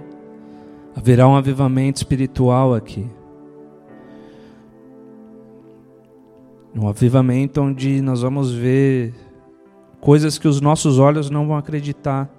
Haverá 0.94 1.28
um 1.28 1.36
avivamento 1.36 1.98
espiritual 1.98 2.74
aqui. 2.74 3.10
Um 6.76 6.90
avivamento 6.90 7.62
onde 7.62 8.02
nós 8.02 8.22
vamos 8.22 8.54
ver 8.54 9.14
coisas 10.02 10.38
que 10.38 10.48
os 10.48 10.60
nossos 10.60 11.00
olhos 11.00 11.30
não 11.30 11.48
vão 11.48 11.56
acreditar. 11.56 12.30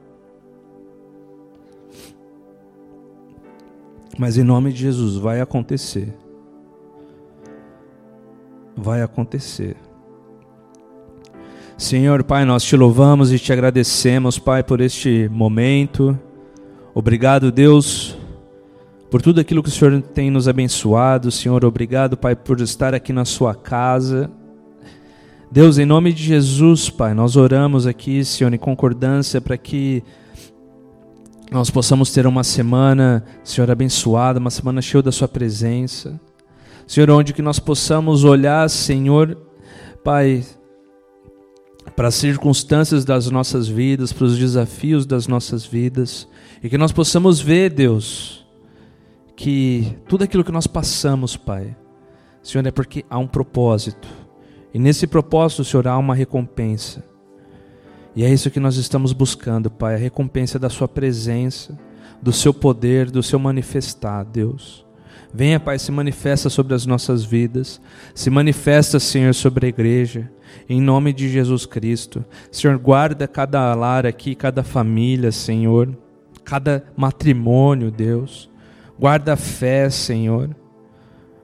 Mas 4.18 4.36
em 4.36 4.44
nome 4.44 4.72
de 4.72 4.80
Jesus 4.80 5.16
vai 5.16 5.40
acontecer. 5.40 6.14
Vai 8.76 9.02
acontecer. 9.02 9.85
Senhor, 11.78 12.24
Pai, 12.24 12.46
nós 12.46 12.64
te 12.64 12.74
louvamos 12.74 13.30
e 13.30 13.38
te 13.38 13.52
agradecemos, 13.52 14.38
Pai, 14.38 14.62
por 14.62 14.80
este 14.80 15.28
momento. 15.30 16.18
Obrigado, 16.94 17.52
Deus, 17.52 18.16
por 19.10 19.20
tudo 19.20 19.42
aquilo 19.42 19.62
que 19.62 19.68
o 19.68 19.72
Senhor 19.72 20.00
tem 20.00 20.30
nos 20.30 20.48
abençoado. 20.48 21.30
Senhor, 21.30 21.62
obrigado, 21.66 22.16
Pai, 22.16 22.34
por 22.34 22.62
estar 22.62 22.94
aqui 22.94 23.12
na 23.12 23.26
sua 23.26 23.54
casa. 23.54 24.30
Deus, 25.52 25.76
em 25.76 25.84
nome 25.84 26.14
de 26.14 26.22
Jesus, 26.22 26.88
Pai, 26.88 27.12
nós 27.12 27.36
oramos 27.36 27.86
aqui, 27.86 28.24
Senhor, 28.24 28.54
em 28.54 28.58
concordância 28.58 29.38
para 29.38 29.58
que 29.58 30.02
nós 31.52 31.68
possamos 31.68 32.10
ter 32.10 32.26
uma 32.26 32.42
semana, 32.42 33.22
Senhor, 33.44 33.70
abençoada, 33.70 34.40
uma 34.40 34.50
semana 34.50 34.80
cheia 34.80 35.02
da 35.02 35.12
Sua 35.12 35.28
presença. 35.28 36.18
Senhor, 36.86 37.10
onde 37.10 37.34
que 37.34 37.42
nós 37.42 37.58
possamos 37.58 38.24
olhar, 38.24 38.70
Senhor, 38.70 39.36
Pai, 40.02 40.42
para 41.94 42.08
as 42.08 42.14
circunstâncias 42.14 43.04
das 43.04 43.30
nossas 43.30 43.68
vidas, 43.68 44.12
para 44.12 44.26
os 44.26 44.38
desafios 44.38 45.06
das 45.06 45.26
nossas 45.26 45.64
vidas, 45.64 46.28
e 46.62 46.68
que 46.68 46.76
nós 46.76 46.92
possamos 46.92 47.40
ver, 47.40 47.70
Deus, 47.70 48.46
que 49.34 49.96
tudo 50.08 50.24
aquilo 50.24 50.44
que 50.44 50.52
nós 50.52 50.66
passamos, 50.66 51.36
Pai, 51.36 51.76
Senhor, 52.42 52.66
é 52.66 52.70
porque 52.70 53.04
há 53.08 53.18
um 53.18 53.26
propósito 53.26 54.26
e 54.76 54.78
nesse 54.78 55.06
propósito, 55.06 55.64
Senhor, 55.64 55.88
há 55.88 55.96
uma 55.96 56.14
recompensa. 56.14 57.02
E 58.14 58.22
é 58.22 58.30
isso 58.30 58.50
que 58.50 58.60
nós 58.60 58.76
estamos 58.76 59.14
buscando, 59.14 59.70
Pai, 59.70 59.94
a 59.94 59.96
recompensa 59.96 60.58
da 60.58 60.68
Sua 60.68 60.86
presença, 60.86 61.78
do 62.20 62.30
Seu 62.30 62.52
poder, 62.52 63.10
do 63.10 63.22
Seu 63.22 63.38
manifestar, 63.38 64.22
Deus. 64.22 64.84
Venha, 65.32 65.58
Pai, 65.58 65.78
se 65.78 65.90
manifesta 65.90 66.50
sobre 66.50 66.74
as 66.74 66.84
nossas 66.84 67.24
vidas, 67.24 67.80
se 68.14 68.28
manifesta, 68.28 69.00
Senhor, 69.00 69.34
sobre 69.34 69.64
a 69.64 69.68
igreja, 69.70 70.30
em 70.68 70.80
nome 70.80 71.12
de 71.12 71.28
Jesus 71.28 71.66
Cristo. 71.66 72.24
Senhor, 72.50 72.78
guarda 72.78 73.26
cada 73.28 73.74
lar 73.74 74.06
aqui, 74.06 74.34
cada 74.34 74.62
família, 74.62 75.32
Senhor, 75.32 75.96
cada 76.44 76.84
matrimônio, 76.96 77.90
Deus. 77.90 78.50
Guarda 78.98 79.34
a 79.34 79.36
fé, 79.36 79.90
Senhor. 79.90 80.50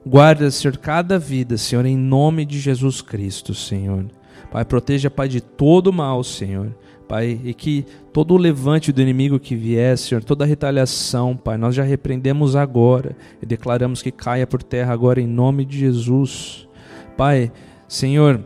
Guarda, 0.05 0.51
Senhor, 0.51 0.77
cada 0.77 1.17
vida, 1.17 1.57
Senhor, 1.57 1.85
em 1.85 1.95
nome 1.95 2.45
de 2.45 2.59
Jesus 2.59 3.01
Cristo, 3.01 3.53
Senhor. 3.53 4.05
Pai, 4.51 4.65
proteja, 4.65 5.09
Pai, 5.09 5.27
de 5.27 5.39
todo 5.39 5.93
mal, 5.93 6.23
Senhor. 6.23 6.75
Pai, 7.07 7.39
e 7.43 7.53
que 7.53 7.85
todo 8.11 8.33
o 8.33 8.37
levante 8.37 8.91
do 8.91 9.01
inimigo 9.01 9.39
que 9.39 9.55
vier, 9.55 9.97
Senhor, 9.97 10.23
toda 10.23 10.45
retaliação, 10.45 11.37
Pai, 11.37 11.57
nós 11.57 11.75
já 11.75 11.83
repreendemos 11.83 12.55
agora 12.55 13.15
e 13.41 13.45
declaramos 13.45 14.01
que 14.01 14.11
caia 14.11 14.47
por 14.47 14.63
terra 14.63 14.93
agora 14.93 15.21
em 15.21 15.27
nome 15.27 15.63
de 15.63 15.77
Jesus. 15.77 16.67
Pai, 17.15 17.51
Senhor, 17.87 18.43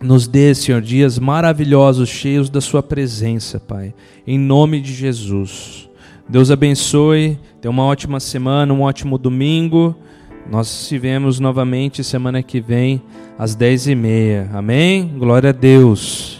nos 0.00 0.26
dê, 0.26 0.54
Senhor, 0.54 0.80
dias 0.80 1.18
maravilhosos, 1.18 2.08
cheios 2.08 2.50
da 2.50 2.60
Sua 2.60 2.82
presença, 2.82 3.58
Pai, 3.58 3.94
em 4.26 4.38
nome 4.38 4.80
de 4.80 4.92
Jesus. 4.92 5.88
Deus 6.28 6.50
abençoe, 6.50 7.38
tenha 7.60 7.70
uma 7.70 7.84
ótima 7.84 8.18
semana, 8.18 8.72
um 8.74 8.82
ótimo 8.82 9.16
domingo. 9.16 9.94
Nós 10.50 10.68
se 10.68 10.98
vemos 10.98 11.40
novamente 11.40 12.04
semana 12.04 12.42
que 12.42 12.60
vem 12.60 13.02
às 13.38 13.54
dez 13.54 13.86
e 13.86 13.94
meia. 13.94 14.50
Amém? 14.52 15.12
Glória 15.16 15.50
a 15.50 15.52
Deus. 15.52 16.35